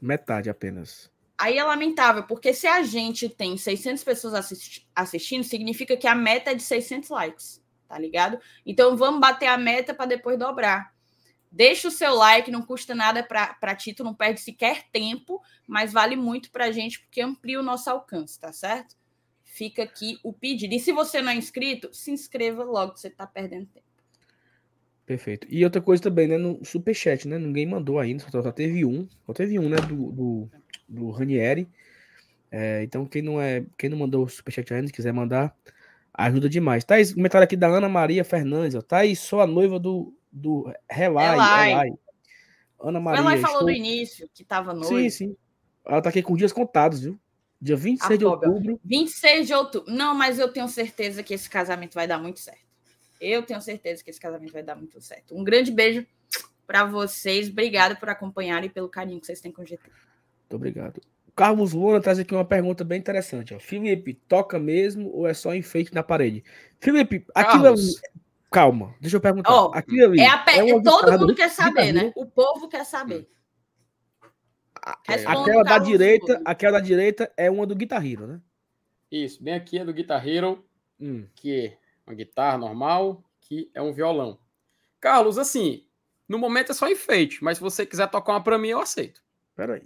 [0.00, 1.10] Metade apenas.
[1.38, 6.14] Aí é lamentável, porque se a gente tem 600 pessoas assisti- assistindo, significa que a
[6.14, 8.40] meta é de 600 likes, tá ligado?
[8.66, 10.92] Então vamos bater a meta para depois dobrar.
[11.50, 15.92] Deixa o seu like, não custa nada para ti, tu não perde sequer tempo, mas
[15.92, 18.96] vale muito para a gente, porque amplia o nosso alcance, tá certo?
[19.44, 20.74] Fica aqui o pedido.
[20.74, 23.87] E se você não é inscrito, se inscreva logo, você tá perdendo tempo.
[25.08, 25.46] Perfeito.
[25.48, 26.36] E outra coisa também, né?
[26.36, 27.38] No superchat, né?
[27.38, 29.08] Ninguém mandou ainda, só, só teve um.
[29.24, 29.78] Só teve um, né?
[29.78, 30.50] Do, do,
[30.86, 31.66] do Ranieri.
[32.50, 35.56] É, então, quem não é, quem não mandou o superchat ainda, se quiser mandar,
[36.12, 36.84] ajuda demais.
[36.84, 38.74] Thaís, comentário aqui da Ana Maria Fernandes.
[38.74, 38.82] Ó.
[38.82, 41.30] Thaís, sou a noiva do, do Relai.
[41.30, 41.68] Relai.
[41.68, 41.90] Relai.
[42.78, 43.20] Ana Maria.
[43.20, 44.94] Ela falou estou- no início que tava noivo.
[44.94, 45.36] Sim, sim.
[45.86, 47.18] Ela tá aqui com dias contados, viu?
[47.58, 48.50] Dia 26 de Afóbia.
[48.50, 48.80] outubro.
[48.84, 49.90] 26 de outubro.
[49.90, 52.67] Não, mas eu tenho certeza que esse casamento vai dar muito certo.
[53.20, 55.34] Eu tenho certeza que esse casamento vai dar muito certo.
[55.36, 56.06] Um grande beijo
[56.66, 57.48] para vocês.
[57.48, 59.82] Obrigada por acompanharem e pelo carinho que vocês têm com o GT.
[59.90, 61.00] Muito obrigado.
[61.26, 63.54] O Carlos Luna traz aqui uma pergunta bem interessante.
[63.54, 63.58] Ó.
[63.60, 66.42] Felipe, toca mesmo ou é só enfeite na parede?
[66.80, 67.76] Felipe, aquilo ali.
[67.76, 68.00] Carlos,
[68.50, 69.52] Calma, deixa eu perguntar.
[69.52, 70.20] Ó, aquilo ali.
[70.20, 72.12] É a pe- uma Todo guitarra mundo do- quer saber, né?
[72.16, 73.28] O povo quer saber.
[75.06, 76.42] Responda, Aquela da direita, Luna.
[76.46, 78.40] aquela da direita é uma do Guitar Hero, né?
[79.10, 80.64] Isso, bem aqui é do Guitar Hero,
[81.00, 81.26] Hum.
[81.34, 84.38] que é uma guitarra normal, que é um violão.
[85.00, 85.86] Carlos, assim,
[86.28, 89.22] no momento é só enfeite, mas se você quiser tocar uma pra mim, eu aceito.
[89.54, 89.82] Peraí.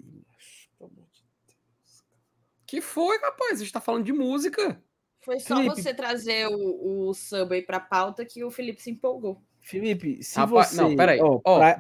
[2.67, 3.61] Que foi, rapaz?
[3.61, 4.83] A gente tá falando de música.
[5.21, 5.77] Foi só Felipe.
[5.77, 9.43] você trazer o, o sub aí pra pauta que o Felipe se empolgou.
[9.61, 10.83] Felipe, se Rapaz, você.
[10.83, 11.19] não, peraí.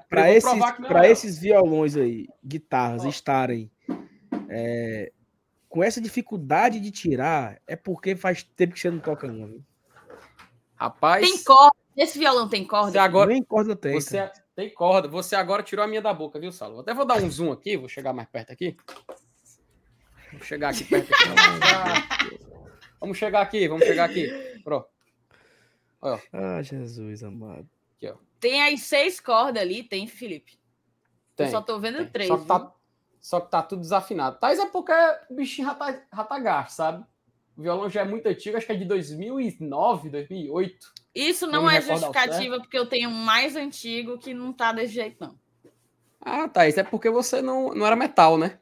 [0.08, 3.08] Pra eu vou esses, não pra esses violões aí, guitarras, Ó.
[3.08, 3.70] estarem
[4.48, 5.12] é,
[5.68, 9.48] com essa dificuldade de tirar, é porque faz tempo que você não toca uma.
[9.48, 9.64] viu?
[10.82, 11.76] Rapaz, Tem corda.
[11.96, 12.90] Esse violão tem corda?
[12.92, 13.92] você agora, Nem corda tem.
[13.92, 14.32] você cara.
[14.56, 15.08] tem corda.
[15.08, 16.80] Você agora tirou a minha da boca, viu, Saulo?
[16.80, 18.76] Até vou dar um zoom aqui, vou chegar mais perto aqui.
[20.32, 22.38] Vou chegar aqui perto aqui.
[22.98, 24.28] Vamos chegar aqui, vamos chegar aqui.
[24.64, 24.88] Pronto.
[26.32, 27.68] Ah, Jesus amado.
[28.40, 30.58] Tem as seis cordas ali, tem, Felipe.
[31.36, 31.46] Tem.
[31.46, 32.08] Eu só tô vendo tem.
[32.08, 32.28] três.
[32.28, 32.74] Só que, tá,
[33.20, 34.40] só que tá tudo desafinado.
[34.40, 34.92] Thais é porque
[35.30, 37.06] o bichinho já tá, já tá gasto, sabe?
[37.56, 40.92] O violão já é muito antigo, acho que é de 2009, 2008.
[41.14, 44.94] Isso Não não é justificativa, porque eu tenho um mais antigo que não tá desse
[44.94, 45.38] jeito, não.
[46.20, 48.58] Ah, Thaís, é porque você não, não era metal, né?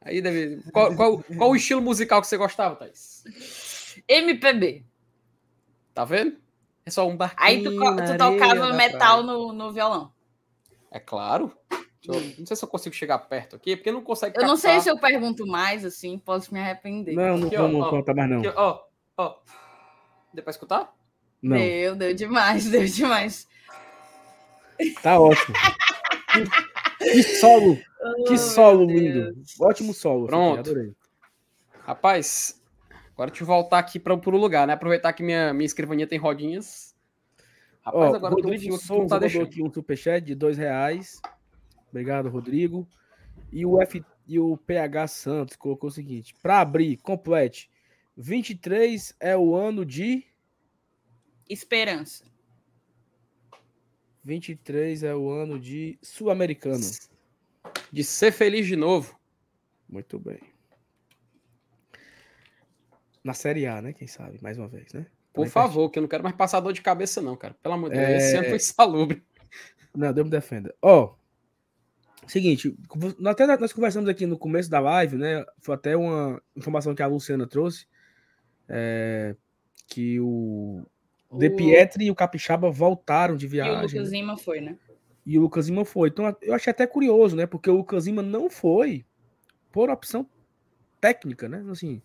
[0.00, 0.62] Aí deve.
[0.72, 3.24] Qual, qual, qual o estilo musical que você gostava, Thaís?
[4.08, 4.84] MPB.
[5.92, 6.36] Tá vendo?
[6.86, 7.46] É só um barquinho.
[7.46, 10.12] Aí tu, tu tocava metal no, no violão.
[10.90, 11.56] É claro.
[12.06, 14.36] Eu- não sei se eu consigo chegar perto aqui, porque não consegue.
[14.38, 17.14] Eu não sei se eu pergunto mais, assim, posso me arrepender.
[17.14, 17.90] Não, não Aqui, vamos ó.
[17.90, 18.42] contar mais, não.
[18.56, 18.80] Ó,
[19.16, 19.36] ó.
[20.34, 20.92] Deu pra escutar?
[21.40, 23.46] Não, Deu, deu demais, deu demais.
[25.02, 25.54] tá ótimo.
[26.98, 27.76] Que, que solo,
[28.26, 29.42] que Oh, solo meu lindo.
[29.60, 30.26] Ótimo solo.
[30.26, 30.58] Pronto.
[30.60, 30.92] adorei.
[31.86, 32.60] Rapaz,
[33.12, 34.72] agora deixa eu voltar aqui para o lugar, né?
[34.72, 36.94] Aproveitar que minha, minha escrivaninha tem rodinhas.
[37.84, 39.46] Rapaz, Ó, agora Rodrigo que Souza não tá mandou deixando.
[39.46, 41.20] aqui um superchat de dois reais.
[41.92, 42.88] Obrigado, Rodrigo.
[43.52, 47.70] E o, F, e o PH Santos colocou o seguinte: para abrir, complete.
[48.16, 50.24] 23 é o ano de.
[51.48, 52.24] Esperança.
[54.24, 56.84] 23 é o ano de Sul-Americano.
[57.90, 59.18] De ser feliz de novo.
[59.88, 60.40] Muito bem.
[63.22, 63.92] Na Série A, né?
[63.92, 65.06] Quem sabe, mais uma vez, né?
[65.32, 67.54] Por Também favor, que eu não quero mais passar dor de cabeça, não, cara.
[67.62, 68.16] Pelo amor de Deus, É.
[68.16, 69.22] esse ano foi salubre.
[69.94, 70.74] Não, Deus me defenda.
[70.80, 71.14] Ó,
[72.28, 72.74] seguinte,
[73.26, 75.44] até nós conversamos aqui no começo da live, né?
[75.60, 77.86] Foi até uma informação que a Luciana trouxe,
[78.68, 79.34] é,
[79.88, 80.84] que o
[81.32, 83.98] De O- Pietri e o Capixaba voltaram de E o viagem.
[84.00, 84.12] Lucas?
[84.12, 84.78] Lima foi, né?
[85.24, 86.08] E o Lucas Lima foi.
[86.08, 87.46] Então eu achei até curioso, né?
[87.46, 89.04] Porque o Lucas Lima não foi
[89.70, 90.28] por opção
[91.00, 91.64] técnica, né?
[91.70, 92.02] Assim,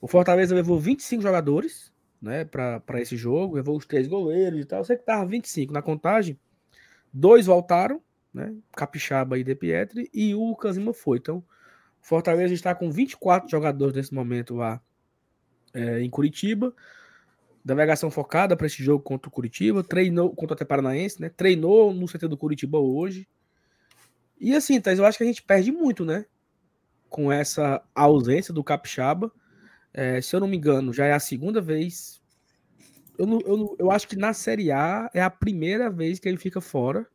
[0.00, 4.78] o Fortaleza levou 25 jogadores, né, para esse jogo, levou os três goleiros e tal.
[4.80, 6.38] Eu sei que tava 25 na contagem.
[7.12, 8.00] Dois voltaram,
[8.34, 8.54] né?
[8.76, 11.18] Capixaba e De Pietri, e o Lucas Lima foi.
[11.18, 11.44] Então,
[12.00, 14.82] Fortaleza está com 24 jogadores nesse momento lá
[15.72, 16.74] é, em Curitiba.
[17.64, 21.30] Delegação focada para esse jogo contra o Curitiba, treinou contra o Até Paranaense, né?
[21.30, 23.26] Treinou no CT do Curitiba hoje.
[24.38, 26.26] E assim, Thais, eu acho que a gente perde muito, né?
[27.08, 29.32] Com essa ausência do Capixaba.
[29.94, 32.20] É, se eu não me engano, já é a segunda vez.
[33.18, 36.28] Eu, não- eu, não- eu acho que na Série A é a primeira vez que
[36.28, 37.06] ele fica fora.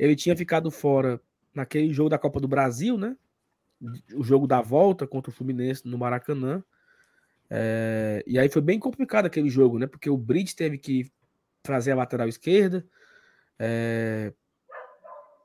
[0.00, 1.20] Ele tinha ficado fora
[1.54, 3.14] naquele jogo da Copa do Brasil, né?
[4.14, 6.64] O jogo da volta contra o Fluminense no Maracanã.
[7.50, 9.86] É, e aí foi bem complicado aquele jogo, né?
[9.86, 11.12] Porque o Brits teve que
[11.66, 12.86] fazer a lateral esquerda.
[13.58, 14.32] É,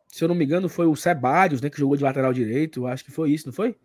[0.08, 1.70] se eu não me engano, foi o Sebadios, né?
[1.70, 2.88] Que jogou de lateral direito.
[2.88, 3.76] Acho que foi isso, não foi?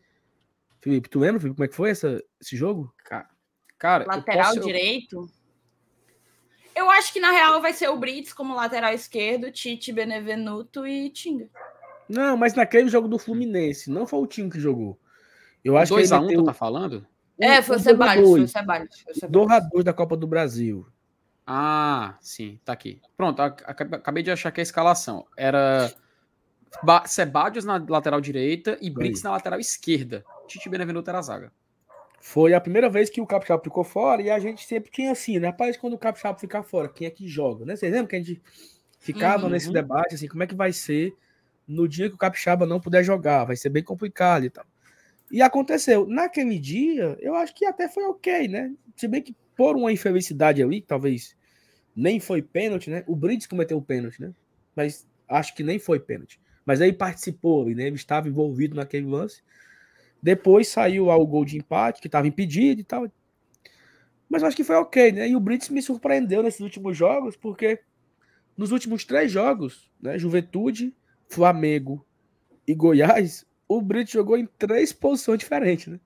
[0.78, 2.94] Felipe, tu lembra Felipe, como é que foi essa, esse jogo?
[3.04, 3.28] Cara,
[3.76, 5.16] cara eu Lateral posso- direito.
[5.16, 5.28] Eu
[6.88, 11.48] acho que na real vai ser o Brits como lateral esquerdo, Tite, Benevenuto e Tinga.
[12.08, 14.96] Não, mas naquele jogo do Fluminense, não foi o time que jogou.
[15.64, 17.06] Eu acho que 2x1, ele meteu tu tá falando?
[17.38, 19.00] É, foi o um Ceballos, foi o 2 Ceballos.
[19.00, 19.48] foi o Ceballos.
[19.48, 20.86] 2 2 da Copa do Brasil.
[21.46, 23.00] Ah, sim, tá aqui.
[23.16, 25.92] Pronto, ac- ac- acabei de achar que a escalação era
[26.82, 30.24] Ba Sebadios na lateral direita e Brits na lateral esquerda.
[30.46, 31.52] Tite Benevenuto era a zaga.
[32.20, 35.38] Foi a primeira vez que o Capixaba ficou fora e a gente sempre tinha assim,
[35.38, 35.48] né?
[35.48, 37.76] Rapaz, quando o Capixaba ficar fora, quem é que joga, né?
[37.76, 38.42] Vocês lembram que a gente
[38.98, 39.52] ficava Uhum.
[39.52, 41.16] nesse debate, assim, como é que vai ser
[41.66, 43.44] no dia que o Capixaba não puder jogar?
[43.46, 44.66] Vai ser bem complicado e tal.
[45.30, 46.06] E aconteceu.
[46.06, 48.74] Naquele dia, eu acho que até foi ok, né?
[48.96, 51.36] Se bem que por uma infelicidade ali, talvez
[51.94, 53.04] nem foi pênalti, né?
[53.06, 54.32] O Brits cometeu o pênalti, né?
[54.76, 56.40] Mas acho que nem foi pênalti.
[56.66, 57.86] Mas aí participou, né?
[57.86, 59.42] Ele estava envolvido naquele lance.
[60.22, 63.10] Depois saiu lá o gol de empate, que estava impedido e tal.
[64.28, 65.28] Mas eu acho que foi ok, né?
[65.28, 67.80] E o Brits me surpreendeu nesses últimos jogos, porque
[68.56, 70.18] nos últimos três jogos, né?
[70.18, 70.94] Juventude,
[71.28, 72.04] Flamengo
[72.66, 75.98] e Goiás, o Brits jogou em três posições diferentes, né?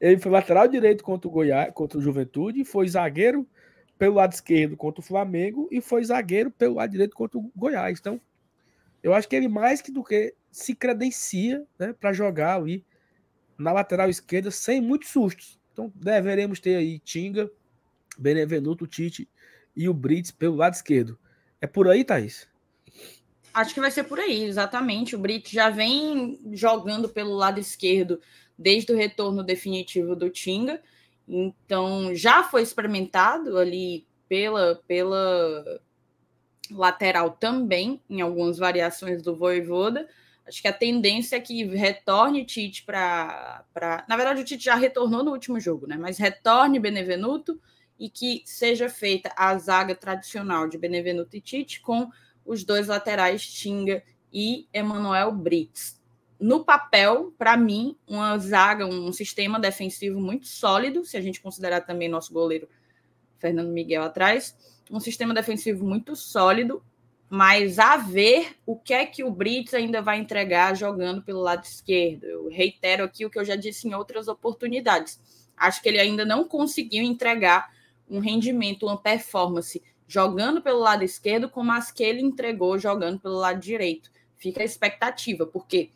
[0.00, 3.46] Ele foi lateral direito contra o Goiás, contra o Juventude, foi zagueiro
[3.98, 7.98] pelo lado esquerdo contra o Flamengo e foi zagueiro pelo lado direito contra o Goiás.
[7.98, 8.20] Então,
[9.02, 12.84] eu acho que ele mais que do que se credencia, né, para jogar ali
[13.58, 15.58] na lateral esquerda sem muitos sustos.
[15.72, 17.50] Então, deveremos ter aí Tinga,
[18.18, 19.28] Benevenuto, Tite
[19.76, 21.18] e o Brits pelo lado esquerdo.
[21.60, 22.48] É por aí, Thaís?
[23.52, 25.14] Acho que vai ser por aí, exatamente.
[25.14, 28.20] O Brits já vem jogando pelo lado esquerdo
[28.58, 30.80] desde o retorno definitivo do Tinga.
[31.28, 35.80] Então, já foi experimentado ali pela, pela
[36.70, 40.08] lateral também, em algumas variações do Voivoda.
[40.46, 43.64] Acho que a tendência é que retorne Tite para.
[44.08, 45.96] Na verdade, o Tite já retornou no último jogo, né?
[45.96, 47.60] Mas retorne Benevenuto
[47.98, 52.08] e que seja feita a zaga tradicional de Benevenuto e Tite com
[52.44, 56.00] os dois laterais, Tinga e Emanuel Brits.
[56.38, 61.80] No papel, para mim, uma zaga, um sistema defensivo muito sólido, se a gente considerar
[61.80, 62.68] também nosso goleiro
[63.38, 64.54] Fernando Miguel atrás,
[64.90, 66.82] um sistema defensivo muito sólido,
[67.28, 71.64] mas a ver o que é que o Brits ainda vai entregar jogando pelo lado
[71.64, 72.24] esquerdo.
[72.24, 75.20] Eu reitero aqui o que eu já disse em outras oportunidades.
[75.56, 77.74] Acho que ele ainda não conseguiu entregar
[78.08, 83.36] um rendimento, uma performance jogando pelo lado esquerdo, como as que ele entregou jogando pelo
[83.36, 84.10] lado direito.
[84.36, 85.90] Fica a expectativa, porque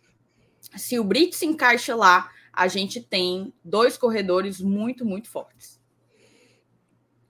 [0.61, 5.81] se o Brits se encaixa lá, a gente tem dois corredores muito, muito fortes.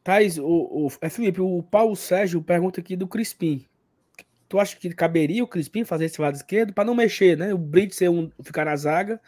[0.02, 3.66] Thaís, o, o, é, Felipe, o Paulo Sérgio pergunta aqui do Crispim.
[4.50, 7.54] Tu acha que caberia o Crispim fazer esse lado esquerdo para não mexer, né?
[7.54, 9.20] O Brits ser um, ficar na zaga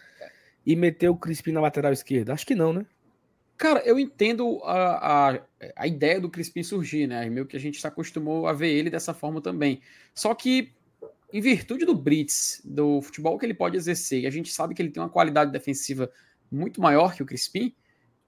[0.67, 2.33] e meter o Crispim na lateral esquerda?
[2.33, 2.85] Acho que não, né?
[3.57, 5.41] Cara, eu entendo a, a,
[5.77, 7.31] a ideia do Crispim surgir, né?
[7.31, 9.81] Meio que a gente se acostumou a ver ele dessa forma também.
[10.13, 10.73] Só que,
[11.33, 14.83] em virtude do Brits, do futebol que ele pode exercer, e a gente sabe que
[14.83, 16.11] ele tem uma qualidade defensiva
[16.51, 17.73] muito maior que o Crispim,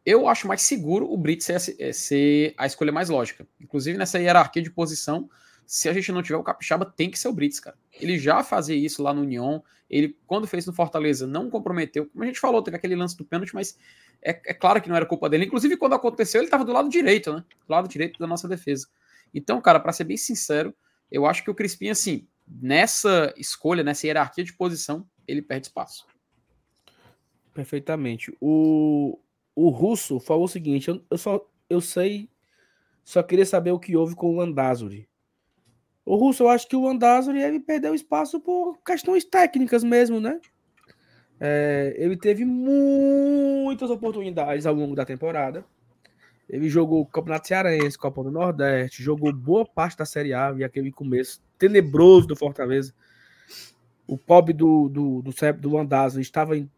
[0.06, 3.44] eu acho mais seguro o Brits ser, ser a escolha mais lógica.
[3.60, 5.28] Inclusive nessa hierarquia de posição,
[5.66, 7.76] se a gente não tiver o Capixaba, tem que ser o Brits, cara.
[7.92, 9.62] Ele já fazia isso lá no União.
[9.88, 12.06] Ele, quando fez no Fortaleza, não comprometeu.
[12.06, 13.78] Como a gente falou, teve aquele lance do pênalti, mas
[14.22, 15.44] é, é claro que não era culpa dele.
[15.44, 17.44] Inclusive, quando aconteceu, ele estava do lado direito, né?
[17.66, 18.88] Do lado direito da nossa defesa.
[19.32, 20.74] Então, cara, para ser bem sincero,
[21.10, 26.06] eu acho que o Crispim, assim, nessa escolha, nessa hierarquia de posição, ele perde espaço.
[27.52, 28.36] Perfeitamente.
[28.40, 29.18] O,
[29.54, 32.28] o Russo falou o seguinte: eu, eu só eu sei,
[33.04, 35.08] só queria saber o que houve com o Landázuri.
[36.04, 40.40] O Russo, eu acho que o Landázuri ele perdeu espaço por questões técnicas mesmo, né?
[41.40, 45.64] É, ele teve muitas oportunidades ao longo da temporada.
[46.48, 50.62] Ele jogou o Campeonato Cearense, Copa do Nordeste, jogou boa parte da Série A e
[50.62, 52.94] aquele começo tenebroso do Fortaleza.
[54.06, 56.70] O pobre do, do, do, do estava em,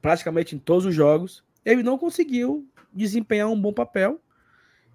[0.00, 4.20] praticamente em todos os jogos ele não conseguiu desempenhar um bom papel.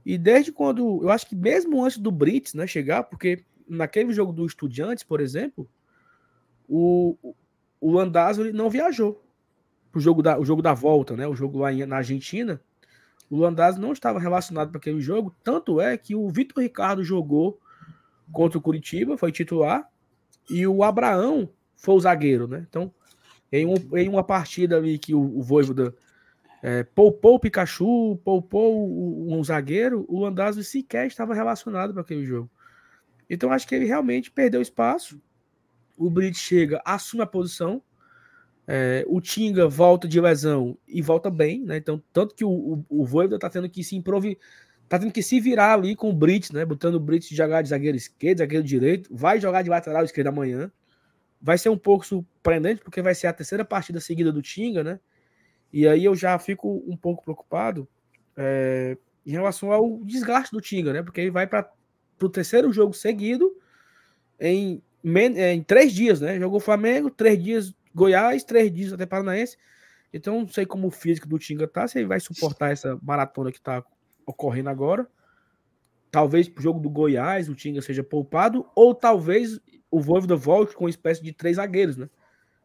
[0.06, 4.32] E desde quando, eu acho que mesmo antes do Brits né, chegar, porque naquele jogo
[4.32, 5.70] do Estudiantes, por exemplo,
[6.68, 7.18] o,
[7.80, 9.24] o Landázuri não viajou
[9.98, 12.62] o jogo da, o jogo da volta, né, o jogo lá na Argentina.
[13.30, 17.60] O Landázuri não estava relacionado para aquele jogo, tanto é que o Vitor Ricardo jogou
[18.32, 19.90] contra o Curitiba, foi titular,
[20.50, 22.66] e o Abraão foi o zagueiro, né?
[22.70, 22.94] Então,
[23.52, 25.94] em, um, em uma partida ali que o, o Voivoda
[26.62, 32.50] é, poupou o Pikachu, poupou um zagueiro, o Landazzo sequer estava relacionado para aquele jogo.
[33.30, 35.22] Então acho que ele realmente perdeu espaço.
[35.98, 37.82] O Brits chega, assume a posição.
[38.68, 41.78] É, o Tinga volta de lesão e volta bem, né?
[41.78, 44.38] Então, tanto que o, o, o Voivoda tá tendo que se improvisar,
[44.90, 46.66] tá tendo que se virar ali com o Brits, né?
[46.66, 50.28] Botando o Brits de jogar de zagueiro esquerdo, zagueiro direito, vai jogar de lateral esquerdo
[50.28, 50.70] amanhã.
[51.42, 55.00] Vai ser um pouco surpreendente, porque vai ser a terceira partida seguida do Tinga, né?
[55.72, 57.88] E aí eu já fico um pouco preocupado
[58.36, 61.04] é, em relação ao desgaste do Tinga, né?
[61.04, 61.70] Porque ele vai para
[62.26, 63.56] o terceiro jogo seguido
[64.40, 64.82] em,
[65.36, 66.40] é, em três dias, né?
[66.40, 69.58] Jogou Flamengo, três dias Goiás, três dias até Paranaense.
[70.14, 73.52] Então não sei como o físico do Tinga tá, se ele vai suportar essa maratona
[73.52, 73.84] que tá
[74.26, 75.08] ocorrendo agora.
[76.10, 79.60] Talvez pro jogo do Goiás o Tinga seja poupado, ou talvez
[79.92, 82.10] o Voivoda volte com uma espécie de três zagueiros, né?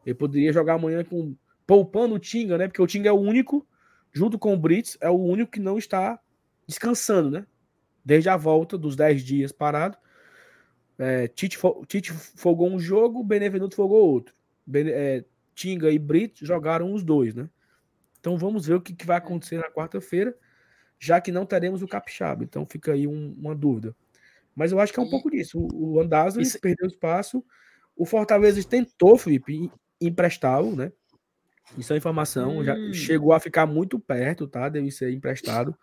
[0.05, 1.35] Ele poderia jogar amanhã com
[1.65, 2.67] poupando o Tinga, né?
[2.67, 3.65] Porque o Tinga é o único,
[4.11, 6.19] junto com o Brits, é o único que não está
[6.67, 7.45] descansando, né?
[8.03, 9.97] Desde a volta dos 10 dias parado.
[10.97, 14.33] É, Tite, Tite folgou um jogo, Benevenuto folgou outro.
[14.65, 15.25] Bene, é,
[15.55, 17.49] Tinga e Brits jogaram os dois, né?
[18.19, 20.35] Então vamos ver o que, que vai acontecer na quarta-feira,
[20.99, 22.43] já que não teremos o Capixaba.
[22.43, 23.95] Então fica aí um, uma dúvida.
[24.55, 25.59] Mas eu acho que é um pouco disso.
[25.59, 26.59] O, o Andazzo Isso...
[26.59, 27.43] perdeu espaço.
[27.95, 30.91] O Fortaleza tentou, Felipe, emprestá-lo, né?
[31.77, 32.59] Isso é informação.
[32.59, 32.63] Hum.
[32.63, 34.69] Já chegou a ficar muito perto, tá?
[34.69, 35.75] Deve ser emprestado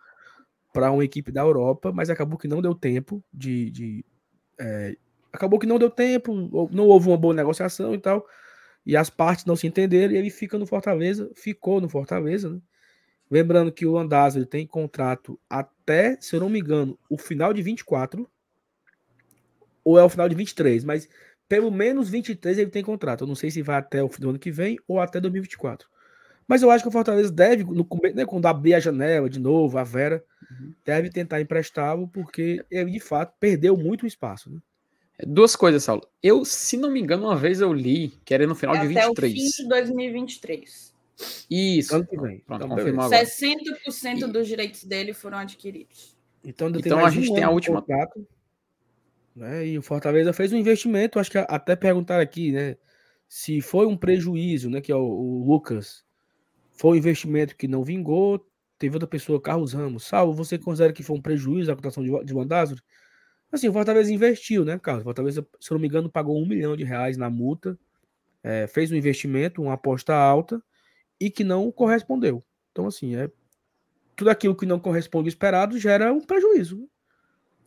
[0.73, 3.69] para uma equipe da Europa, mas acabou que não deu tempo de.
[3.71, 4.05] de
[4.59, 4.95] é,
[5.33, 6.33] acabou que não deu tempo,
[6.71, 8.25] não houve uma boa negociação e tal.
[8.85, 12.59] E as partes não se entenderam e ele fica no Fortaleza, ficou no Fortaleza, né?
[13.29, 17.61] Lembrando que o Andazzi tem contrato até, se eu não me engano, o final de
[17.61, 18.29] 24
[19.85, 21.07] ou é o final de 23, mas
[21.47, 23.21] pelo menos 23 ele tem contrato.
[23.21, 25.89] Eu não sei se vai até o fim do ano que vem ou até 2024.
[26.47, 29.39] Mas eu acho que o Fortaleza deve, no começo, né, quando abrir a janela de
[29.39, 30.73] novo, a Vera, uhum.
[30.83, 34.49] deve tentar emprestá-lo, porque ele de fato perdeu muito espaço.
[34.49, 34.59] Né?
[35.17, 36.05] É, duas coisas, Saulo.
[36.21, 38.87] Eu, se não me engano, uma vez eu li que era no final é de
[38.87, 39.07] 23.
[39.07, 40.91] Até o fim de 2023.
[41.49, 41.95] Isso.
[41.95, 42.39] Ano que vem.
[42.39, 43.25] Pronto, então, agora.
[43.25, 46.17] 60% dos direitos dele foram adquiridos.
[46.43, 47.81] Então, então a gente um tem a última.
[47.81, 48.27] Contrato.
[49.35, 49.67] Né?
[49.67, 52.77] E o Fortaleza fez um investimento, acho que até perguntar aqui, né?
[53.27, 54.81] Se foi um prejuízo, né?
[54.81, 56.03] Que é o, o Lucas.
[56.81, 58.43] Foi um investimento que não vingou.
[58.79, 60.03] Teve outra pessoa, Carlos Ramos.
[60.03, 62.33] Salvo, você considera que foi um prejuízo a cotação de, de?
[63.51, 65.03] Assim, o Fortaleza investiu, né, Carlos?
[65.03, 67.77] O Fortaleza, se eu não me engano, pagou um milhão de reais na multa.
[68.41, 70.59] É, fez um investimento, uma aposta alta
[71.19, 72.43] e que não correspondeu.
[72.71, 73.29] Então, assim, é
[74.15, 76.89] tudo aquilo que não corresponde ao esperado gera um prejuízo.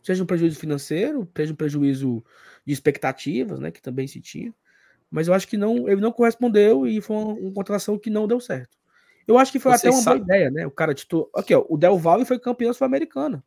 [0.03, 2.21] Seja um prejuízo financeiro, seja um prejuízo
[2.65, 4.53] de expectativas, né, que também se tinha.
[5.09, 8.27] Mas eu acho que não, ele não correspondeu e foi uma, uma contratação que não
[8.27, 8.75] deu certo.
[9.27, 10.19] Eu acho que foi Você até uma sabe...
[10.19, 10.67] boa ideia, né?
[10.67, 11.27] O cara titular.
[11.35, 13.43] Aqui, ó, o Del Valle foi campeão sul-americana.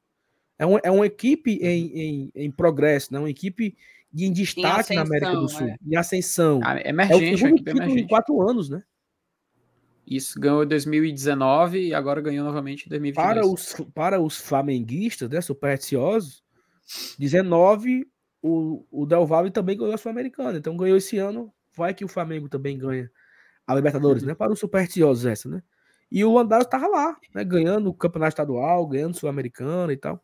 [0.58, 3.18] É, um, é uma equipe em, em, em progresso, né?
[3.20, 3.76] Uma equipe
[4.12, 5.76] de, em destaque em ascensão, na América do Sul, é.
[5.86, 6.60] em ascensão.
[6.64, 8.82] Ah, emergente, é o segundo título em quatro anos, né?
[10.06, 13.14] Isso ganhou em 2019 e agora ganhou novamente em 2022.
[13.14, 16.42] Para os, para os flamenguistas, né, supersticiosos,
[17.18, 18.08] 19,
[18.42, 20.56] o, o Del Valle também ganhou a Sul-Americana.
[20.58, 21.52] Então ganhou esse ano.
[21.76, 23.10] Vai que o Flamengo também ganha
[23.68, 24.30] a Libertadores, uhum.
[24.30, 24.34] né?
[24.34, 25.62] Para os supersticiosos essa, né?
[26.10, 30.18] E o Landázuri tava lá, né, ganhando o campeonato estadual, ganhando o Sul-Americano e tal.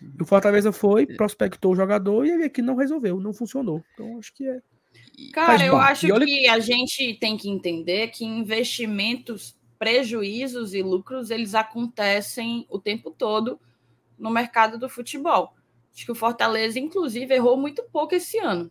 [0.00, 3.82] E o Fortaleza foi, prospectou o jogador e ele aqui não resolveu, não funcionou.
[3.94, 4.60] Então acho que é.
[5.32, 11.30] Cara, eu acho olha- que a gente tem que entender que investimentos, prejuízos e lucros,
[11.30, 13.58] eles acontecem o tempo todo
[14.16, 15.52] no mercado do futebol.
[15.92, 18.70] Acho que o Fortaleza, inclusive, errou muito pouco esse ano.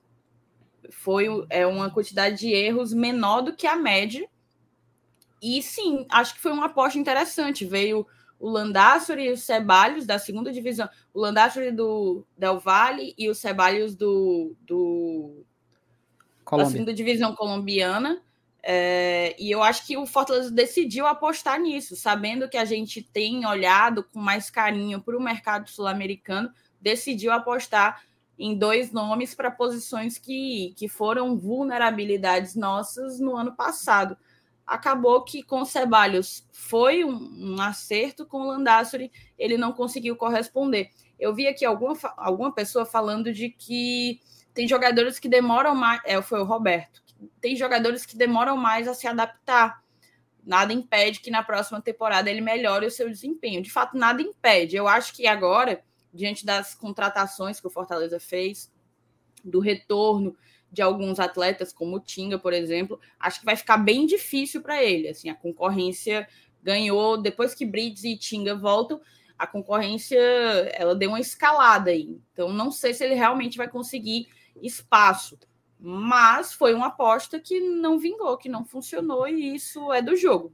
[0.91, 4.27] Foi é, uma quantidade de erros menor do que a média.
[5.41, 7.65] E sim, acho que foi uma aposta interessante.
[7.65, 8.05] Veio
[8.39, 10.89] o Landassori e o Ceballos da segunda divisão.
[11.13, 15.45] O Landassori do Del Valle e o Ceballos do, do
[16.51, 18.21] da segunda divisão colombiana.
[18.63, 23.45] É, e eu acho que o Fortaleza decidiu apostar nisso, sabendo que a gente tem
[23.45, 28.03] olhado com mais carinho para o mercado sul-americano, decidiu apostar
[28.37, 34.17] em dois nomes para posições que, que foram vulnerabilidades nossas no ano passado.
[34.65, 40.91] Acabou que com Ceballos foi um, um acerto, com o Landassori ele não conseguiu corresponder.
[41.19, 44.19] Eu vi aqui alguma, alguma pessoa falando de que
[44.53, 46.01] tem jogadores que demoram mais.
[46.05, 47.01] É, foi o Roberto.
[47.39, 49.81] Tem jogadores que demoram mais a se adaptar.
[50.43, 53.61] Nada impede que na próxima temporada ele melhore o seu desempenho.
[53.61, 54.75] De fato, nada impede.
[54.75, 55.83] Eu acho que agora,
[56.17, 58.71] diante das contratações que o Fortaleza fez,
[59.43, 60.35] do retorno
[60.71, 64.83] de alguns atletas, como o Tinga, por exemplo, acho que vai ficar bem difícil para
[64.83, 65.07] ele.
[65.07, 66.27] Assim, a concorrência
[66.61, 68.99] ganhou depois que Brits e Tinga voltam,
[69.37, 70.19] a concorrência
[70.73, 72.19] ela deu uma escalada aí.
[72.33, 74.27] Então, não sei se ele realmente vai conseguir
[74.61, 75.37] espaço.
[75.79, 80.51] Mas foi uma aposta que não vingou, que não funcionou, e isso é do jogo.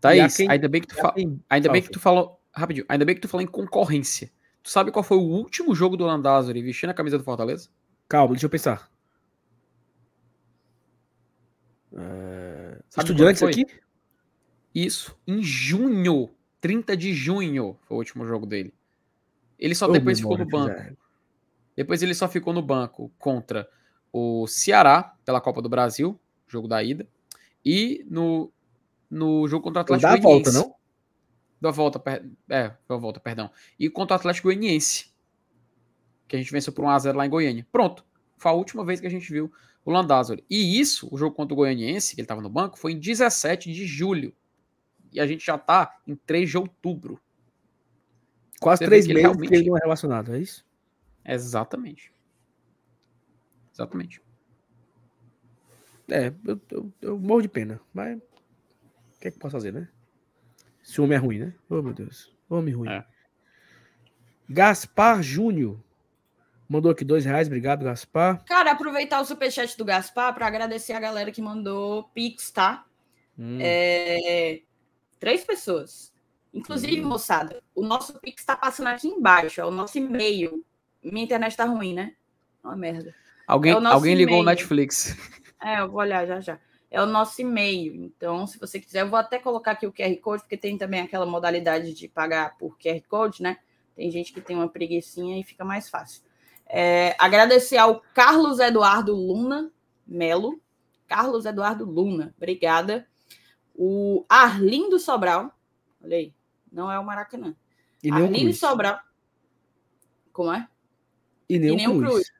[0.00, 1.12] Thaís, quem- ainda bem que tu, fa-
[1.50, 2.40] ainda bem que tu falou.
[2.54, 4.30] Rapidinho, ainda bem que tu falou em concorrência.
[4.66, 7.68] Tu sabe qual foi o último jogo do Landázuri vestindo a camisa do Fortaleza?
[8.08, 8.90] Calma, deixa eu pensar.
[11.96, 12.82] É...
[12.98, 13.64] Estudiantes aqui?
[14.74, 16.28] Isso, em junho.
[16.60, 18.74] 30 de junho foi o último jogo dele.
[19.56, 20.96] Ele só depois ficou no banco.
[21.76, 23.68] Depois ele só ficou no banco contra
[24.12, 27.06] o Ceará, pela Copa do Brasil, jogo da ida.
[27.64, 28.50] E no,
[29.08, 30.74] no jogo contra o Atlético dar a volta, não?
[31.60, 33.50] Da volta, per- é, da volta, perdão.
[33.78, 35.10] E contra o Atlético Goianiense.
[36.28, 37.66] Que a gente venceu por 1x0 lá em Goiânia.
[37.72, 38.04] Pronto.
[38.36, 39.50] Foi a última vez que a gente viu
[39.84, 40.44] o Landázuri.
[40.50, 43.72] E isso, o jogo contra o Goianiense, que ele estava no banco, foi em 17
[43.72, 44.34] de julho.
[45.12, 47.20] E a gente já tá em 3 de outubro.
[48.60, 50.66] Quase Você três que ele meses realmente- que ele não é relacionado, é isso?
[51.24, 52.12] Exatamente.
[53.72, 54.20] Exatamente.
[56.08, 59.88] É, eu, eu, eu morro de pena, mas o que é que posso fazer, né?
[60.86, 61.54] Esse homem é ruim, né?
[61.68, 62.32] Oh, meu Deus.
[62.48, 62.88] Homem ruim.
[62.88, 63.04] É.
[64.48, 65.78] Gaspar Júnior.
[66.68, 68.44] Mandou aqui dois reais, obrigado, Gaspar.
[68.44, 72.84] Cara, aproveitar o superchat do Gaspar para agradecer a galera que mandou Pix, tá?
[73.38, 74.62] Hum, É,
[75.18, 76.12] Três pessoas.
[76.52, 80.64] Inclusive, moçada, o nosso Pix está passando aqui embaixo, é o nosso e-mail.
[81.02, 82.14] Minha internet tá ruim, né?
[82.64, 83.14] Uma merda.
[83.46, 84.44] Alguém, É alguém ligou o.
[84.44, 85.16] Netflix.
[85.62, 86.58] É, eu vou olhar já já.
[86.90, 87.94] É o nosso e-mail.
[87.94, 91.00] Então, se você quiser, eu vou até colocar aqui o QR Code, porque tem também
[91.00, 93.58] aquela modalidade de pagar por QR Code, né?
[93.94, 96.22] Tem gente que tem uma preguiçinha e fica mais fácil.
[96.68, 99.70] É, agradecer ao Carlos Eduardo Luna
[100.06, 100.60] Melo.
[101.06, 103.06] Carlos Eduardo Luna, obrigada.
[103.74, 105.52] O Arlindo Sobral,
[106.02, 106.34] olha aí,
[106.70, 107.54] não é o Maracanã.
[108.02, 108.58] e Arlindo Cruz.
[108.58, 108.98] Sobral.
[110.32, 110.68] Como é?
[111.48, 112.30] E nem, e o nem o Cruz.
[112.30, 112.36] Cruz.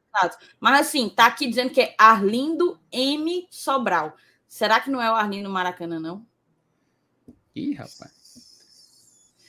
[0.58, 3.46] Mas assim, tá aqui dizendo que é Arlindo M.
[3.50, 4.16] Sobral.
[4.46, 6.26] Será que não é o Arlindo Maracanã, não?
[7.54, 8.12] Ih, rapaz.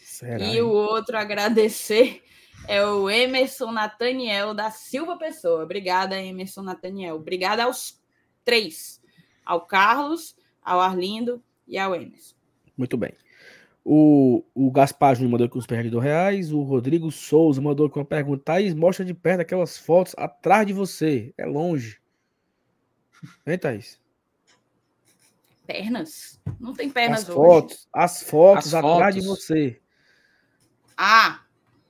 [0.02, 0.62] Será, e hein?
[0.62, 2.24] o outro agradecer
[2.68, 5.64] é o Emerson Nathaniel da Silva Pessoa.
[5.64, 7.16] Obrigada, Emerson Nathaniel.
[7.16, 8.02] Obrigada aos
[8.44, 9.02] três:
[9.46, 12.36] ao Carlos, ao Arlindo e ao Emerson.
[12.76, 13.14] Muito bem.
[13.90, 16.52] O, o Gaspar Júnior mandou aqui uns perguntas reais.
[16.52, 18.44] O Rodrigo Souza mandou aqui uma pergunta.
[18.44, 21.34] Thaís, mostra de perto aquelas fotos atrás de você.
[21.38, 22.02] É longe.
[23.46, 24.00] Hein, Thaís?
[25.68, 26.40] Pernas?
[26.60, 27.36] Não tem pernas As hoje.
[27.38, 27.88] fotos.
[27.94, 29.82] As fotos As atrás de você.
[30.96, 31.42] Ah,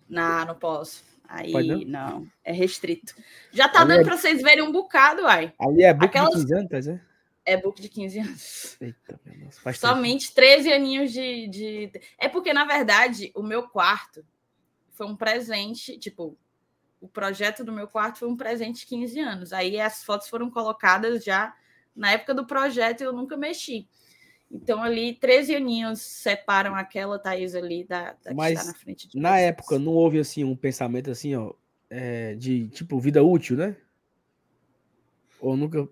[0.09, 1.03] não, não posso.
[1.29, 2.11] Aí não?
[2.19, 2.27] não?
[2.43, 3.13] é restrito.
[3.51, 5.53] Já tá Ali dando é- para vocês verem um bocado, ai.
[5.59, 7.01] Ali é book Aquelas- de 15 anos, é?
[7.45, 8.77] É book de 15 anos.
[8.81, 9.57] Eita, meu Deus.
[9.59, 9.93] Faz tempo.
[9.93, 11.91] Somente 13 aninhos de, de.
[12.17, 14.25] É porque, na verdade, o meu quarto
[14.91, 15.97] foi um presente.
[15.97, 16.37] Tipo,
[16.99, 19.53] o projeto do meu quarto foi um presente de 15 anos.
[19.53, 21.53] Aí as fotos foram colocadas já
[21.97, 23.87] na época do projeto eu nunca mexi.
[24.49, 29.07] Então, ali, 13 aninhos separam aquela Thaís ali da, da que Mas, está na frente
[29.09, 29.43] de Na vocês.
[29.49, 31.53] época, não houve assim um pensamento assim, ó,
[31.89, 33.75] é, de tipo vida útil, né?
[35.41, 35.87] Ou nunca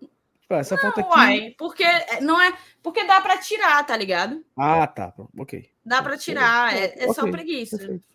[0.47, 1.17] Pá, Essa foto Não, aqui.
[1.17, 1.83] uai, porque
[2.21, 2.55] não é.
[2.83, 4.45] Porque dá pra tirar, tá ligado?
[4.55, 5.11] Ah, tá.
[5.37, 5.67] Ok.
[5.83, 6.71] Dá pra tirar.
[6.77, 7.77] É, é só Ok, preguiça.
[7.77, 8.05] perfeito.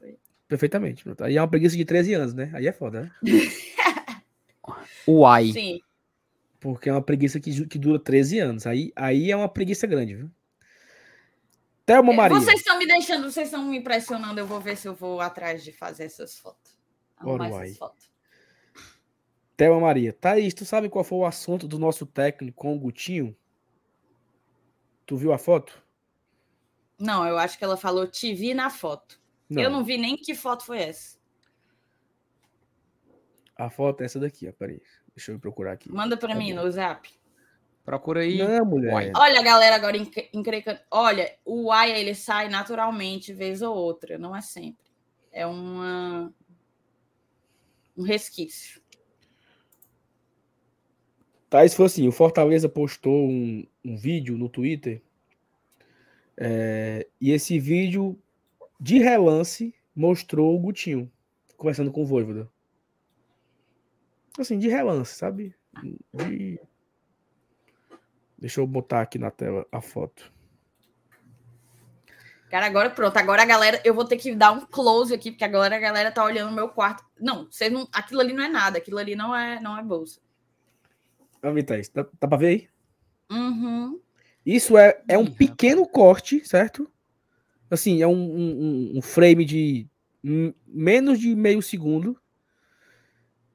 [0.47, 1.05] Perfeitamente.
[1.21, 2.51] Aí é uma preguiça de 13 anos, né?
[2.55, 3.11] Aí é foda, né?
[5.07, 5.53] Uai.
[5.53, 5.81] Sim.
[6.61, 8.67] Porque é uma preguiça que, que dura 13 anos.
[8.67, 10.31] Aí, aí é uma preguiça grande, viu?
[11.87, 12.39] Thelma Maria.
[12.39, 14.39] Vocês estão me deixando, vocês estão me impressionando.
[14.39, 16.79] Eu vou ver se eu vou atrás de fazer essas fotos.
[17.17, 17.65] Arrumar Ora, uai.
[17.65, 18.11] essas fotos.
[19.57, 20.13] Thelma Maria.
[20.13, 23.37] Thaís, tu sabe qual foi o assunto do nosso técnico com o Gutinho?
[25.07, 25.83] Tu viu a foto?
[26.99, 29.21] Não, eu acho que ela falou te vi na foto.
[29.51, 31.19] Eu não vi nem que foto foi essa.
[33.57, 34.53] A foto é essa daqui, ó.
[34.53, 34.81] Peraí.
[35.15, 35.91] Deixa eu procurar aqui.
[35.93, 37.09] Manda pra mim no zap.
[37.85, 38.39] Procura aí.
[38.39, 38.93] Não, mulher.
[38.93, 39.13] Uai.
[39.17, 40.79] Olha, a galera agora encre- encrencando.
[40.91, 44.87] Olha, o uai ele sai naturalmente, vez ou outra, não é sempre.
[45.33, 46.33] É uma
[47.97, 48.81] um resquício.
[51.49, 55.03] Thaís foi assim: o Fortaleza postou um, um vídeo no Twitter.
[56.37, 58.19] é, e esse vídeo,
[58.79, 61.11] de relance, mostrou o Gutinho
[61.57, 62.49] conversando com o Voivoda.
[64.41, 65.55] Assim, de relance, sabe?
[66.15, 66.61] De-
[68.39, 70.33] Deixa eu botar aqui na tela a foto.
[72.51, 73.17] Cara, agora pronto.
[73.17, 76.11] Agora a galera, eu vou ter que dar um close aqui, porque agora a galera
[76.11, 77.05] tá olhando o meu quarto.
[77.21, 80.21] Não, vocês não, aquilo ali não é nada, aquilo ali não é, não é bolsa.
[81.43, 81.89] Vamos ver, Thaís.
[81.91, 82.69] Dá, dá pra ver aí?
[83.31, 84.01] Uhum.
[84.45, 86.91] Isso é, é um Ih, pequeno corte, certo?
[87.71, 89.87] Assim, é um, um- um- frame de
[90.67, 92.19] menos de meio segundo.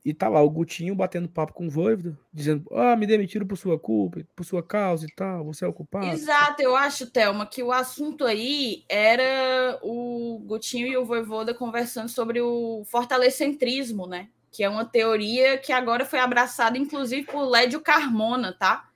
[0.05, 3.57] E tá lá o Gutinho batendo papo com o Voivoda, dizendo: Ah, me demitiram por
[3.57, 6.05] sua culpa, por sua causa e tal, você é o culpado.
[6.05, 12.07] Exato, eu acho, Thelma, que o assunto aí era o Gutinho e o Voivoda conversando
[12.07, 14.29] sobre o fortalecentrismo, né?
[14.51, 18.87] Que é uma teoria que agora foi abraçada, inclusive, por Lédio Carmona, tá?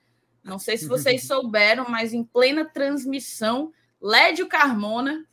[0.44, 5.26] Não sei se vocês souberam, mas em plena transmissão, Lédio Carmona,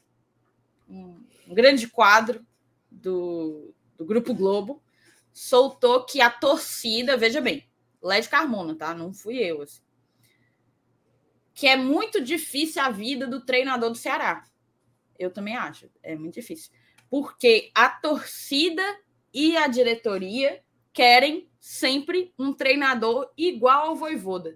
[0.90, 2.44] um grande quadro
[2.90, 4.82] do, do Grupo Globo,
[5.38, 7.68] soltou que a torcida, veja bem,
[8.02, 8.94] Lédio Carmona, tá?
[8.94, 9.82] Não fui eu, assim
[11.58, 14.44] que é muito difícil a vida do treinador do Ceará.
[15.18, 16.72] Eu também acho, é muito difícil.
[17.10, 18.84] Porque a torcida
[19.34, 20.64] e a diretoria
[20.94, 24.56] querem sempre um treinador igual ao Voivoda,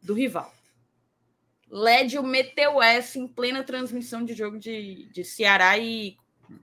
[0.00, 0.54] do rival.
[1.68, 6.16] Lédio meteu essa em plena transmissão de jogo de, de Ceará e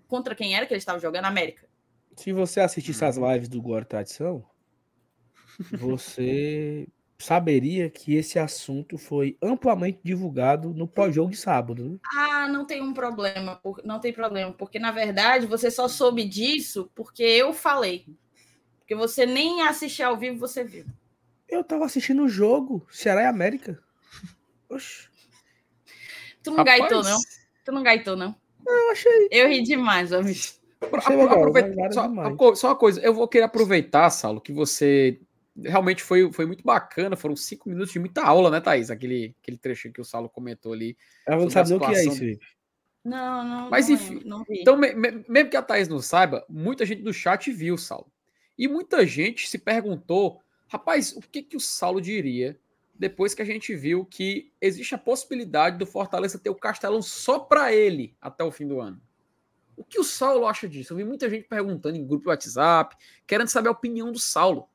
[0.08, 1.26] contra quem era que ele estava jogando?
[1.26, 1.68] América.
[2.16, 4.45] Se você assistisse as lives do Glória e Tradição,
[5.72, 6.88] você
[7.18, 11.84] saberia que esse assunto foi amplamente divulgado no pós-jogo de sábado.
[11.89, 11.97] Né?
[12.16, 16.91] Ah, não tem um problema, não tem problema, porque na verdade você só soube disso
[16.95, 18.05] porque eu falei.
[18.80, 20.86] Porque você nem assistir ao vivo, você viu.
[21.47, 23.82] Eu tava assistindo o jogo, Ceará e América.
[24.70, 25.09] Oxe,
[26.43, 27.20] Tu não Rapaz, gaitou, não?
[27.66, 28.36] Tu não gaitou, não?
[28.66, 29.28] eu achei.
[29.30, 30.53] Eu ri demais, ó, bicho.
[30.53, 30.61] Apro- Achei
[31.20, 35.20] legal, só, só uma coisa, eu vou querer aproveitar, Saulo, que você
[35.56, 37.16] realmente foi, foi muito bacana.
[37.16, 38.90] Foram cinco minutos de muita aula, né, Thaís?
[38.90, 40.98] Aquele, aquele trecho que o Saulo comentou ali.
[41.26, 42.42] Ela não Sobre sabe a nem o que é isso.
[43.04, 43.70] Não, não.
[43.70, 44.62] Mas não enfim, não vi.
[44.62, 47.78] Então, me- me- mesmo que a Thaís não saiba, muita gente do chat viu o
[47.78, 48.12] Saulo.
[48.58, 52.60] E muita gente se perguntou, rapaz, o que, que o Saulo diria
[52.94, 57.40] depois que a gente viu que existe a possibilidade do Fortaleza ter o Castelão só
[57.40, 59.02] para ele até o fim do ano?
[59.76, 60.93] O que o Saulo acha disso?
[60.93, 62.95] Eu vi muita gente perguntando em grupo do WhatsApp,
[63.26, 64.67] querendo saber a opinião do Saulo.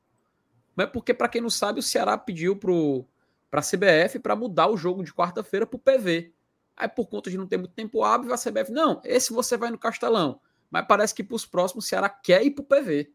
[0.75, 4.77] Mas porque, para quem não sabe, o Ceará pediu para a CBF para mudar o
[4.77, 6.33] jogo de quarta-feira para o PV.
[6.75, 9.71] Aí, por conta de não ter muito tempo hábil, a CBF, não, esse você vai
[9.71, 10.39] no Castelão.
[10.69, 13.11] Mas parece que para os próximos, o Ceará quer ir para o PV.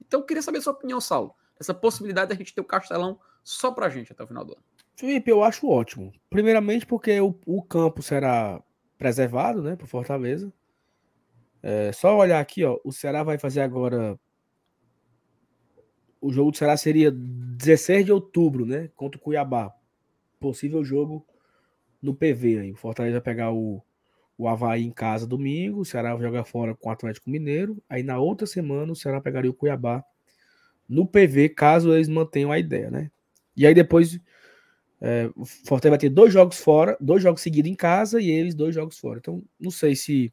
[0.00, 1.34] Então, eu queria saber a sua opinião, Saulo.
[1.60, 4.52] Essa possibilidade da gente ter o Castelão só para a gente até o final do
[4.52, 4.62] ano.
[4.96, 6.12] Felipe, eu acho ótimo.
[6.30, 8.62] Primeiramente porque o, o campo será
[8.96, 10.52] preservado, né, por Fortaleza.
[11.66, 14.20] É só olhar aqui, ó, o Ceará vai fazer agora
[16.20, 19.74] o jogo do Ceará seria 16 de outubro, né, contra o Cuiabá.
[20.38, 21.26] Possível jogo
[22.02, 22.72] no PV aí.
[22.72, 23.82] O Fortaleza vai pegar o
[24.36, 27.80] o Havaí em casa domingo, o Ceará vai jogar fora com o Atlético Mineiro.
[27.88, 30.04] Aí na outra semana o Ceará pegaria o Cuiabá
[30.88, 33.10] no PV, caso eles mantenham a ideia, né?
[33.56, 34.20] E aí depois
[35.00, 38.54] é, o Fortaleza vai ter dois jogos fora, dois jogos seguidos em casa e eles
[38.54, 39.18] dois jogos fora.
[39.18, 40.32] Então, não sei se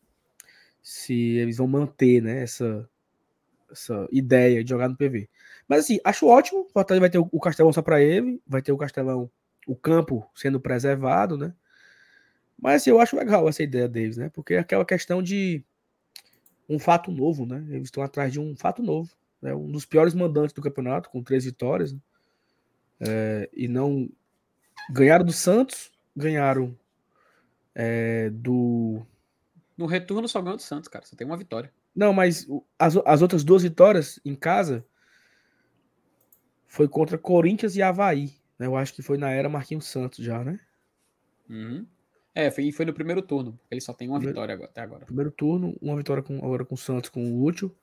[0.82, 2.88] se eles vão manter, né, essa
[3.72, 5.30] essa ideia de jogar no PV.
[5.68, 6.62] Mas assim, acho ótimo.
[6.62, 9.32] O Fortaleza vai ter o, Castelão só para ele, vai ter o Castelão,
[9.66, 11.54] o campo sendo preservado, né?
[12.60, 14.30] Mas assim, eu acho legal essa ideia deles, né?
[14.30, 15.64] Porque é aquela questão de
[16.68, 17.66] um fato novo, né?
[17.70, 19.10] Eles estão atrás de um fato novo.
[19.42, 19.54] Né?
[19.54, 21.94] Um dos piores mandantes do campeonato, com três vitórias.
[21.94, 22.00] né?
[23.00, 24.08] É, e não
[24.92, 26.78] ganharam do Santos, ganharam
[27.74, 29.02] é, do.
[29.82, 31.06] No retorno só ganhou do Santos, cara.
[31.06, 31.74] Só tem uma vitória.
[31.96, 34.86] Não, mas as, as outras duas vitórias em casa
[36.68, 38.32] foi contra Corinthians e Havaí.
[38.60, 38.68] né?
[38.68, 40.60] Eu acho que foi na era Marquinhos Santos já, né?
[41.50, 41.86] Uhum.
[42.34, 43.60] É, foi, e foi no primeiro turno.
[43.70, 45.06] Ele só tem uma Primeiro- vitória agora, até agora.
[45.06, 47.76] Primeiro turno, uma vitória com, agora com o Santos, com o útil.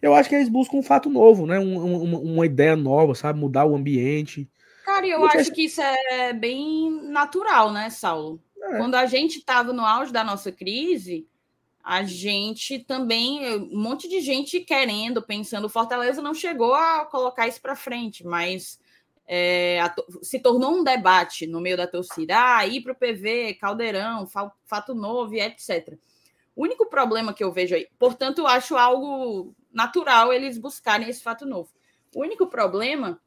[0.00, 1.58] Eu acho que eles buscam um fato novo, né?
[1.58, 3.38] Um- um- uma, uma ideia nova, sabe?
[3.38, 4.48] Mudar o ambiente.
[4.84, 8.40] Cara, eu Porque- acho que isso é bem natural, né, Saulo?
[8.62, 8.76] É.
[8.78, 11.26] Quando a gente estava no auge da nossa crise,
[11.82, 17.60] a gente também, um monte de gente querendo, pensando, Fortaleza não chegou a colocar isso
[17.60, 18.78] para frente, mas
[19.26, 22.34] é, a se tornou um debate no meio da torcida.
[22.36, 25.98] Ah, ir para o PV, Caldeirão, fa- Fato Novo, etc.
[26.54, 31.46] O único problema que eu vejo aí, portanto, acho algo natural eles buscarem esse fato
[31.46, 31.70] novo.
[32.14, 33.20] O único problema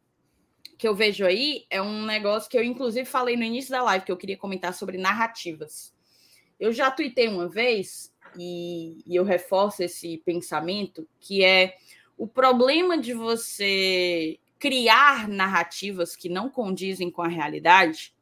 [0.78, 4.06] que eu vejo aí é um negócio que eu, inclusive, falei no início da live,
[4.06, 5.94] que eu queria comentar sobre narrativas.
[6.60, 11.76] Eu já tuitei uma vez, e, e eu reforço esse pensamento, que é
[12.18, 18.14] o problema de você criar narrativas que não condizem com a realidade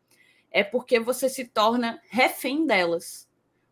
[0.51, 3.29] é porque você se torna refém delas.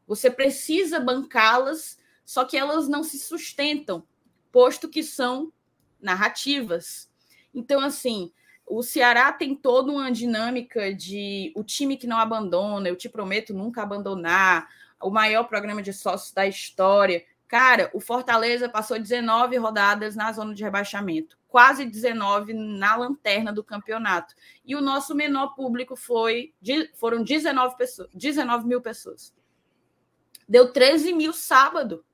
[0.07, 4.03] Você precisa bancá-las, só que elas não se sustentam,
[4.51, 5.51] posto que são
[5.99, 7.09] narrativas.
[7.53, 8.31] Então, assim,
[8.65, 13.53] o Ceará tem toda uma dinâmica de o time que não abandona, eu te prometo
[13.53, 14.69] nunca abandonar,
[15.01, 17.23] o maior programa de sócios da história.
[17.47, 23.63] Cara, o Fortaleza passou 19 rodadas na zona de rebaixamento, quase 19 na lanterna do
[23.63, 24.35] campeonato.
[24.63, 26.53] E o nosso menor público foi
[26.93, 29.33] foram 19, pessoas, 19 mil pessoas.
[30.47, 32.05] Deu 13 mil sábado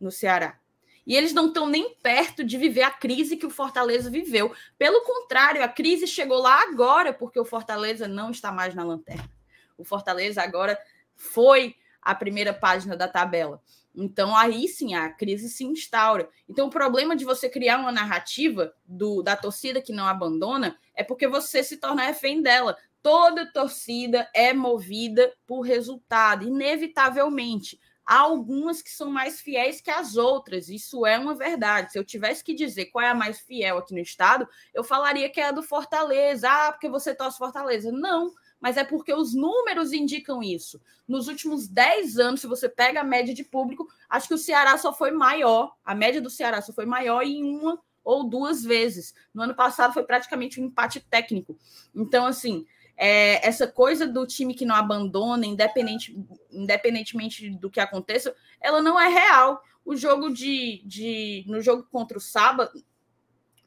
[0.00, 0.58] no Ceará.
[1.06, 4.52] E eles não estão nem perto de viver a crise que o Fortaleza viveu.
[4.76, 9.30] Pelo contrário, a crise chegou lá agora, porque o Fortaleza não está mais na lanterna.
[9.78, 10.76] O Fortaleza agora
[11.14, 13.60] foi a primeira página da tabela.
[13.92, 16.28] Então, aí sim, a crise se instaura.
[16.48, 21.02] Então, o problema de você criar uma narrativa do, da torcida que não abandona é
[21.02, 22.76] porque você se torna refém dela.
[23.02, 27.80] Toda torcida é movida por resultado, inevitavelmente.
[28.04, 31.90] Há algumas que são mais fiéis que as outras, isso é uma verdade.
[31.90, 35.28] Se eu tivesse que dizer qual é a mais fiel aqui no estado, eu falaria
[35.28, 36.48] que é a do Fortaleza.
[36.48, 37.90] Ah, porque você torce Fortaleza.
[37.90, 38.32] Não,
[38.66, 40.82] mas é porque os números indicam isso.
[41.06, 44.76] Nos últimos 10 anos, se você pega a média de público, acho que o Ceará
[44.76, 49.14] só foi maior, a média do Ceará só foi maior em uma ou duas vezes.
[49.32, 51.56] No ano passado foi praticamente um empate técnico.
[51.94, 56.18] Então, assim, é, essa coisa do time que não abandona, independente,
[56.50, 59.62] independentemente do que aconteça, ela não é real.
[59.84, 62.72] O jogo de, de no jogo contra o sábado,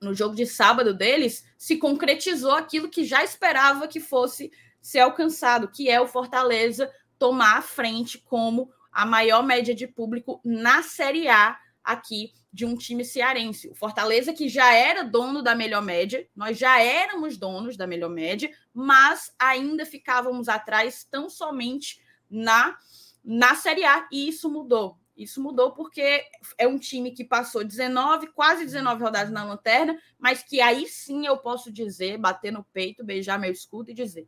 [0.01, 4.51] no jogo de sábado deles, se concretizou aquilo que já esperava que fosse
[4.81, 10.41] ser alcançado, que é o Fortaleza tomar a frente como a maior média de público
[10.43, 13.69] na Série A aqui de um time cearense.
[13.69, 18.09] O Fortaleza que já era dono da melhor média, nós já éramos donos da melhor
[18.09, 22.77] média, mas ainda ficávamos atrás tão somente na
[23.23, 24.97] na Série A e isso mudou.
[25.15, 26.23] Isso mudou porque
[26.57, 31.27] é um time que passou 19, quase 19 rodadas na lanterna, mas que aí sim
[31.27, 34.27] eu posso dizer, bater no peito, beijar meu escudo e dizer: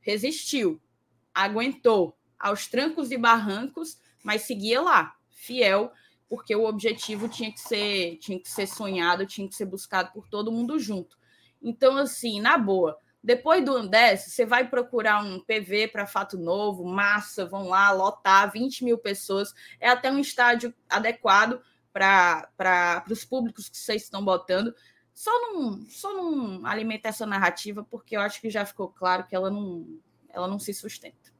[0.00, 0.80] resistiu,
[1.34, 5.92] aguentou aos trancos e barrancos, mas seguia lá, fiel,
[6.28, 10.28] porque o objetivo tinha que ser, tinha que ser sonhado, tinha que ser buscado por
[10.28, 11.16] todo mundo junto.
[11.60, 16.84] Então, assim, na boa, depois do Andes, você vai procurar um PV para Fato Novo,
[16.84, 19.52] massa, vão lá lotar 20 mil pessoas.
[19.80, 21.60] É até um estádio adequado
[21.92, 24.72] para os públicos que vocês estão botando.
[25.18, 29.34] Só não, só não alimenta essa narrativa, porque eu acho que já ficou claro que
[29.34, 29.84] ela não,
[30.28, 31.32] ela não se sustenta.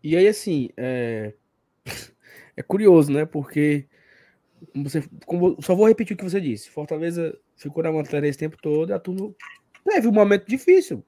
[0.00, 1.34] E aí, assim, é,
[2.56, 3.26] é curioso, né?
[3.26, 3.88] Porque
[4.72, 6.70] você, como- só vou repetir o que você disse.
[6.70, 9.34] Fortaleza ficou na lanterna esse tempo todo e a turma
[9.84, 11.04] teve um momento difícil.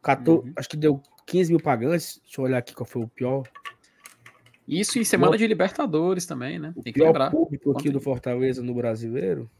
[0.00, 0.52] 14, Uhum.
[0.56, 2.18] Acho que deu 15 mil pagantes.
[2.24, 3.42] Deixa eu olhar aqui qual foi o pior.
[4.66, 6.72] Isso em semana de Libertadores também, né?
[6.74, 7.30] O Tem que lembrar.
[7.30, 9.50] público aqui Quanto- do Fortaleza no brasileiro.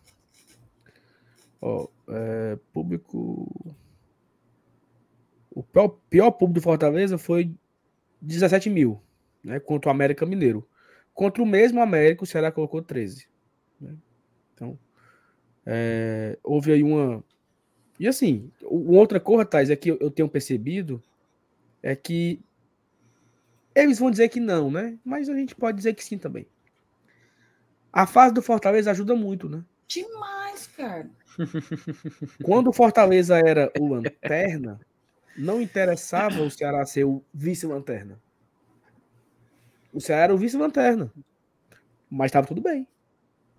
[1.62, 3.48] Ó, é, público.
[5.50, 7.54] O pior, pior público do Fortaleza foi
[8.20, 9.00] 17 mil,
[9.44, 9.60] né?
[9.60, 10.68] Contra o América Mineiro.
[11.14, 13.28] Contra o mesmo América, o Ceará colocou 13.
[13.80, 13.94] né?
[14.54, 14.76] Então,
[15.64, 17.22] é, houve aí uma.
[18.00, 21.00] E assim, outra coisa, Thais, é que eu tenho percebido
[21.82, 22.40] é que
[23.74, 24.98] eles vão dizer que não, né?
[25.04, 26.46] Mas a gente pode dizer que sim também.
[27.92, 29.64] A fase do Fortaleza ajuda muito, né?
[29.86, 31.10] Demais, cara.
[32.44, 34.80] Quando o Fortaleza era o lanterna,
[35.36, 38.20] não interessava o Ceará ser o vice-lanterna.
[39.92, 41.12] O Ceará era o vice-lanterna.
[42.10, 42.86] Mas estava tudo bem.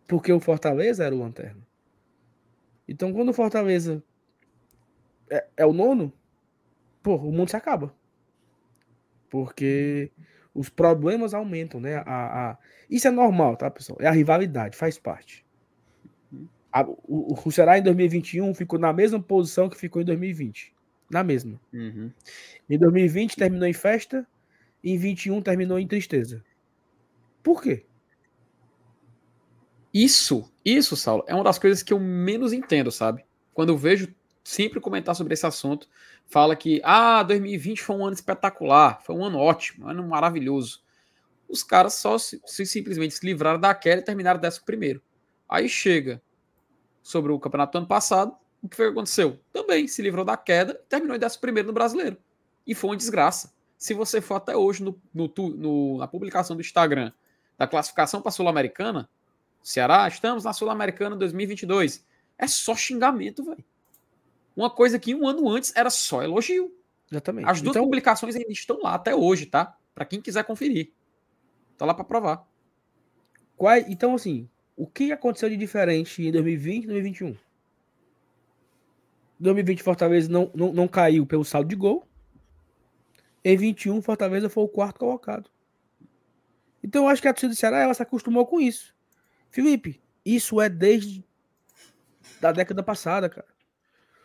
[0.08, 1.62] Porque o Fortaleza era o lanterna.
[2.88, 4.04] Então, quando o Fortaleza
[5.30, 6.14] é, é o nono,
[7.02, 7.94] pô, o mundo se acaba.
[9.30, 10.12] Porque
[10.54, 11.98] os problemas aumentam, né?
[12.06, 12.58] A, a...
[12.90, 13.98] Isso é normal, tá, pessoal?
[14.00, 15.43] É a rivalidade, faz parte.
[16.74, 20.74] A, o, o Ceará em 2021 ficou na mesma posição que ficou em 2020.
[21.08, 21.62] Na mesma.
[21.72, 22.12] Uhum.
[22.68, 24.28] Em 2020 terminou em festa,
[24.84, 26.44] em 21 terminou em tristeza.
[27.44, 27.86] Por quê?
[29.94, 33.24] Isso, isso, Saulo, é uma das coisas que eu menos entendo, sabe?
[33.54, 34.12] Quando eu vejo
[34.44, 35.88] sempre comentar sobre esse assunto,
[36.26, 40.82] fala que, ah, 2020 foi um ano espetacular, foi um ano ótimo, um ano maravilhoso.
[41.48, 45.00] Os caras só se, se simplesmente se livraram da queda e terminaram décimo primeiro.
[45.48, 46.20] Aí chega
[47.04, 49.38] sobre o campeonato do ano passado, o que foi que aconteceu?
[49.52, 52.18] Também se livrou da queda e terminou em décimo primeiro no brasileiro.
[52.66, 53.54] E foi uma desgraça.
[53.78, 57.12] Se você for até hoje no, no, no na publicação do Instagram
[57.58, 59.10] da classificação para a Sul-Americana,
[59.62, 62.06] Ceará, estamos na Sul-Americana 2022.
[62.38, 63.64] É só xingamento, velho.
[64.56, 66.74] Uma coisa que um ano antes era só elogio.
[67.12, 67.50] Exatamente.
[67.50, 69.76] As duas então, publicações ainda estão lá até hoje, tá?
[69.94, 70.92] Para quem quiser conferir.
[71.78, 72.48] Tá lá para provar.
[73.58, 77.38] qual, então, assim, o que aconteceu de diferente em 2020 e 2021?
[79.40, 82.08] 2020, Fortaleza não, não, não caiu pelo saldo de gol.
[83.44, 85.50] Em 21, Fortaleza foi o quarto colocado.
[86.82, 88.96] Então, eu acho que a torcida do Ceará ela se acostumou com isso.
[89.50, 91.26] Felipe, isso é desde
[92.40, 93.48] da década passada, cara.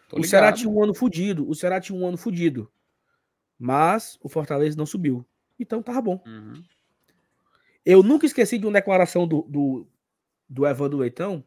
[0.08, 1.48] Tô o Ceará tinha um ano fudido.
[1.48, 2.70] O Ceará tinha um ano fudido.
[3.58, 5.26] Mas o Fortaleza não subiu.
[5.58, 6.22] Então tava bom.
[6.26, 6.62] Uhum.
[7.84, 9.86] Eu nunca esqueci de uma declaração do, do,
[10.48, 11.44] do Evandro Leitão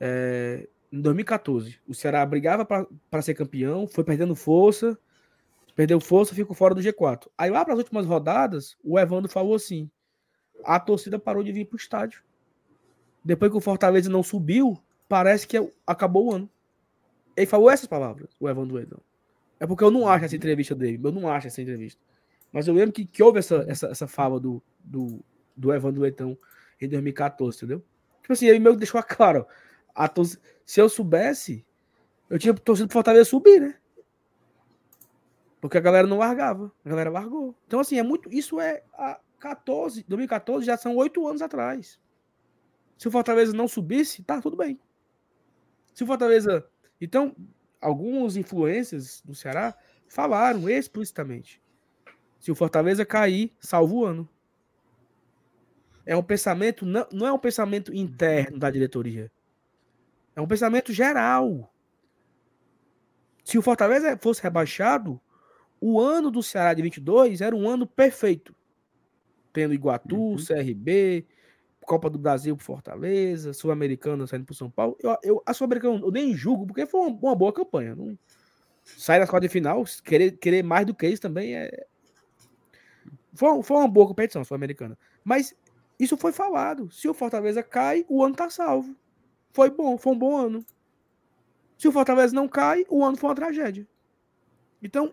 [0.00, 1.78] é, em 2014.
[1.86, 4.98] O Ceará brigava para ser campeão, foi perdendo força,
[5.74, 7.28] perdeu força, ficou fora do G4.
[7.36, 9.90] Aí lá para as últimas rodadas, o Evandro falou assim:
[10.64, 12.22] a torcida parou de vir para o estádio.
[13.24, 15.56] Depois que o Fortaleza não subiu, parece que
[15.86, 16.50] acabou o ano.
[17.36, 19.00] Ele falou essas palavras, o Evandro Leitão.
[19.58, 22.00] É porque eu não acho essa entrevista dele, eu não acho essa entrevista.
[22.52, 25.20] Mas eu lembro que, que houve essa, essa, essa fala do, do,
[25.56, 26.38] do Evandro Leitão
[26.80, 27.84] em 2014, entendeu?
[28.22, 29.46] Tipo assim, ele meio que deixou claro.
[29.94, 30.10] A
[30.64, 31.64] se eu soubesse,
[32.28, 33.78] eu tinha torcido pro Fortaleza subir, né?
[35.60, 36.72] Porque a galera não largava.
[36.84, 37.56] A galera largou.
[37.66, 38.28] Então, assim, é muito.
[38.32, 41.98] Isso é a 14, 2014 já são oito anos atrás.
[42.98, 44.78] Se o Fortaleza não subisse, tá tudo bem.
[45.94, 46.66] Se o Fortaleza.
[47.00, 47.34] Então,
[47.80, 49.76] alguns influências do Ceará
[50.08, 51.62] falaram explicitamente.
[52.38, 54.28] Se o Fortaleza cair, salva o ano.
[56.06, 59.30] É um pensamento, não, não é um pensamento interno da diretoria.
[60.36, 61.72] É um pensamento geral.
[63.44, 65.20] Se o Fortaleza fosse rebaixado,
[65.80, 68.54] o ano do Ceará de 22 era um ano perfeito.
[69.52, 70.36] Tendo Iguatu, Uhum.
[70.36, 71.26] CRB,
[71.80, 74.96] Copa do Brasil pro Fortaleza, Sul-Americana saindo pro São Paulo.
[75.00, 77.94] Eu, eu, a Sul-Americana eu nem julgo, porque foi uma, uma boa campanha.
[77.94, 78.18] Não,
[78.84, 81.86] sai das quartas de final, querer, querer mais do que isso também é.
[83.34, 84.98] Foi, foi uma boa competição, Sul-Americana.
[85.24, 85.54] Mas
[85.98, 86.90] isso foi falado.
[86.90, 88.94] Se o Fortaleza cai, o ano tá salvo.
[89.52, 90.64] Foi bom, foi um bom ano.
[91.78, 93.86] Se o Fortaleza não cai, o ano foi uma tragédia.
[94.82, 95.12] Então,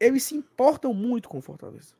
[0.00, 1.94] eles se importam muito com o Fortaleza.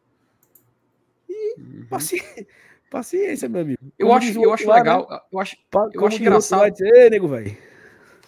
[1.28, 1.86] E Uhum.
[1.88, 2.16] paci-
[2.90, 3.78] paciência, meu amigo.
[3.98, 4.80] Eu Como acho, eu acho lá, né?
[4.80, 5.28] legal.
[5.32, 5.56] Eu acho,
[5.92, 6.60] eu acho engraçado.
[6.60, 7.56] lá, diz, Ei, nego, velho.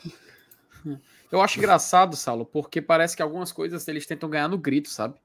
[1.32, 5.18] Eu acho engraçado, Saulo, porque parece que algumas coisas eles tentam ganhar no grito, sabe?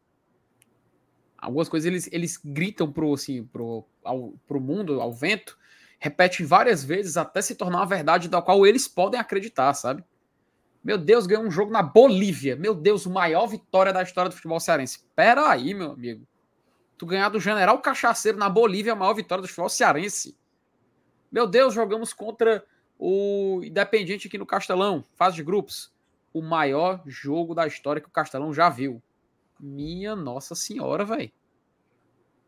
[1.41, 5.57] Algumas coisas eles, eles gritam pro, assim, pro, ao, pro mundo, ao vento,
[5.99, 10.03] repetem várias vezes até se tornar uma verdade da qual eles podem acreditar, sabe?
[10.84, 12.55] Meu Deus, ganhou um jogo na Bolívia.
[12.55, 15.03] Meu Deus, maior vitória da história do futebol cearense.
[15.15, 16.26] Pera aí, meu amigo.
[16.97, 20.38] Tu ganhar do General Cachaceiro na Bolívia é a maior vitória do futebol cearense.
[21.31, 22.63] Meu Deus, jogamos contra
[22.97, 25.91] o Independiente aqui no Castelão, fase de grupos.
[26.34, 29.01] O maior jogo da história que o Castelão já viu.
[29.61, 31.31] Minha Nossa Senhora, velho.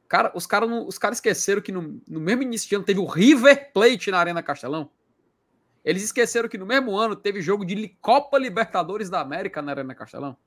[0.08, 3.06] Cara, os caras os cara esqueceram que no, no mesmo início de ano teve o
[3.06, 4.90] River Plate na Arena Castelão.
[5.84, 9.94] Eles esqueceram que no mesmo ano teve jogo de Copa Libertadores da América na Arena
[9.94, 10.38] Castelão.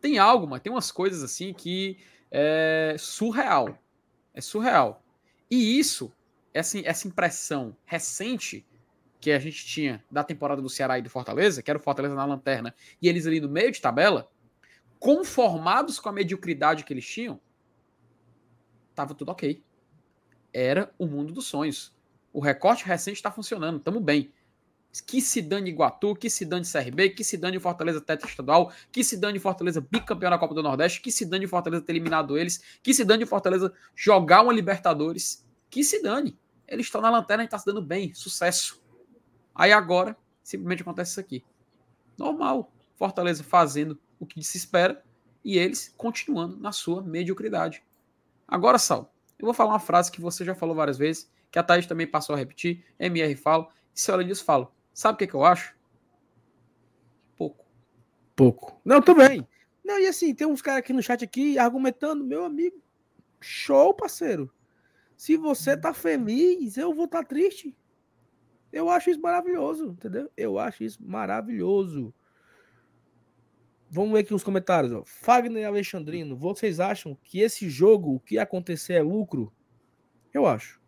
[0.00, 1.98] Tem algo, mas tem umas coisas assim que
[2.30, 3.78] é surreal.
[4.32, 5.02] É surreal.
[5.50, 6.12] E isso,
[6.52, 8.66] essa, essa impressão recente
[9.20, 12.14] que a gente tinha da temporada do Ceará e do Fortaleza, que era o Fortaleza
[12.14, 14.30] na lanterna, e eles ali no meio de tabela,
[14.98, 17.40] conformados com a mediocridade que eles tinham,
[18.94, 19.62] tava tudo ok.
[20.52, 21.94] Era o mundo dos sonhos.
[22.32, 24.32] O recorte recente está funcionando, estamos bem.
[25.06, 29.02] Que se dane Iguatu, que se dane CRB, que se dane Fortaleza tetra estadual, que
[29.02, 32.62] se dane Fortaleza bicampeão da Copa do Nordeste, que se dane Fortaleza ter eliminado eles,
[32.80, 36.38] que se dane Fortaleza jogar uma Libertadores, que se dane.
[36.66, 38.80] Eles estão na lanterna e está se dando bem, sucesso.
[39.52, 41.44] Aí agora, simplesmente acontece isso aqui.
[42.16, 42.72] Normal.
[42.96, 45.02] Fortaleza fazendo o que se espera
[45.44, 47.82] e eles continuando na sua mediocridade.
[48.48, 51.62] Agora, Sal, eu vou falar uma frase que você já falou várias vezes, que a
[51.62, 54.72] Thaís também passou a repetir, MR fala, e se ela diz, falo.
[54.92, 55.74] Sabe o que, que eu acho?
[57.36, 57.64] Pouco.
[58.34, 58.80] Pouco.
[58.84, 59.46] Não, também.
[59.84, 62.82] Não, e assim, tem uns caras aqui no chat aqui argumentando, meu amigo.
[63.40, 64.50] Show, parceiro.
[65.16, 67.76] Se você tá feliz, eu vou estar tá triste.
[68.72, 70.30] Eu acho isso maravilhoso, entendeu?
[70.36, 72.12] Eu acho isso maravilhoso.
[73.94, 74.92] Vamos ver aqui os comentários.
[74.92, 75.04] Ó.
[75.06, 79.52] Fagner e Alexandrino, vocês acham que esse jogo, o que acontecer é lucro?
[80.32, 80.80] Eu acho.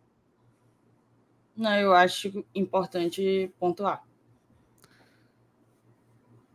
[1.55, 4.03] Não, eu acho importante pontuar.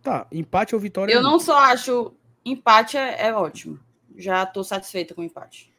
[0.03, 1.11] Tá, empate ou vitória?
[1.11, 2.15] Eu é não só acho
[2.45, 3.81] empate é, é ótimo.
[4.15, 5.73] Já estou satisfeita com o empate.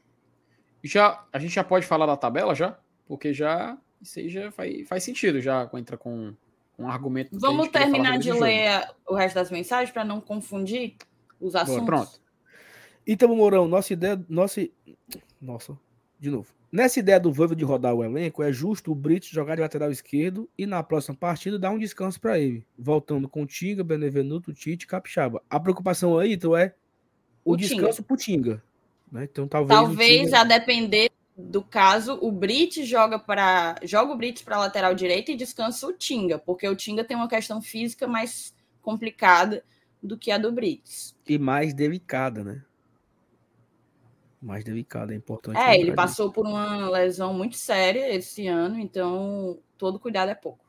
[0.84, 2.80] Já, a gente já pode falar da tabela já?
[3.06, 6.36] Porque já isso aí já faz, faz sentido, já entra com
[6.78, 7.38] um argumento.
[7.40, 10.96] Vamos terminar de ler o resto das mensagens para não confundir
[11.40, 11.76] os assuntos.
[11.76, 12.22] Boa, pronto.
[13.06, 14.24] Então, Mourão, nossa ideia.
[14.30, 14.68] Nossa,
[15.42, 15.78] nossa,
[16.20, 16.48] de novo.
[16.72, 19.92] Nessa ideia do Voivo de rodar o elenco, é justo o Brito jogar de lateral
[19.92, 24.88] esquerdo e na próxima partida dar um descanso para ele, voltando com Tinga, Benevenuto, Tite
[24.88, 25.44] Capixaba.
[25.48, 26.74] A preocupação aí, então, é
[27.46, 28.08] o, o descanso Tinga.
[28.08, 28.64] pro Tinga.
[29.12, 29.26] Né?
[29.26, 29.80] Então, talvez.
[29.80, 30.40] Talvez, Tinga...
[30.40, 35.36] a depender do caso, o Brit joga para joga o Brits para lateral direita e
[35.36, 39.64] descansa o Tinga, porque o Tinga tem uma questão física mais complicada
[40.02, 41.16] do que a do Brits.
[41.28, 42.64] E mais delicada, né?
[44.44, 45.58] mais delicada, é importante.
[45.58, 50.64] É, ele passou por uma lesão muito séria esse ano, então todo cuidado é pouco.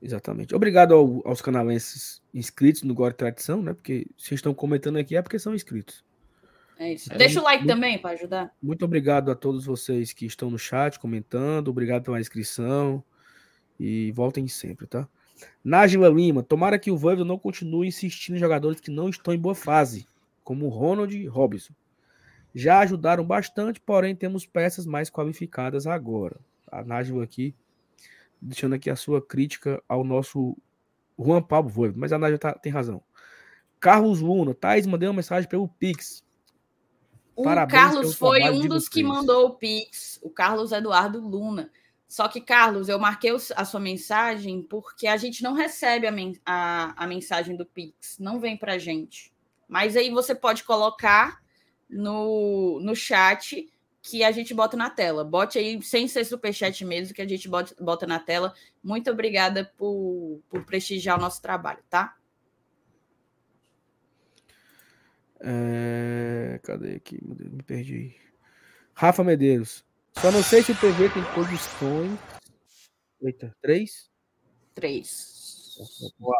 [0.00, 0.54] Exatamente.
[0.54, 3.74] Obrigado ao, aos canalenses inscritos no Gore Tradição, né?
[3.74, 6.04] Porque vocês estão comentando aqui é porque são inscritos.
[6.78, 7.12] É isso.
[7.12, 8.54] É, Deixa o like muito, também para ajudar.
[8.62, 11.68] Muito obrigado a todos vocês que estão no chat comentando.
[11.68, 13.02] Obrigado pela inscrição.
[13.78, 15.08] E voltem sempre, tá?
[15.64, 19.38] Nájila Lima, tomara que o Voivoda não continue insistindo em jogadores que não estão em
[19.38, 20.06] boa fase,
[20.44, 21.74] como o Ronald e Robson
[22.54, 26.38] já ajudaram bastante, porém temos peças mais qualificadas agora.
[26.70, 27.54] A Nájila aqui,
[28.40, 30.56] deixando aqui a sua crítica ao nosso
[31.18, 33.02] Juan Pablo Voivo, mas a Nájila tá, tem razão.
[33.80, 36.23] Carlos Luna, Thais, mandei uma mensagem pelo Pix.
[37.36, 41.70] O Parabéns Carlos foi um dos que mandou o Pix, o Carlos Eduardo Luna.
[42.06, 46.38] Só que, Carlos, eu marquei a sua mensagem porque a gente não recebe a, men
[46.46, 49.32] a, a mensagem do Pix, não vem para gente.
[49.68, 51.40] Mas aí você pode colocar
[51.88, 53.68] no, no chat
[54.00, 55.24] que a gente bota na tela.
[55.24, 58.54] Bote aí, sem ser superchat mesmo, que a gente bota, bota na tela.
[58.82, 62.14] Muito obrigada por, por prestigiar o nosso trabalho, tá?
[65.46, 66.58] É...
[66.62, 67.18] Cadê aqui?
[67.22, 68.16] Me perdi.
[68.94, 69.84] Rafa Medeiros.
[70.18, 72.18] Só não sei se o PV tem condições.
[73.20, 74.10] Eita, três?
[74.74, 75.76] Três.
[76.18, 76.36] Boa.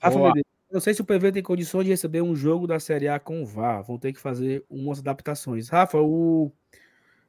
[0.00, 0.28] Rafa Boa.
[0.28, 0.50] Medeiros.
[0.72, 3.42] Não sei se o PV tem condições de receber um jogo da Série A com
[3.42, 3.82] o VAR.
[3.82, 5.68] Vão ter que fazer umas adaptações.
[5.68, 6.52] Rafa, o...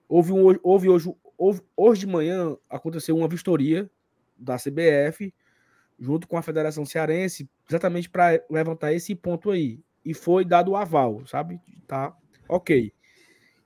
[0.08, 3.90] houve, um, houve, hoje, houve, hoje de manhã aconteceu uma vistoria
[4.38, 5.34] da CBF
[6.00, 9.80] junto com a Federação Cearense, exatamente para levantar esse ponto aí.
[10.04, 11.60] E foi dado o aval, sabe?
[11.88, 12.16] Tá
[12.48, 12.94] ok.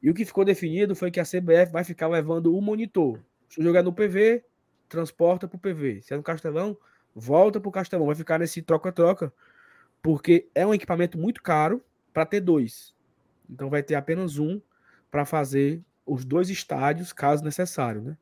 [0.01, 3.19] E o que ficou definido foi que a CBF vai ficar levando o monitor.
[3.49, 4.43] Se jogar no PV,
[4.87, 6.01] transporta para o PV.
[6.01, 6.77] Se é no Castelão,
[7.13, 8.05] volta para o Castelão.
[8.05, 9.33] Vai ficar nesse troca-troca
[10.01, 11.83] porque é um equipamento muito caro
[12.13, 12.93] para ter dois.
[13.49, 14.61] Então vai ter apenas um
[15.09, 18.17] para fazer os dois estádios, caso necessário, né?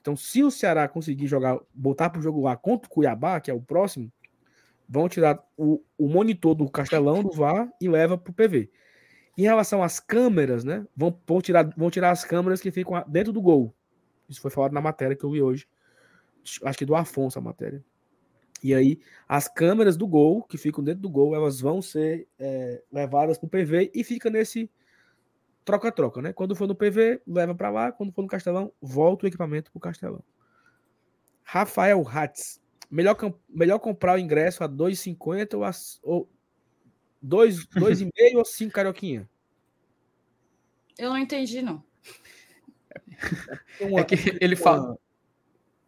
[0.00, 3.50] Então, se o Ceará conseguir jogar, botar para o jogo lá contra o Cuiabá, que
[3.50, 4.12] é o próximo,
[4.88, 8.70] vão tirar o, o monitor do Castelão do VAR e leva para o PV.
[9.36, 10.86] Em relação às câmeras, né?
[10.96, 13.74] Vão, vão, tirar, vão tirar as câmeras que ficam dentro do gol.
[14.28, 15.66] Isso foi falado na matéria que eu vi hoje.
[16.62, 17.84] Acho que do Afonso a matéria.
[18.62, 18.98] E aí,
[19.28, 23.46] as câmeras do gol, que ficam dentro do gol, elas vão ser é, levadas para
[23.46, 24.70] o PV e fica nesse
[25.64, 26.32] troca-troca, né?
[26.32, 27.92] Quando for no PV, leva para lá.
[27.92, 30.22] Quando for no Castelão, volta o equipamento para o Castelão.
[31.42, 32.60] Rafael Hatz.
[32.90, 33.16] Melhor,
[33.48, 35.70] melhor comprar o ingresso a 2,50 ou, a,
[36.02, 36.30] ou
[37.24, 39.28] 2,5 ou 5 carioquinha?
[40.98, 41.82] Eu não entendi, não.
[43.80, 44.96] É, é que ele fala.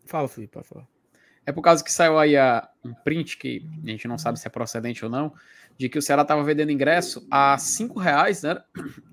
[0.05, 0.86] Fala, Felipe, pode falar.
[1.44, 4.47] É por causa que saiu aí a, um print, que a gente não sabe se
[4.47, 5.32] é procedente ou não,
[5.78, 8.60] de que o Ceará estava vendendo ingresso a cinco reais, né?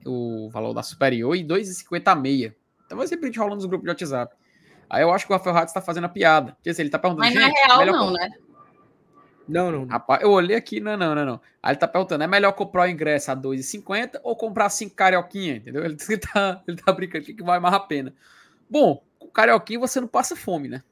[0.05, 2.55] O valor da superior, e 2,50 a meia.
[2.85, 4.35] Então vai ser print rolando nos grupos de WhatsApp.
[4.93, 6.51] Aí eu acho que o Rafael Ratz tá fazendo a piada.
[6.53, 7.25] Porque assim, ele tá perguntando.
[7.25, 8.29] Mas não é "Gente, real, melhor não, co- né?
[9.47, 9.85] Não, não.
[9.85, 11.41] Rapaz, eu olhei aqui, não, não, não, não.
[11.61, 15.55] Aí ele tá perguntando: é melhor comprar o ingresso a 2,50 ou comprar cinco carioquinha?
[15.55, 15.83] Entendeu?
[15.85, 18.13] Ele, tá, ele tá brincando que vale mais a pena.
[18.69, 20.83] Bom, com carioquinha você não passa fome, né?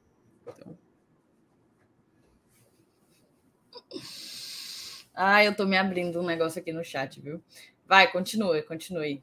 [5.14, 7.42] Ah, eu tô me abrindo um negócio aqui no chat, viu?
[7.86, 9.22] Vai, continue, continue.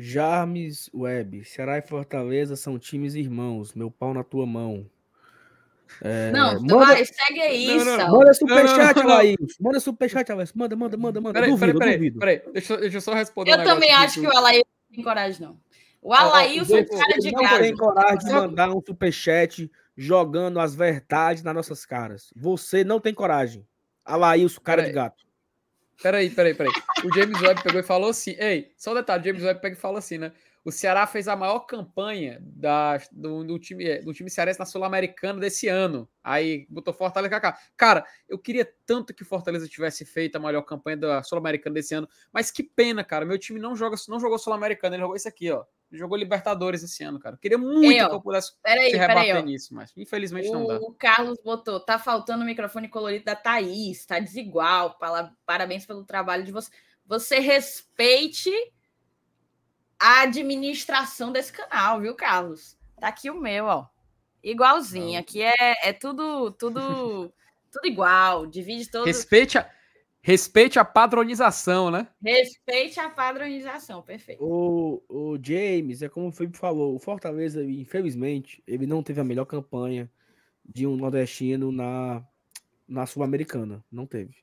[0.00, 3.74] Jarmes Web, Ceará e Fortaleza são times irmãos.
[3.74, 4.86] Meu pau na tua mão.
[6.00, 8.10] É, não, manda- vai, segue aí, Não, não.
[8.18, 9.02] Manda superchat.
[9.02, 9.36] Laís.
[9.60, 10.52] Manda superchat, Laís.
[10.52, 11.34] Manda, manda, manda, manda.
[11.34, 12.18] Peraí, duvido, peraí, peraí, duvido.
[12.20, 12.42] peraí.
[12.52, 14.94] Deixa, eu- deixa eu só responder um Eu negócio também acho que o Alailson não
[14.94, 15.60] tem coragem, não.
[16.00, 21.42] O Alailson é cara de não tem coragem de mandar um superchat jogando as verdades
[21.42, 22.32] nas nossas caras.
[22.36, 23.66] Você não tem coragem.
[24.04, 24.94] Alailson, cara de Peraí.
[25.04, 25.24] gato.
[26.02, 26.72] Peraí, peraí, peraí.
[27.04, 29.76] O James Webb pegou e falou assim: Ei, só um detalhe: o James Webb pega
[29.76, 30.32] e fala assim, né?
[30.62, 35.40] O Ceará fez a maior campanha da, do, do time, do time cearense na Sul-Americana
[35.40, 36.06] desse ano.
[36.22, 37.58] Aí botou Fortaleza Kaká.
[37.76, 41.94] Cara, eu queria tanto que o Fortaleza tivesse feito a melhor campanha da Sul-Americana desse
[41.94, 43.24] ano, mas que pena, cara.
[43.24, 45.64] Meu time não joga, não jogou Sul-Americana, ele jogou isso aqui, ó.
[45.90, 47.36] Ele jogou Libertadores esse ano, cara.
[47.36, 49.46] Eu queria muito Ei, que eu pudesse Peraí, se peraí, rebater ó.
[49.46, 50.76] nisso, mas infelizmente não dá.
[50.76, 54.98] O Carlos botou, tá faltando o microfone colorido da Thaís, tá desigual.
[55.46, 56.70] Parabéns pelo trabalho de você.
[57.06, 58.52] Você respeite
[60.00, 62.76] a administração desse canal, viu, Carlos?
[62.98, 63.86] Tá aqui o meu, ó.
[64.42, 65.12] Igualzinho.
[65.12, 65.18] Não.
[65.18, 67.30] Aqui é, é tudo, tudo,
[67.70, 68.46] tudo igual.
[68.46, 69.04] Divide todo.
[69.04, 69.70] Respeite a,
[70.22, 72.08] respeite a padronização, né?
[72.24, 74.42] Respeite a padronização, perfeito.
[74.42, 79.24] O, o James, é como o Felipe falou, o Fortaleza, infelizmente, ele não teve a
[79.24, 80.10] melhor campanha
[80.64, 82.24] de um nordestino na,
[82.88, 83.84] na Sul-Americana.
[83.92, 84.36] Não teve.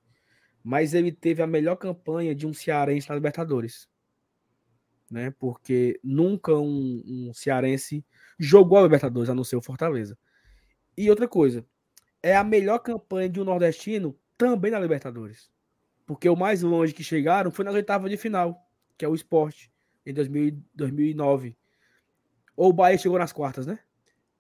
[0.64, 3.88] Mas ele teve a melhor campanha de um cearense na Libertadores.
[5.10, 5.32] Né?
[5.40, 8.06] Porque nunca um, um cearense
[8.38, 10.18] jogou a Libertadores, a não ser o Fortaleza.
[10.98, 11.66] E outra coisa,
[12.22, 15.50] é a melhor campanha de um nordestino também na Libertadores.
[16.06, 18.66] Porque o mais longe que chegaram foi nas oitavas de final,
[18.98, 19.72] que é o esporte,
[20.06, 21.58] em 2000, 2009.
[22.56, 23.80] Ou o Bahia chegou nas quartas, né?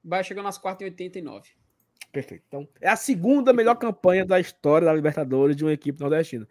[0.03, 1.49] Vai chegando nas quartas em 89.
[2.11, 2.43] Perfeito.
[2.47, 6.47] Então, é a segunda melhor campanha da história da Libertadores de uma equipe nordestina.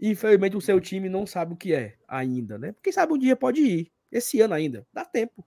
[0.00, 2.74] Infelizmente, o seu time não sabe o que é ainda, né?
[2.82, 3.92] Quem sabe um dia pode ir.
[4.10, 4.86] Esse ano ainda.
[4.92, 5.46] Dá tempo.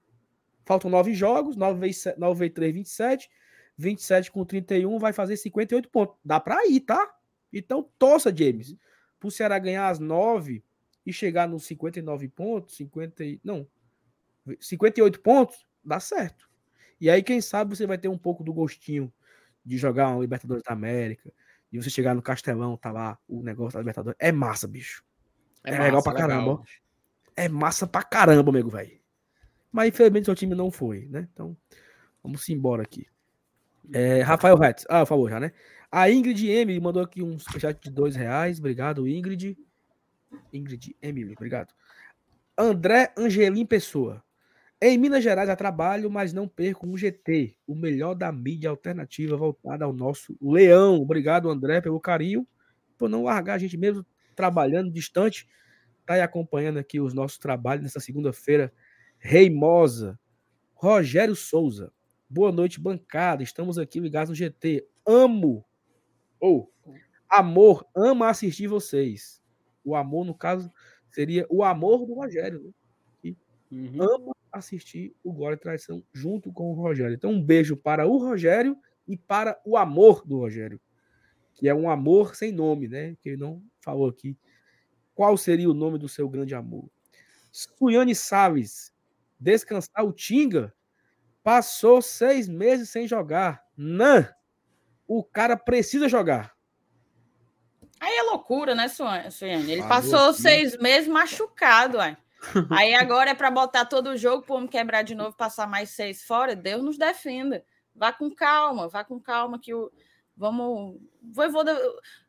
[0.65, 3.29] Faltam nove jogos, 9 vezes, se- 9 vezes 3, 27.
[3.77, 6.17] 27 com 31 vai fazer 58 pontos.
[6.23, 7.13] Dá pra ir, tá?
[7.51, 8.75] Então, torça, James.
[9.19, 10.63] Pro Ceará ganhar as 9
[11.05, 13.39] e chegar nos 59 pontos, 50 e...
[13.43, 13.67] Não.
[14.59, 16.49] 58 pontos, dá certo.
[16.99, 19.11] E aí, quem sabe, você vai ter um pouco do gostinho
[19.65, 21.31] de jogar uma Libertadores da América,
[21.71, 24.17] de você chegar no Castelão, tá lá o negócio da Libertadores.
[24.19, 25.03] É massa, bicho.
[25.63, 26.61] É legal pra caramba.
[27.35, 28.99] É massa pra caramba, amigo, velho.
[29.71, 31.27] Mas infelizmente seu time não foi, né?
[31.31, 31.55] Então,
[32.21, 33.07] vamos embora aqui.
[33.93, 34.85] É, Rafael Retz.
[34.89, 35.53] Ah, falou já, né?
[35.89, 38.59] A Ingrid M mandou aqui um superchat de dois reais.
[38.59, 39.57] Obrigado, Ingrid.
[40.51, 41.73] Ingrid M, obrigado.
[42.57, 44.23] André Angelim Pessoa.
[44.83, 49.37] Em Minas Gerais há trabalho, mas não perco um GT, o melhor da mídia alternativa
[49.37, 50.95] voltada ao nosso leão.
[50.95, 52.47] Obrigado, André, pelo carinho,
[52.97, 54.03] por não largar a gente mesmo
[54.35, 55.47] trabalhando distante.
[56.03, 58.73] Tá aí acompanhando aqui os nossos trabalhos nessa segunda-feira
[59.19, 60.19] reimosa.
[60.73, 61.93] Rogério Souza.
[62.27, 63.43] Boa noite, bancada.
[63.43, 64.87] Estamos aqui ligados no GT.
[65.05, 65.63] Amo,
[66.39, 66.73] ou
[67.29, 69.43] amor, ama assistir vocês.
[69.85, 70.71] O amor, no caso,
[71.11, 72.63] seria o amor do Rogério.
[72.63, 72.71] Né?
[73.71, 74.01] Uhum.
[74.03, 77.15] ama assistir o Glória e Traição junto com o Rogério.
[77.15, 78.77] Então, um beijo para o Rogério
[79.07, 80.79] e para o amor do Rogério,
[81.53, 83.15] que é um amor sem nome, né?
[83.21, 84.37] Que ele não falou aqui.
[85.15, 86.89] Qual seria o nome do seu grande amor?
[87.51, 88.93] Suiane Salles,
[89.39, 90.73] descansar o Tinga,
[91.43, 93.63] passou seis meses sem jogar.
[93.75, 94.27] Não!
[95.07, 96.53] O cara precisa jogar.
[97.99, 99.71] Aí é loucura, né, Suiane?
[99.71, 100.41] Ele Falou passou aqui.
[100.41, 102.17] seis meses machucado, ué.
[102.71, 105.91] Aí agora é para botar todo o jogo para homem quebrar de novo, passar mais
[105.91, 106.55] seis fora.
[106.55, 107.63] Deus nos defenda.
[107.95, 109.91] Vá com calma, vá com calma que o
[110.35, 110.99] vamos.
[111.21, 111.77] Voivoda,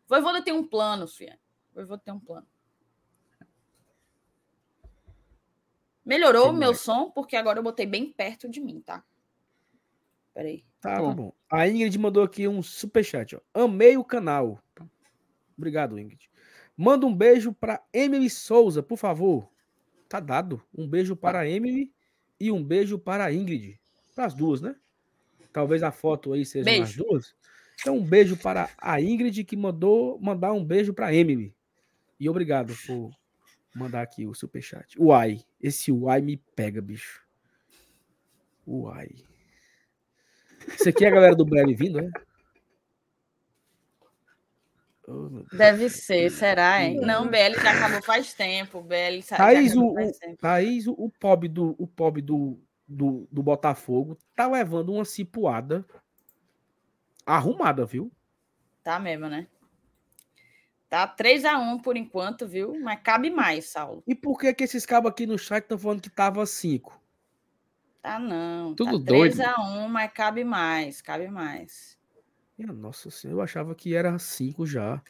[0.07, 1.41] Voivoda tem um plano, Suiane.
[1.75, 2.47] Voivoda tem um plano.
[6.05, 9.05] Melhorou o meu som, porque agora eu botei bem perto de mim, tá?
[10.35, 10.65] Peraí.
[10.81, 11.09] Tá, Bom.
[11.09, 11.33] tá bom.
[11.49, 13.41] A Ingrid mandou aqui um superchat, ó.
[13.55, 14.59] Amei o canal.
[15.57, 16.29] Obrigado, Ingrid.
[16.77, 19.49] Manda um beijo para Emily Souza, por favor.
[20.13, 20.63] Tá dado.
[20.77, 21.91] Um beijo para a Emily
[22.39, 23.81] e um beijo para a Ingrid.
[24.15, 24.77] Para as duas, né?
[25.51, 27.03] Talvez a foto aí seja as Beijo.
[27.03, 27.35] duas.
[27.81, 31.57] Então, um beijo para a Ingrid que mandou mandar um beijo para Emily.
[32.21, 33.11] E obrigado por
[33.75, 35.01] mandar aqui o superchat.
[35.01, 37.25] Uai, esse uai me pega, bicho.
[38.67, 39.09] Uai.
[40.79, 42.11] Isso aqui é a galera do BL vindo, é?
[45.09, 45.45] Oh.
[45.53, 47.01] Deve ser, será, hein?
[47.01, 48.81] Não, BL já acabou faz tempo.
[48.83, 50.37] BL Thaís, o, faz o, tempo.
[50.37, 55.85] Thaís, o, o pobre, do, o pobre do, do, do Botafogo tá levando uma cipuada
[57.27, 58.13] arrumada, viu?
[58.83, 59.49] Tá mesmo, né?
[60.89, 62.79] Tá 3x1 por enquanto, viu?
[62.79, 64.03] Mas cabe mais, Saulo.
[64.07, 67.01] E por que que esses cabos aqui no chat estão falando que tava 5?
[68.03, 68.75] Tá não.
[68.75, 69.35] Tudo tá doido.
[69.35, 71.99] 3x1, mas cabe mais, cabe mais.
[72.63, 75.03] Minha nossa senhora, eu achava que era 5 já.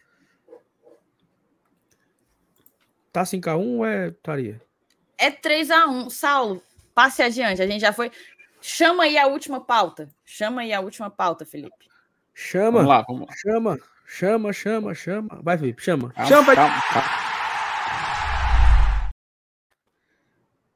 [3.13, 4.59] Tá 5x1 ou é taria?
[5.19, 6.09] É 3x1.
[6.09, 6.63] Saulo,
[6.95, 7.61] passe adiante.
[7.61, 8.11] A gente já foi.
[8.63, 10.09] Chama aí a última pauta.
[10.25, 11.89] Chama aí a última pauta, Felipe.
[12.33, 13.35] Chama, Vamos lá, vamos lá.
[13.37, 15.41] chama, chama, chama, chama.
[15.43, 16.11] Vai, Felipe, chama.
[16.13, 17.09] Calma, chama, calma, calma.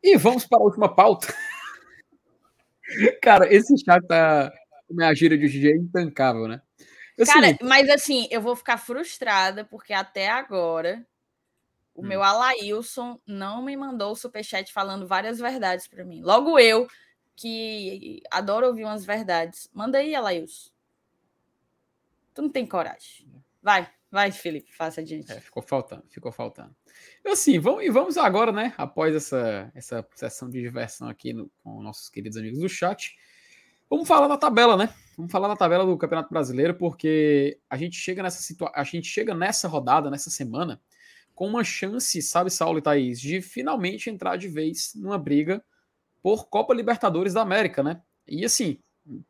[0.03, 1.33] E vamos para a última pauta.
[3.23, 4.53] Cara, esse chat tá.
[4.91, 6.61] Minha gíria de hoje é intancável, né?
[7.21, 11.07] Assim, Cara, mas assim, eu vou ficar frustrada porque até agora
[11.95, 12.09] o Hum.
[12.09, 16.21] meu Alailson não me mandou o superchat falando várias verdades pra mim.
[16.23, 16.87] Logo eu,
[17.35, 19.69] que adoro ouvir umas verdades.
[19.73, 20.71] Manda aí, Alailson.
[22.35, 23.27] Tu não tem coragem.
[23.63, 25.33] Vai, vai, Felipe, faça adiante.
[25.33, 26.77] É, ficou faltando, ficou faltando.
[27.27, 28.75] Assim, vamos, e vamos agora, né?
[28.77, 33.17] Após essa, essa sessão de diversão aqui no- com nossos queridos amigos do chat,
[33.89, 34.93] vamos falar da tabela, né?
[35.17, 39.35] Vamos falar da tabela do Campeonato Brasileiro, porque a gente chega nessa a gente chega
[39.35, 40.81] nessa rodada, nessa semana,
[41.35, 45.65] com uma chance, sabe, Saulo e Thaís, de finalmente entrar de vez numa briga
[46.23, 48.03] por Copa Libertadores da América, né?
[48.27, 48.79] E assim,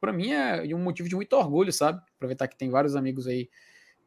[0.01, 2.01] para mim é um motivo de muito orgulho, sabe?
[2.17, 3.49] Aproveitar que tem vários amigos aí,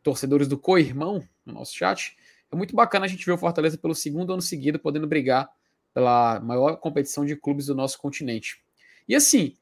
[0.01, 2.17] torcedores do co-irmão no nosso chat.
[2.51, 5.49] É muito bacana a gente ver o Fortaleza pelo segundo ano seguido podendo brigar
[5.93, 8.63] pela maior competição de clubes do nosso continente.
[9.07, 9.57] E assim,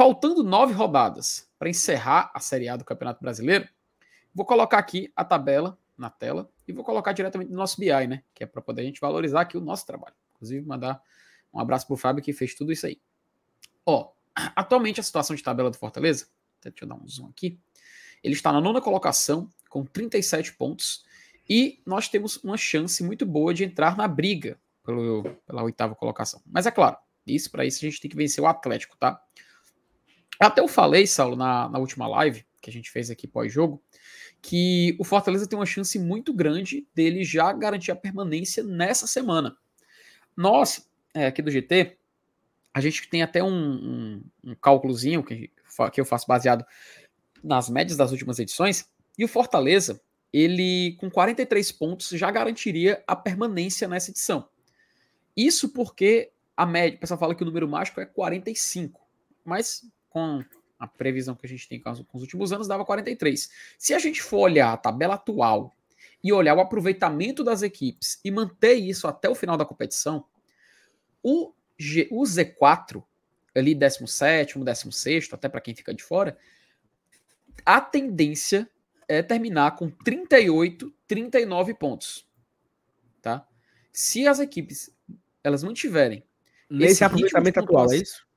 [0.00, 3.68] faltando nove rodadas para encerrar a Série A do Campeonato Brasileiro,
[4.34, 8.22] vou colocar aqui a tabela na tela e vou colocar diretamente no nosso BI, né?
[8.32, 10.14] Que é para poder a gente valorizar aqui o nosso trabalho.
[10.34, 11.02] Inclusive, mandar
[11.52, 12.98] um abraço pro Fábio que fez tudo isso aí.
[13.84, 14.10] Ó,
[14.56, 16.28] atualmente a situação de tabela do Fortaleza,
[16.62, 17.60] deixa eu dar um zoom aqui.
[18.24, 21.04] Ele está na nona colocação com 37 pontos
[21.46, 26.40] e nós temos uma chance muito boa de entrar na briga pelo, pela oitava colocação.
[26.46, 26.96] Mas é claro,
[27.26, 29.22] isso para isso a gente tem que vencer o Atlético, tá?
[30.40, 33.82] Até eu falei, Saulo, na, na última live que a gente fez aqui pós-jogo,
[34.42, 39.56] que o Fortaleza tem uma chance muito grande dele já garantir a permanência nessa semana.
[40.36, 41.98] Nós, é, aqui do GT,
[42.72, 45.50] a gente tem até um, um, um cálculozinho que,
[45.92, 46.64] que eu faço baseado
[47.42, 48.88] nas médias das últimas edições,
[49.18, 50.00] e o Fortaleza,
[50.32, 54.48] ele com 43 pontos já garantiria a permanência nessa edição.
[55.36, 59.00] Isso porque a média, o pessoal fala que o número mágico é 45,
[59.44, 60.44] mas com
[60.78, 63.50] a previsão que a gente tem com os, últimos anos dava 43.
[63.78, 65.74] Se a gente for olhar a tabela atual
[66.22, 70.24] e olhar o aproveitamento das equipes e manter isso até o final da competição,
[71.22, 73.02] o, G, o Z4,
[73.54, 76.36] ali 17, 16, até para quem fica de fora,
[77.64, 78.68] a tendência
[79.06, 82.26] é terminar com 38, 39 pontos.
[83.20, 83.46] Tá?
[83.92, 84.90] Se as equipes
[85.44, 86.24] elas mantiverem
[86.70, 88.29] Nesse aproveitamento atual, é pontuação-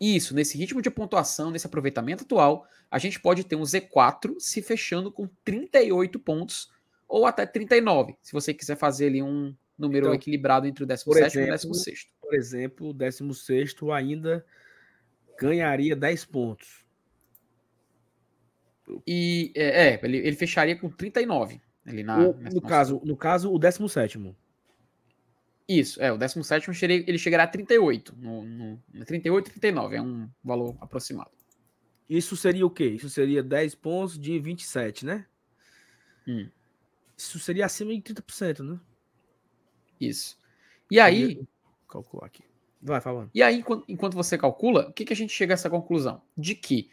[0.00, 0.16] isso?
[0.16, 4.62] isso, nesse ritmo de pontuação, nesse aproveitamento atual, a gente pode ter um Z4 se
[4.62, 6.70] fechando com 38 pontos
[7.06, 11.04] ou até 39, se você quiser fazer ali um número Então, equilibrado entre o 17
[11.04, 12.08] por e o exemplo, 16.
[12.20, 14.44] Por exemplo, o 16 ainda
[15.38, 16.84] ganharia 10 pontos.
[19.06, 23.52] E é, é, ele, ele fecharia com 39 ali na, O- no, caso, no caso,
[23.52, 24.34] o 17.
[25.72, 30.02] Isso, é, o 17 chegaria- ele chegará a 38, no, no, no 38 39, é
[30.02, 31.30] um valor aproximado.
[32.08, 32.86] Isso seria o quê?
[32.86, 35.26] Isso seria 10 pontos de 27, né?
[36.26, 36.48] Hum.
[37.16, 38.80] Isso seria acima de 30%, né?
[40.00, 40.36] Isso.
[40.90, 41.48] E aí, Seria-
[41.88, 42.42] Calcular aqui.
[42.82, 43.30] Vai falando.
[43.34, 46.20] E aí, enquanto, você calcula, o que, que a gente chega a essa conclusão?
[46.36, 46.90] De que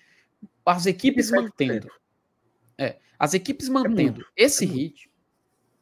[0.66, 1.42] as equipes 27%.
[1.42, 1.92] mantendo.
[2.78, 5.12] É, as equipes mantendo esse é ritmo.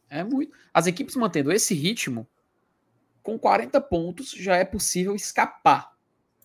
[0.09, 0.55] É muito.
[0.73, 2.25] As equipes mantendo esse ritmo,
[3.25, 5.97] com 40 pontos, já é possível escapar.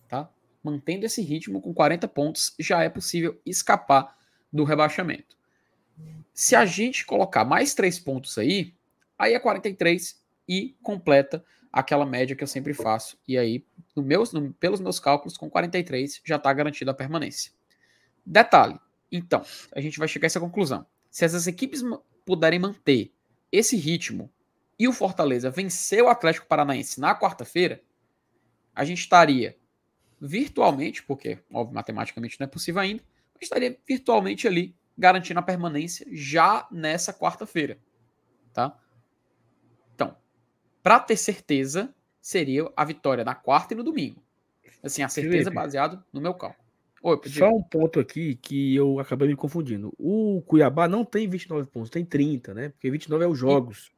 [0.08, 0.30] Tá?
[0.64, 4.16] Mantendo esse ritmo com 40 pontos, já é possível escapar
[4.50, 5.36] do rebaixamento.
[6.32, 8.74] Se a gente colocar mais 3 pontos aí,
[9.18, 13.18] aí é 43 e completa aquela média que eu sempre faço.
[13.28, 13.62] E aí,
[13.94, 17.52] no meus, no- pelos meus cálculos, com 43 já está garantida a permanência.
[18.24, 18.80] Detalhe,
[19.12, 19.44] então,
[19.76, 20.86] a gente vai chegar a essa conclusão.
[21.10, 21.82] Se essas equipes
[22.24, 23.12] puderem manter
[23.52, 24.32] esse ritmo
[24.80, 27.82] e o Fortaleza vencer o Atlético Paranaense na quarta-feira,
[28.74, 29.54] a gente estaria
[30.18, 33.02] virtualmente, porque, óbvio, matematicamente não é possível ainda,
[33.34, 37.78] mas estaria virtualmente ali garantindo a permanência já nessa quarta-feira,
[38.54, 38.74] tá?
[39.94, 40.16] Então,
[40.82, 44.22] para ter certeza, seria a vitória na quarta e no domingo.
[44.82, 45.56] Assim, a certeza Felipe.
[45.56, 46.64] baseado no meu cálculo.
[47.02, 47.20] Oi.
[47.26, 49.92] Só um ponto aqui que eu acabei me confundindo.
[49.98, 52.70] O Cuiabá não tem 29 pontos, tem 30, né?
[52.70, 53.92] Porque 29 é os jogos.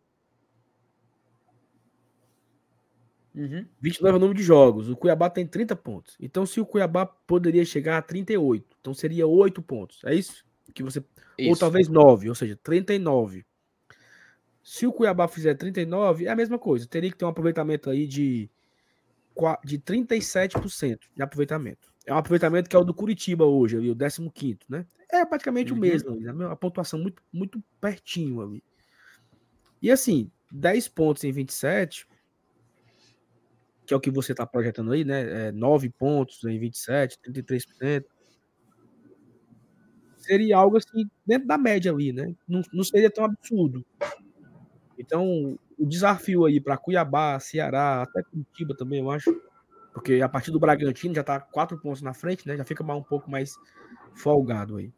[3.35, 3.67] Uhum.
[3.81, 4.89] 29 é o número de jogos.
[4.89, 6.17] O Cuiabá tem 30 pontos.
[6.21, 10.01] Então, se o Cuiabá poderia chegar a 38, então seria 8 pontos.
[10.05, 10.45] É isso?
[10.75, 11.05] Que você Ou
[11.53, 11.61] Isso.
[11.61, 13.45] talvez 9, ou seja, 39.
[14.63, 16.87] Se o Cuiabá fizer 39, é a mesma coisa.
[16.87, 18.49] Teria que ter um aproveitamento aí de,
[19.65, 21.93] de 37% de aproveitamento.
[22.07, 23.97] É um aproveitamento que é o do Curitiba hoje, ali, o
[24.31, 24.87] 15, né?
[25.11, 25.79] É praticamente Uhum.
[25.79, 28.63] o mesmo, ali, a pontuação muito, muito pertinho ali.
[29.81, 32.07] E assim, 10 pontos em 27,
[33.93, 35.49] que é o que você está projetando aí, né?
[35.49, 38.05] É 9 pontos em 27, 33%.
[40.17, 42.35] Seria algo assim, dentro da média ali, né?
[42.49, 43.85] Não, não seria tão absurdo.
[44.99, 49.35] Então, o desafio aí para Cuiabá, Ceará, até Curitiba também, eu acho.
[49.93, 52.57] Porque a partir do Bragantino já tá quatro pontos na frente, né?
[52.57, 53.57] Já fica um pouco mais
[54.15, 54.91] folgado aí.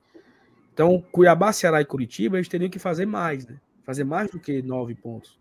[0.73, 3.59] Então, Cuiabá, Ceará e Curitiba, eles teriam que fazer mais, né?
[3.83, 5.41] Fazer mais do que nove pontos.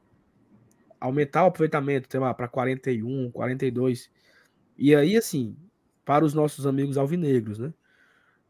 [1.04, 4.10] Aumentar o aproveitamento, sei lá, para 41, 42.
[4.78, 5.58] E aí, assim,
[6.06, 7.74] para os nossos amigos alvinegros, né?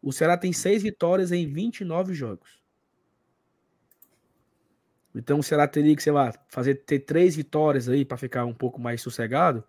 [0.01, 2.61] O Ceará tem seis vitórias em 29 jogos.
[5.15, 8.53] Então o Ceará teria que, sei lá, fazer ter três vitórias aí para ficar um
[8.53, 9.63] pouco mais sossegado,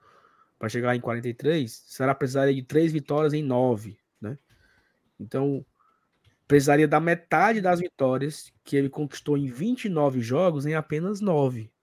[0.59, 1.85] para chegar em 43.
[1.89, 4.39] O Ceará precisaria de três vitórias em nove, né?
[5.19, 5.65] Então
[6.47, 11.74] precisaria da metade das vitórias que ele conquistou em 29 jogos em apenas nove.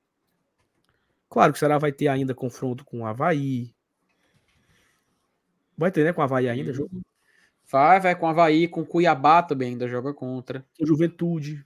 [1.32, 3.74] Claro que o Ceará vai ter ainda confronto com o Havaí.
[5.78, 6.12] Vai ter, né?
[6.12, 7.02] Com o Havaí ainda, jogo.
[7.70, 10.66] Vai, vai com o Havaí, com o Cuiabá também ainda joga contra.
[10.78, 11.66] Com Juventude.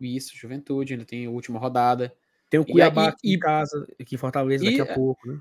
[0.00, 2.12] Isso, Juventude, ainda tem a última rodada.
[2.50, 4.94] Tem o E Cuiabá aí- aqui em e- casa, aqui em Fortaleza e- daqui a
[4.94, 5.40] pouco, né?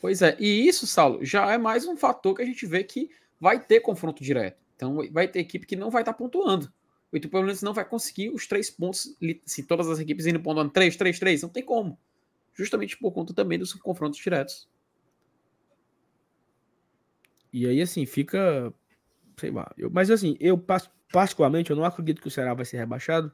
[0.00, 3.10] Pois é, e isso, Saulo, já é mais um fator que a gente vê que
[3.38, 4.56] vai ter confronto direto.
[4.74, 6.72] Então vai ter equipe que não vai estar pontuando.
[7.12, 7.28] O Itu
[7.62, 9.14] não vai conseguir os três pontos,
[9.44, 11.98] se todas as equipes indo pontuando 3, 3, 3, não tem como.
[12.58, 14.68] Justamente por conta também dos confrontos diretos.
[17.52, 18.74] E aí, assim, fica.
[19.38, 19.70] Sei lá.
[19.78, 20.58] Eu, mas, assim, eu,
[21.12, 23.32] particularmente, eu não acredito que o Ceará vai ser rebaixado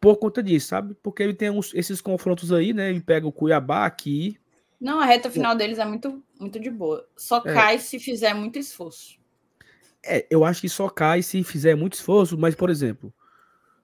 [0.00, 0.94] por conta disso, sabe?
[1.02, 2.90] Porque ele tem uns- esses confrontos aí, né?
[2.90, 4.38] Ele pega o Cuiabá aqui.
[4.80, 7.08] Não, a reta final deles é muito, muito de boa.
[7.16, 7.52] Só É.
[7.52, 9.18] cai se fizer muito esforço.
[10.04, 13.12] É, eu acho que só cai se fizer muito esforço, mas, por exemplo,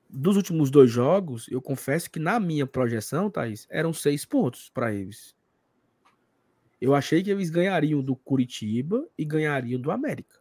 [0.09, 4.93] dos últimos dois jogos, eu confesso que na minha projeção, Thaís, eram seis pontos para
[4.93, 5.37] eles.
[6.81, 10.41] Eu achei que eles ganhariam do Curitiba e ganhariam do América.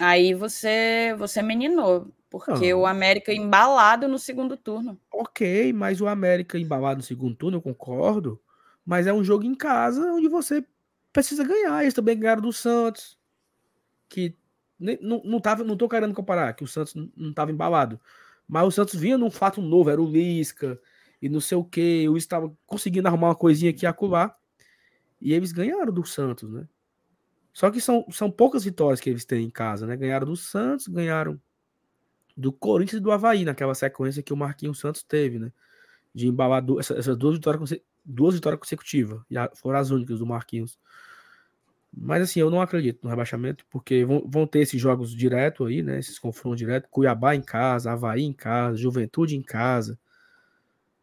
[0.00, 2.80] Aí você, você meninou, porque Não.
[2.80, 4.98] o América embalado no segundo turno.
[5.12, 8.40] Ok, mas o América embalado no segundo turno, eu concordo.
[8.84, 10.64] Mas é um jogo em casa onde você
[11.12, 11.82] precisa ganhar.
[11.82, 13.18] Eles também ganharam do Santos.
[14.08, 14.36] Que
[14.78, 18.00] não, não, tava, não tô querendo comparar, que o Santos não- estava embalado.
[18.48, 20.80] Mas o Santos vinha num fato novo, era o Lisca
[21.20, 22.08] e não sei o que.
[22.08, 24.36] O estava conseguindo arrumar uma coisinha aqui e acolá.
[25.20, 26.68] E eles ganharam do Santos, né?
[27.52, 29.96] Só que são, são poucas vitórias que eles têm em casa, né?
[29.96, 31.40] Ganharam do Santos, ganharam
[32.36, 35.50] do Corinthians e do Havaí, naquela sequência que o Marquinhos Santos teve, né?
[36.14, 37.74] De embalar essas duas vitórias,
[38.04, 39.20] duas vitórias consecutivas.
[39.30, 40.78] E a- foram as únicas do Marquinhos.
[41.96, 45.82] Mas assim, eu não acredito no rebaixamento, porque vão, vão ter esses jogos direto aí,
[45.82, 45.98] né?
[45.98, 46.88] Esses confrontos direto.
[46.90, 49.98] Cuiabá em casa, Havaí em casa, Juventude em casa.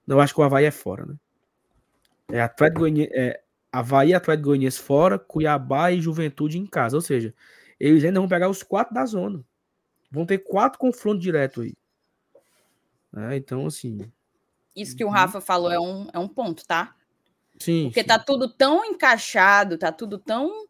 [0.05, 1.15] Não, acho que o Havaí é fora, né?
[2.31, 3.41] É Atlético Goianiense, é
[3.71, 6.95] Havaí, Atlético Goianiense fora, Cuiabá e Juventude em casa.
[6.95, 7.33] Ou seja,
[7.79, 9.43] eles ainda vão pegar os quatro da zona.
[10.11, 11.75] Vão ter quatro confrontos direto aí.
[13.11, 13.35] Né?
[13.37, 14.11] Então, assim.
[14.75, 15.13] Isso que o Uhum.
[15.13, 16.95] Rafa falou é um, é um ponto, tá?
[17.57, 17.85] Sim.
[17.85, 18.07] Porque sim.
[18.07, 20.67] tá tudo tão encaixado, tá tudo tão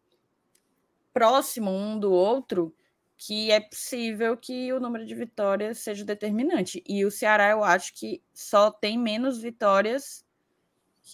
[1.14, 2.76] próximo um do outro,
[3.16, 6.84] que é possível que o número de vitórias seja determinante.
[6.88, 10.26] E o Ceará, eu acho que só tem menos vitórias,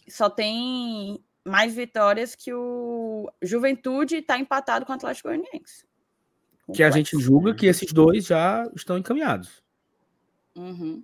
[0.07, 5.85] só tem mais vitórias que o Juventude está empatado com o Atlético Goianiense.
[6.73, 9.63] que a gente julga que esses dois já estão encaminhados.
[10.55, 11.03] Uhum.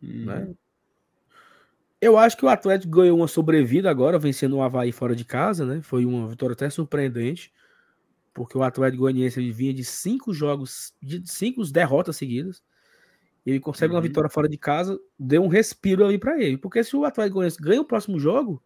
[0.00, 0.54] Né?
[2.00, 5.66] Eu acho que o Atlético ganhou uma sobrevida agora, vencendo o Havaí fora de casa,
[5.66, 5.82] né?
[5.82, 7.52] Foi uma vitória até surpreendente,
[8.32, 12.62] porque o Atlético Goianiense vinha de cinco jogos, de cinco derrotas seguidas.
[13.44, 14.06] Ele consegue uma Uhum.
[14.06, 17.60] vitória fora de casa, deu um respiro ali para ele, porque se o Atlético Goianiense
[17.60, 18.62] ganha o próximo jogo,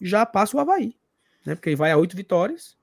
[0.00, 0.96] já passa o Havaí,
[1.46, 1.54] né?
[1.54, 2.76] Porque ele vai a oito vitórias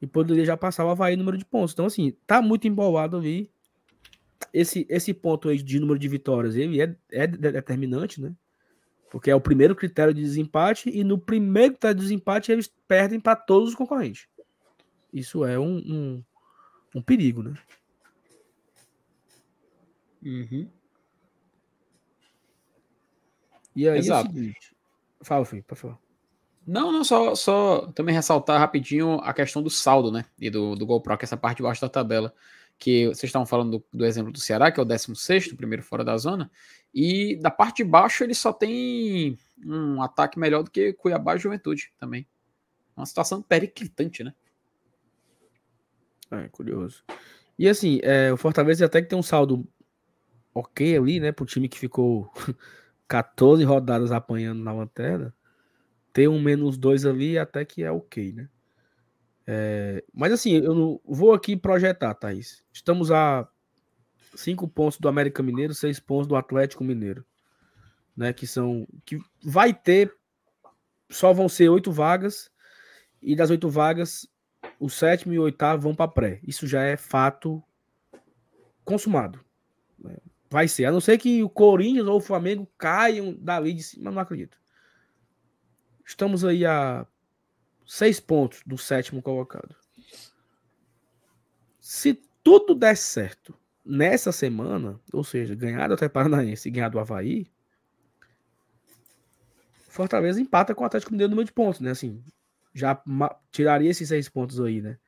[0.00, 1.72] e poderia já passar o Havaí no número de pontos.
[1.72, 3.50] Então, assim, tá muito embolado ali.
[4.52, 8.34] Esse, esse ponto aí de número de vitórias, ele é, é determinante, né?
[9.10, 13.20] Porque é o primeiro critério de desempate, e no primeiro critério de desempate eles perdem
[13.20, 14.26] para todos os concorrentes.
[15.12, 16.24] Isso é um, um,
[16.94, 17.54] um perigo, né?
[20.22, 20.68] Uhum.
[23.74, 24.28] E aí Exato.
[24.28, 24.76] é o seguinte.
[25.22, 25.98] Fala, Felipe, por favor.
[26.66, 30.24] Não, não, só, só também ressaltar rapidinho a questão do saldo, né?
[30.38, 32.32] E do, do GoPro, que é essa parte de baixo da tabela.
[32.78, 36.04] Que vocês estavam falando do, do exemplo do Ceará, que é o 16, primeiro fora
[36.04, 36.50] da zona.
[36.94, 41.38] E da parte de baixo ele só tem um ataque melhor do que Cuiabá e
[41.38, 42.26] Juventude também.
[42.96, 44.34] Uma situação periclitante, né?
[46.32, 47.04] É, curioso.
[47.58, 49.68] E assim, é, o Fortaleza até que tem um saldo
[50.54, 51.30] ok ali, né?
[51.30, 52.32] Pro time que ficou
[53.06, 55.34] 14 rodadas apanhando na lanterna.
[56.12, 58.48] Ter um menos dois ali até que é ok, né?
[59.46, 62.64] É, mas assim, eu não, vou aqui projetar, Thaís.
[62.72, 63.46] Estamos a
[64.34, 67.24] cinco pontos do América Mineiro, seis pontos do Atlético Mineiro.
[68.16, 68.32] Né?
[68.32, 68.86] Que são.
[69.04, 70.14] Que vai ter.
[71.10, 72.50] Só vão ser oito vagas.
[73.20, 74.26] E das oito vagas,
[74.82, 76.40] o sétimo e o oitavo vão para pré.
[76.42, 77.62] Isso já é fato
[78.84, 79.38] consumado.
[80.50, 80.86] Vai ser.
[80.86, 84.58] A não ser que o Corinthians ou o Flamengo caiam dali de cima, não acredito.
[86.04, 87.06] Estamos aí a
[87.86, 89.76] seis pontos do sétimo colocado.
[91.80, 93.54] Se tudo der certo
[93.86, 97.46] nessa semana, ou seja, ganhar do Atlético Paranaense e ganhar do Havaí,
[99.88, 101.90] Fortaleza empata com o Atlético Mineiro no número de pontos, né?
[101.90, 102.20] Assim,
[102.74, 103.00] já
[103.50, 104.98] tiraria esses seis pontos aí, né?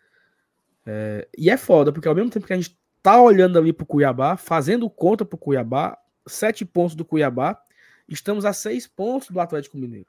[0.86, 3.86] É, e é foda, porque ao mesmo tempo que a gente tá olhando ali pro
[3.86, 7.58] Cuiabá, fazendo conta pro Cuiabá, sete pontos do Cuiabá,
[8.08, 10.08] estamos a seis pontos do Atlético Mineiro.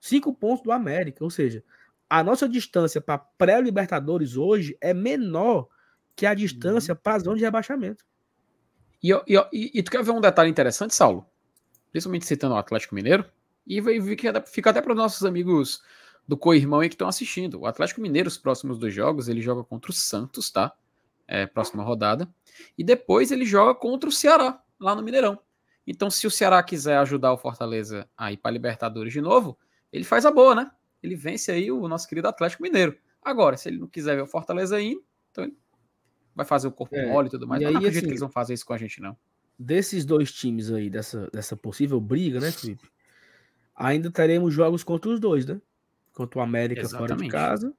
[0.00, 1.62] Cinco pontos do América, ou seja,
[2.08, 5.68] a nossa distância para pré-Libertadores hoje é menor
[6.16, 8.04] que a distância para a zona de rebaixamento.
[9.02, 11.26] E, e, e- e tu quer ver um detalhe interessante, Saulo?
[11.90, 13.24] Principalmente citando o Atlético Mineiro.
[13.66, 14.00] E vai-
[14.46, 15.82] fica até para os nossos amigos
[16.30, 17.58] do co-irmão aí que estão assistindo.
[17.58, 20.72] O Atlético Mineiro, os próximos dois jogos, ele joga contra o Santos, tá?
[21.26, 22.32] É, próxima rodada.
[22.78, 25.40] E depois ele joga contra o Ceará, lá no Mineirão.
[25.84, 29.58] Então, se o Ceará quiser ajudar o Fortaleza a ir para Libertadores de novo,
[29.92, 30.70] ele faz a boa, né?
[31.02, 32.96] Ele vence aí o nosso querido Atlético Mineiro.
[33.20, 35.02] Agora, se ele não quiser ver o Fortaleza indo,
[35.32, 35.56] então ele
[36.32, 37.60] vai fazer o corpo É, mole e tudo mais.
[37.60, 39.16] e não aí, acredito assim, que eles vão fazer isso com a gente, não.
[39.58, 42.88] Desses dois times aí, dessa, dessa possível briga, né, Felipe?
[43.74, 45.60] Ainda teremos jogos contra os dois, né?
[46.12, 47.32] Contra o América fora de Exatamente.
[47.32, 47.74] casa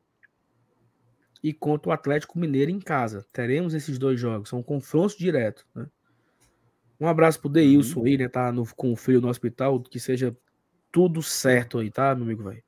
[1.43, 3.25] e contra o Atlético Mineiro em casa.
[3.33, 5.87] Teremos esses dois jogos, são confrontos diretos, né?
[6.99, 8.27] Um abraço pro Deilson aí, né?
[8.27, 10.37] Tá no, com o filho no hospital, que seja
[10.91, 12.63] tudo certo aí, tá, meu amigo, velho?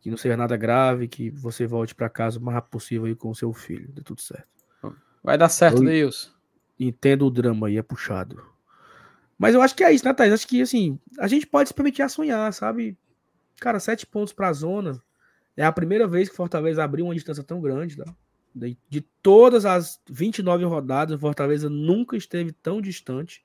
[0.00, 3.16] Que não seja nada grave, que você volte para casa o mais rápido possível aí
[3.16, 4.48] com o seu filho, dê tudo certo.
[5.24, 5.82] Vai dar certo.
[5.82, 6.30] Deilson.
[6.78, 8.40] Entendo o drama aí, é puxado.
[9.36, 10.32] Mas eu acho que é isso, né, Thaís?
[10.32, 12.96] Acho que, assim, a gente pode se permitir a sonhar, sabe?
[13.60, 15.02] Cara, sete pontos pra zona.
[15.56, 18.04] É a primeira vez que Fortaleza abriu uma distância tão grande, tá?
[18.54, 23.44] De, de todas as 29 rodadas, o Fortaleza nunca esteve tão distante.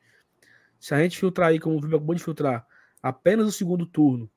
[0.80, 2.68] Se a gente filtrar aí, como o Vitor acabou de filtrar,
[3.02, 4.30] apenas o segundo turno,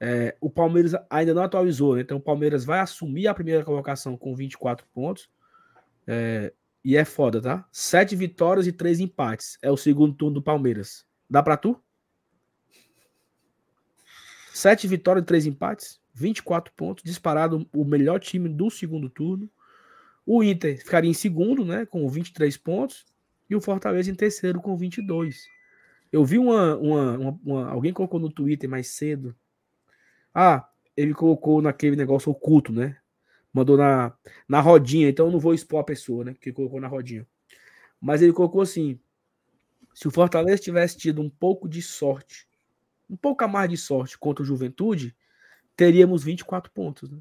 [0.00, 2.00] é, o Palmeiras ainda não atualizou, né?
[2.00, 5.30] Então o Palmeiras vai assumir a primeira colocação com 24 pontos.
[6.06, 6.52] É,
[6.84, 7.64] e é foda, tá?
[7.70, 9.56] Sete vitórias e três empates.
[9.62, 11.06] É o segundo turno do Palmeiras.
[11.30, 11.80] Dá pra tu?
[14.52, 16.00] Sete vitórias e três empates.
[16.14, 17.02] 24 pontos.
[17.04, 19.48] Disparado o melhor time do segundo turno.
[20.26, 21.86] O Inter ficaria em segundo, né?
[21.86, 23.06] Com 23 pontos.
[23.48, 25.46] E o Fortaleza em terceiro com 22.
[26.12, 29.34] Eu vi uma, uma, uma, uma- Alguém colocou no Twitter mais cedo.
[30.34, 32.96] Ah, ele colocou naquele negócio oculto, né?
[33.52, 34.14] Mandou na,
[34.48, 36.34] na rodinha, então eu não vou expor a pessoa, né?
[36.40, 37.26] Que colocou na rodinha.
[38.00, 38.98] Mas ele colocou assim:
[39.94, 42.46] se o Fortaleza tivesse tido um pouco de sorte,
[43.12, 45.14] um pouco a mais de sorte contra o Juventude,
[45.76, 47.18] teríamos 24 pontos, né?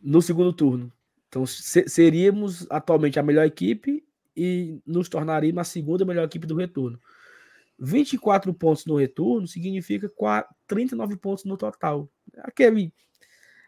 [0.00, 0.92] No segundo turno.
[1.28, 4.04] Então se- seríamos atualmente a melhor equipe
[4.36, 7.00] e nos tornaríamos a segunda melhor equipe do retorno.
[7.78, 12.08] 24 pontos no retorno significa qua- 39 pontos no total.
[12.38, 12.92] Aquele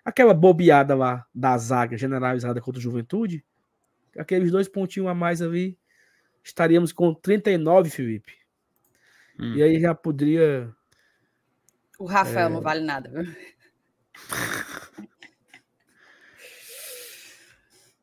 [0.05, 3.43] aquela bobeada lá da zaga generalizada contra o Juventude,
[4.19, 5.79] aqueles dois pontinhos a mais ali,
[6.43, 8.44] estaríamos com 39, Felipe.
[9.39, 9.55] Hum.
[9.57, 10.71] E aí já poderia.
[11.99, 12.51] O Rafael É.
[12.51, 13.11] não vale nada.
[13.11, 13.35] viu?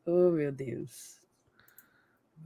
[0.06, 1.20] oh, meu Deus.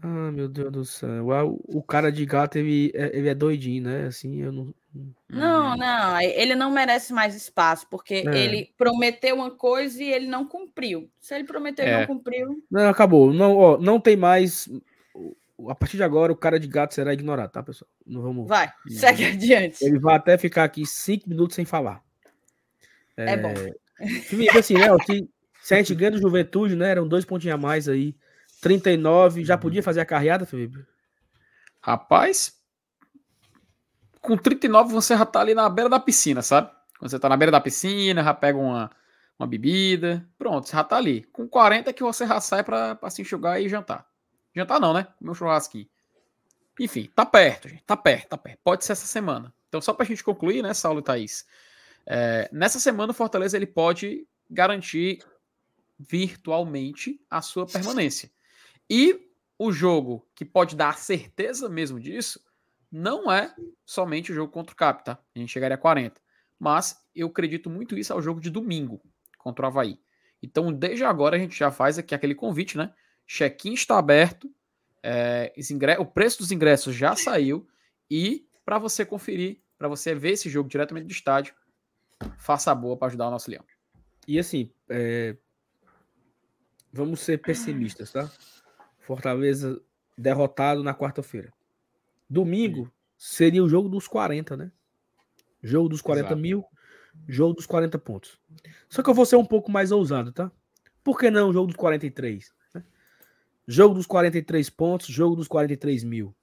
[0.03, 1.33] Ah, meu Deus do céu.
[1.33, 4.07] Ah, o- O cara de gato, ele é, ele é doidinho, né?
[4.07, 4.75] Assim, eu não,
[5.29, 5.77] Não, Uhum.
[5.77, 8.39] não, ele não merece mais espaço, porque É.
[8.39, 11.11] ele prometeu uma coisa e ele não cumpriu.
[11.21, 11.99] Se ele prometeu e É.
[12.01, 13.31] não cumpriu, Não, acabou.
[13.31, 14.67] Não, ó, não tem mais.
[15.69, 17.89] A partir de agora, o cara de gato será ignorado, tá, pessoal?
[18.07, 18.47] Não vamos.
[18.47, 19.85] vai, segue adiante.
[19.85, 22.03] Ele vai até ficar aqui cinco minutos sem falar.
[23.17, 23.55] É bom.
[24.25, 24.89] Felipe, assim, né?
[25.07, 25.29] que
[25.63, 26.91] se a gente ganha do Juventude, né?
[26.91, 28.15] Eram dois pontinhos a mais aí.
[28.61, 29.45] 39.
[29.45, 30.85] Já podia fazer a carreada, Felipe?
[31.81, 32.57] Rapaz,
[34.21, 36.71] com 39 você já tá ali na beira da piscina, sabe?
[36.99, 38.91] Quando você tá na beira da piscina, já pega uma,
[39.39, 41.23] uma bebida, pronto, você já tá ali.
[41.33, 44.07] Com 40 que você já sai pra, pra se enxugar e jantar.
[44.57, 45.07] Jantar não, né?
[45.21, 45.87] Um churrasquinho.
[46.81, 47.83] Enfim, tá perto, gente.
[47.85, 48.59] Tá perto, tá perto.
[48.65, 49.53] Pode ser essa semana.
[49.69, 51.47] Então, só pra gente concluir, né, Saulo e Thaís?
[52.07, 55.19] é, nessa semana, o Fortaleza ele pode garantir
[55.99, 58.31] virtualmente a sua permanência.
[58.89, 59.29] E
[59.59, 62.41] o jogo que pode dar a certeza mesmo disso
[62.93, 63.53] não é
[63.85, 65.19] somente o jogo contra o Cap, tá?
[65.35, 66.21] A gente chegaria a 40.
[66.59, 69.01] Mas eu acredito muito isso ao jogo de domingo
[69.39, 69.99] contra o Havaí.
[70.43, 72.95] Então, desde agora, a gente já faz aqui aquele convite, né?
[73.27, 74.51] Check-in está aberto,
[75.03, 77.67] é, os ingre- o preço dos ingressos já saiu.
[78.11, 81.55] E para você conferir, para você ver esse jogo diretamente do estádio,
[82.39, 83.65] faça a boa para ajudar o nosso Leão.
[84.27, 85.37] E assim, é,
[86.93, 88.31] vamos ser pessimistas, tá?
[89.01, 89.81] Fortaleza
[90.17, 91.53] derrotado na quarta-feira.
[92.29, 94.73] Domingo seria o jogo dos 40, né?
[95.63, 96.41] Jogo dos 40 Exato.
[96.41, 96.65] mil,
[97.29, 98.39] jogo dos 40 pontos.
[98.89, 100.51] Só que eu vou ser um pouco mais ousado, tá?
[101.05, 102.53] Por que não o jogo dos 43?
[103.67, 106.35] Jogo dos 43 pontos, jogo dos 43 mil.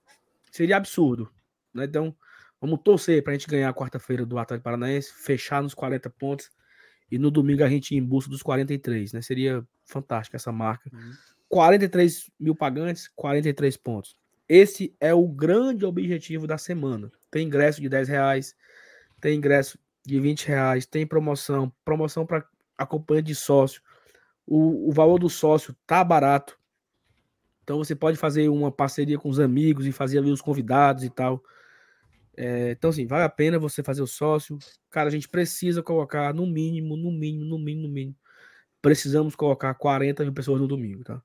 [0.52, 1.32] Seria absurdo.
[1.74, 1.86] Né?
[1.86, 2.16] Então,
[2.60, 6.52] vamos torcer pra gente ganhar a quarta-feira do Atlético Paranaense, fechar nos 40 pontos
[7.12, 9.22] e no domingo a gente ir em busca dos 43, né?
[9.22, 10.90] Seria fantástica essa marca.
[10.92, 11.14] Uhum.
[11.48, 14.18] 43 mil pagantes, 43 pontos.
[14.50, 17.12] Esse é o grande objetivo da semana.
[17.30, 18.56] Tem ingresso de 10 reais,
[19.22, 22.46] tem ingresso de 20 reais, tem promoção, promoção para
[22.78, 23.82] acompanhante de sócio.
[24.46, 26.58] O, o valor do sócio tá barato.
[27.64, 31.10] Então você pode fazer uma parceria com os amigos e fazer ali os convidados e
[31.10, 31.44] tal.
[32.36, 34.58] É, então, assim, vale a pena você fazer o sócio.
[34.90, 38.16] Cara, a gente precisa colocar no mínimo, no mínimo, no mínimo, no mínimo.
[38.82, 41.22] Precisamos colocar 40 mil pessoas no domingo, tá?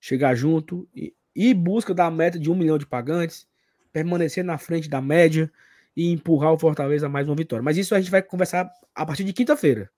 [0.00, 3.46] Chegar junto e e busca da meta de um milhão de pagantes,
[3.92, 5.50] permanecer na frente da média
[5.96, 7.62] e empurrar o Fortaleza a mais uma vitória.
[7.62, 9.90] Mas isso a gente vai conversar a partir de quinta-feira.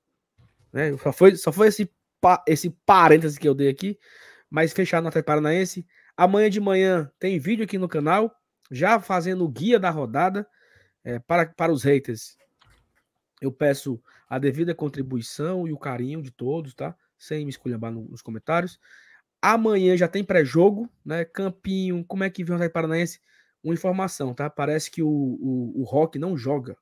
[0.72, 0.97] Né?
[0.98, 1.90] Só foi, só foi esse,
[2.47, 3.98] esse parêntese que eu dei aqui,
[4.57, 5.87] mas fechar no Atlético Paranaense.
[6.16, 8.35] Amanhã de manhã tem vídeo aqui no canal,
[8.70, 10.49] já fazendo o guia da rodada
[11.05, 12.39] é, para, para os haters.
[13.39, 16.97] Eu peço a devida contribuição e o carinho de todos, tá?
[17.19, 18.81] Sem me esculhambar no- nos comentários.
[19.43, 21.23] Amanhã já tem pré-jogo, né?
[21.27, 23.20] Campinho, como é que vem o Atlético Paranaense?
[23.62, 24.49] Uma informação, tá?
[24.49, 26.78] Parece que o, o, o Rock não joga.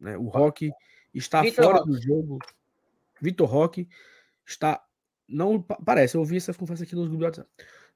[0.00, 0.16] Né?
[0.16, 0.70] O Rock
[1.12, 1.90] está Vitor fora Roque.
[1.90, 2.38] do jogo.
[3.20, 3.86] Vitor Roque
[4.46, 4.82] está.
[5.28, 7.44] Não pa- parece, eu ouvi essa conversa aqui nos grupos.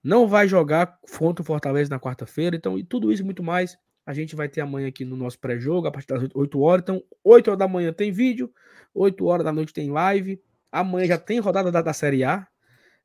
[0.02, 2.56] Não vai jogar contra o Fortaleza na quarta-feira.
[2.56, 3.76] Então, e tudo isso e muito mais,
[4.06, 6.82] a gente vai ter amanhã aqui no nosso pré-jogo, a partir das 8 horas.
[6.82, 8.52] Então, 8 horas da manhã tem vídeo,
[8.94, 10.40] 8 horas da noite tem live.
[10.72, 12.46] Amanhã já tem rodada da, da Série A.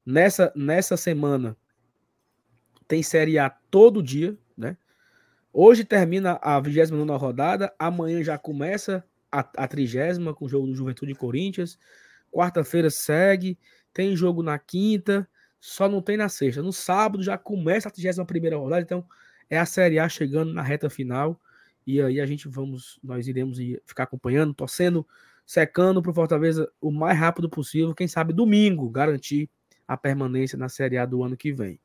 [0.05, 1.57] Nessa, nessa semana
[2.87, 4.77] tem Série A todo dia, né?
[5.51, 10.75] Hoje termina a 29 rodada, amanhã já começa a, a 30 com o jogo do
[10.75, 11.77] Juventude Corinthians.
[12.31, 13.57] Quarta-feira segue,
[13.93, 15.27] tem jogo na quinta,
[15.59, 16.61] só não tem na sexta.
[16.61, 19.05] No sábado já começa a 31 rodada, então
[19.49, 21.39] é a Série A chegando na reta final.
[21.85, 25.05] E aí a gente vamos, nós iremos ir ficar acompanhando, torcendo,
[25.45, 27.93] secando para o Fortaleza o mais rápido possível.
[27.93, 29.49] Quem sabe domingo garantir
[29.87, 31.79] a permanência na Série A do ano que vem.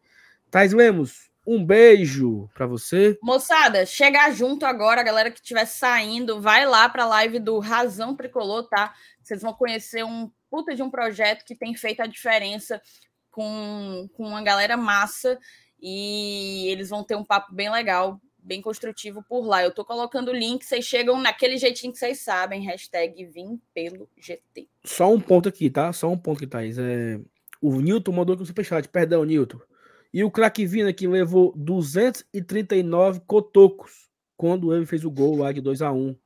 [0.51, 3.19] Thais Lemos, um beijo para você.
[3.23, 7.59] Moçada, chegar junto agora, a galera que estiver saindo, vai lá para a live do
[7.59, 8.95] Razão Tricolor, tá?
[9.23, 12.81] Vocês vão conhecer um puta de um projeto que tem feito a diferença
[13.31, 15.39] com, com uma galera massa
[15.81, 19.63] e eles vão ter um papo bem legal, bem construtivo por lá.
[19.63, 24.09] Eu tô colocando o link, vocês chegam naquele jeitinho que vocês sabem, hashtag vim pelo
[24.17, 24.69] GT.
[24.85, 25.93] Só um ponto aqui, tá?
[25.93, 26.79] Só um ponto aqui, Thaís.
[26.79, 27.21] É...
[27.61, 28.89] O Newton mandou aqui um superchat.
[28.89, 29.61] Perdão, Newton.
[30.13, 35.61] E o craque Vina que levou 239 cotocos quando ele fez o gol lá de
[35.61, 36.17] 2 a 1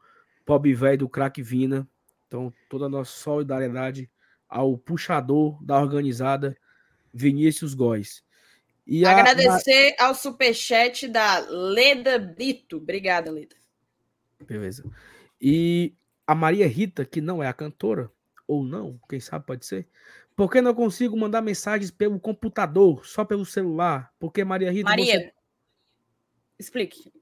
[0.45, 1.89] Pobre velho do craque Vina.
[2.33, 4.11] Então, toda a nossa solidariedade
[4.49, 6.57] ao puxador da organizada
[7.13, 8.25] Vinícius Góes.
[8.87, 12.79] E a- Agradecer ao superchat da Leda Brito.
[12.79, 13.55] Obrigada, Leda.
[14.41, 14.83] Beleza.
[15.39, 15.95] E
[16.27, 18.11] a Maria Rita, que não é a cantora,
[18.49, 19.87] ou não, quem sabe pode ser.
[20.35, 24.11] Por que não consigo mandar mensagens pelo computador, só pelo celular?
[24.19, 24.89] Porque Maria Rita.
[24.89, 25.33] Maria, você-
[26.59, 27.13] explique.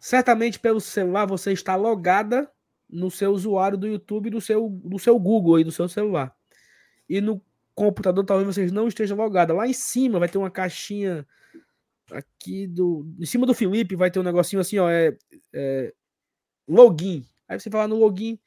[0.00, 2.50] Certamente pelo celular você está logada
[2.92, 6.34] no seu usuário do YouTube do seu, do seu Google aí, do seu celular.
[7.08, 7.42] E no
[7.74, 9.56] computador talvez vocês não estejam logados.
[9.56, 11.26] Lá em cima vai ter uma caixinha
[12.12, 13.06] aqui do.
[13.18, 14.90] Em cima do Felipe vai ter um negocinho assim, ó.
[14.90, 15.16] É,
[15.52, 15.92] é
[16.68, 17.26] login.
[17.48, 18.38] Aí você vai lá no login,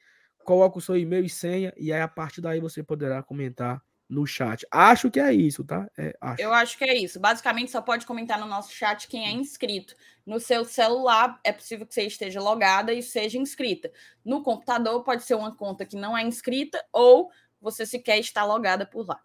[0.44, 4.26] coloca o seu e-mail e senha, e aí a partir daí você poderá comentar no
[4.26, 4.66] chat.
[4.70, 5.88] Acho que é isso, tá?
[5.98, 6.42] É, acho.
[6.42, 7.18] Eu acho que é isso.
[7.18, 9.94] Basicamente, só pode comentar no nosso chat quem é inscrito.
[10.24, 13.90] No seu celular, é possível que você esteja logada e seja inscrita.
[14.24, 17.30] No computador, pode ser uma conta que não é inscrita ou
[17.60, 19.20] você sequer está logada por lá.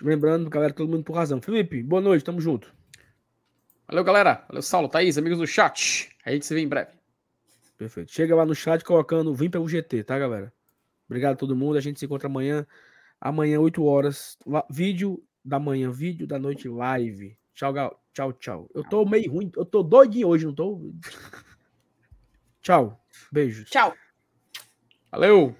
[0.00, 1.40] Lembrando, galera, todo mundo por razão.
[1.40, 2.74] Felipe, boa noite, tamo junto.
[3.88, 4.44] Valeu, galera.
[4.48, 6.10] Valeu, Saulo, Thaís, amigos do chat.
[6.24, 6.92] A gente se vê em breve.
[7.76, 8.12] Perfeito.
[8.12, 10.52] Chega lá no chat colocando Vim pelo GT, tá, galera?
[11.06, 11.76] Obrigado a todo mundo.
[11.76, 12.66] A gente se encontra amanhã.
[13.24, 14.36] Amanhã, 8 horas.
[14.68, 17.38] Vídeo da manhã, vídeo da noite live.
[17.54, 18.04] Tchau, gal.
[18.12, 18.70] Tchau, tchau.
[18.74, 19.50] Eu tô meio ruim.
[19.56, 20.92] Eu tô doidinho hoje, não tô?
[22.60, 23.00] Tchau.
[23.30, 23.70] Beijos.
[23.70, 23.94] Tchau.
[25.08, 25.54] Valeu.